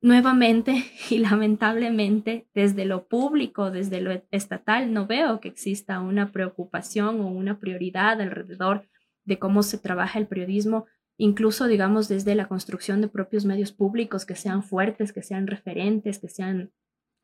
Nuevamente 0.00 0.84
y 1.10 1.18
lamentablemente, 1.18 2.46
desde 2.54 2.84
lo 2.84 3.08
público, 3.08 3.72
desde 3.72 4.00
lo 4.00 4.12
estatal, 4.30 4.92
no 4.92 5.08
veo 5.08 5.40
que 5.40 5.48
exista 5.48 5.98
una 5.98 6.30
preocupación 6.30 7.20
o 7.20 7.26
una 7.26 7.58
prioridad 7.58 8.20
alrededor 8.20 8.88
de 9.24 9.40
cómo 9.40 9.64
se 9.64 9.78
trabaja 9.78 10.20
el 10.20 10.28
periodismo, 10.28 10.86
incluso, 11.16 11.66
digamos, 11.66 12.06
desde 12.06 12.36
la 12.36 12.46
construcción 12.46 13.00
de 13.00 13.08
propios 13.08 13.44
medios 13.44 13.72
públicos 13.72 14.24
que 14.24 14.36
sean 14.36 14.62
fuertes, 14.62 15.12
que 15.12 15.24
sean 15.24 15.48
referentes, 15.48 16.20
que 16.20 16.28
sean 16.28 16.70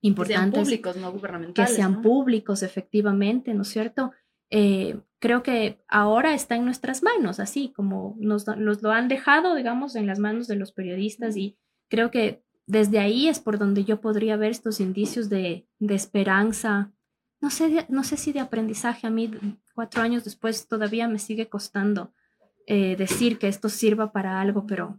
importantes. 0.01 0.35
Que 0.35 0.35
sean 0.35 0.65
públicos, 0.65 0.97
no 0.97 1.13
gubernamentales. 1.13 1.71
Que 1.71 1.77
sean 1.77 2.03
públicos, 2.03 2.65
efectivamente, 2.65 3.55
¿no 3.55 3.63
es 3.63 3.69
cierto? 3.69 4.11
Eh, 4.51 5.01
creo 5.19 5.43
que 5.43 5.79
ahora 5.89 6.35
está 6.35 6.57
en 6.57 6.65
nuestras 6.65 7.03
manos, 7.03 7.41
así 7.41 7.73
como 7.75 8.17
nos, 8.19 8.47
nos, 8.47 8.83
lo 8.83 8.91
han 8.91 9.09
dejado, 9.09 9.55
digamos, 9.55 9.97
en 9.97 10.07
las 10.07 10.19
manos 10.19 10.47
de 10.47 10.57
los 10.57 10.73
periodistas 10.73 11.37
y 11.37 11.57
creo 11.89 12.11
que 12.11 12.45
desde 12.67 12.99
ahí 12.99 13.29
es 13.29 13.41
por 13.41 13.59
donde 13.59 13.85
yo 13.85 14.01
podría 14.01 14.37
ver 14.37 14.51
estos 14.51 14.81
indicios 14.81 15.29
de, 15.29 15.67
de 15.79 15.95
esperanza. 15.95 16.93
No 17.41 17.51
sé, 17.51 17.87
no 17.89 18.05
sé 18.05 18.17
si 18.17 18.33
de 18.33 18.41
aprendizaje 18.41 19.07
a 19.07 19.11
mí 19.11 19.31
cuatro 19.75 20.03
años 20.03 20.25
después 20.25 20.67
todavía 20.67 21.09
me 21.09 21.19
sigue 21.19 21.49
costando 21.49 22.15
eh, 22.67 22.97
decir 22.97 23.39
que 23.39 23.49
esto 23.49 23.69
sirva 23.69 24.13
para 24.13 24.41
algo, 24.41 24.67
pero 24.67 24.99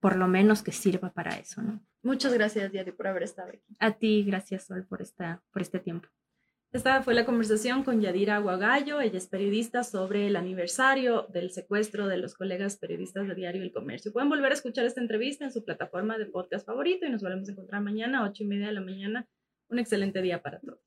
por 0.00 0.16
lo 0.16 0.28
menos 0.28 0.62
que 0.62 0.72
sirva 0.72 1.10
para 1.12 1.38
eso, 1.38 1.62
¿no? 1.62 1.80
Muchas 2.02 2.32
gracias, 2.34 2.70
Yadi, 2.70 2.92
por 2.92 3.08
haber 3.08 3.24
estado 3.24 3.48
aquí. 3.48 3.76
A 3.80 3.92
ti, 3.92 4.22
gracias, 4.24 4.66
Sol, 4.66 4.86
por, 4.86 5.02
esta, 5.02 5.42
por 5.50 5.62
este 5.62 5.80
tiempo. 5.80 6.08
Esta 6.76 7.02
fue 7.02 7.14
la 7.14 7.24
conversación 7.24 7.84
con 7.84 8.02
Yadira 8.02 8.36
Aguagallo. 8.36 9.00
Ella 9.00 9.16
es 9.16 9.28
periodista 9.28 9.82
sobre 9.82 10.26
el 10.26 10.36
aniversario 10.36 11.26
del 11.30 11.50
secuestro 11.50 12.06
de 12.06 12.18
los 12.18 12.34
colegas 12.34 12.76
periodistas 12.76 13.26
de 13.26 13.34
Diario 13.34 13.62
El 13.62 13.72
Comercio. 13.72 14.12
Pueden 14.12 14.28
volver 14.28 14.50
a 14.50 14.54
escuchar 14.56 14.84
esta 14.84 15.00
entrevista 15.00 15.46
en 15.46 15.52
su 15.52 15.64
plataforma 15.64 16.18
de 16.18 16.26
podcast 16.26 16.66
favorito 16.66 17.06
y 17.06 17.10
nos 17.10 17.22
volvemos 17.22 17.48
a 17.48 17.52
encontrar 17.52 17.80
mañana 17.80 18.18
a 18.18 18.24
ocho 18.28 18.44
y 18.44 18.46
media 18.46 18.66
de 18.66 18.74
la 18.74 18.82
mañana. 18.82 19.26
Un 19.70 19.78
excelente 19.78 20.20
día 20.20 20.42
para 20.42 20.60
todos. 20.60 20.85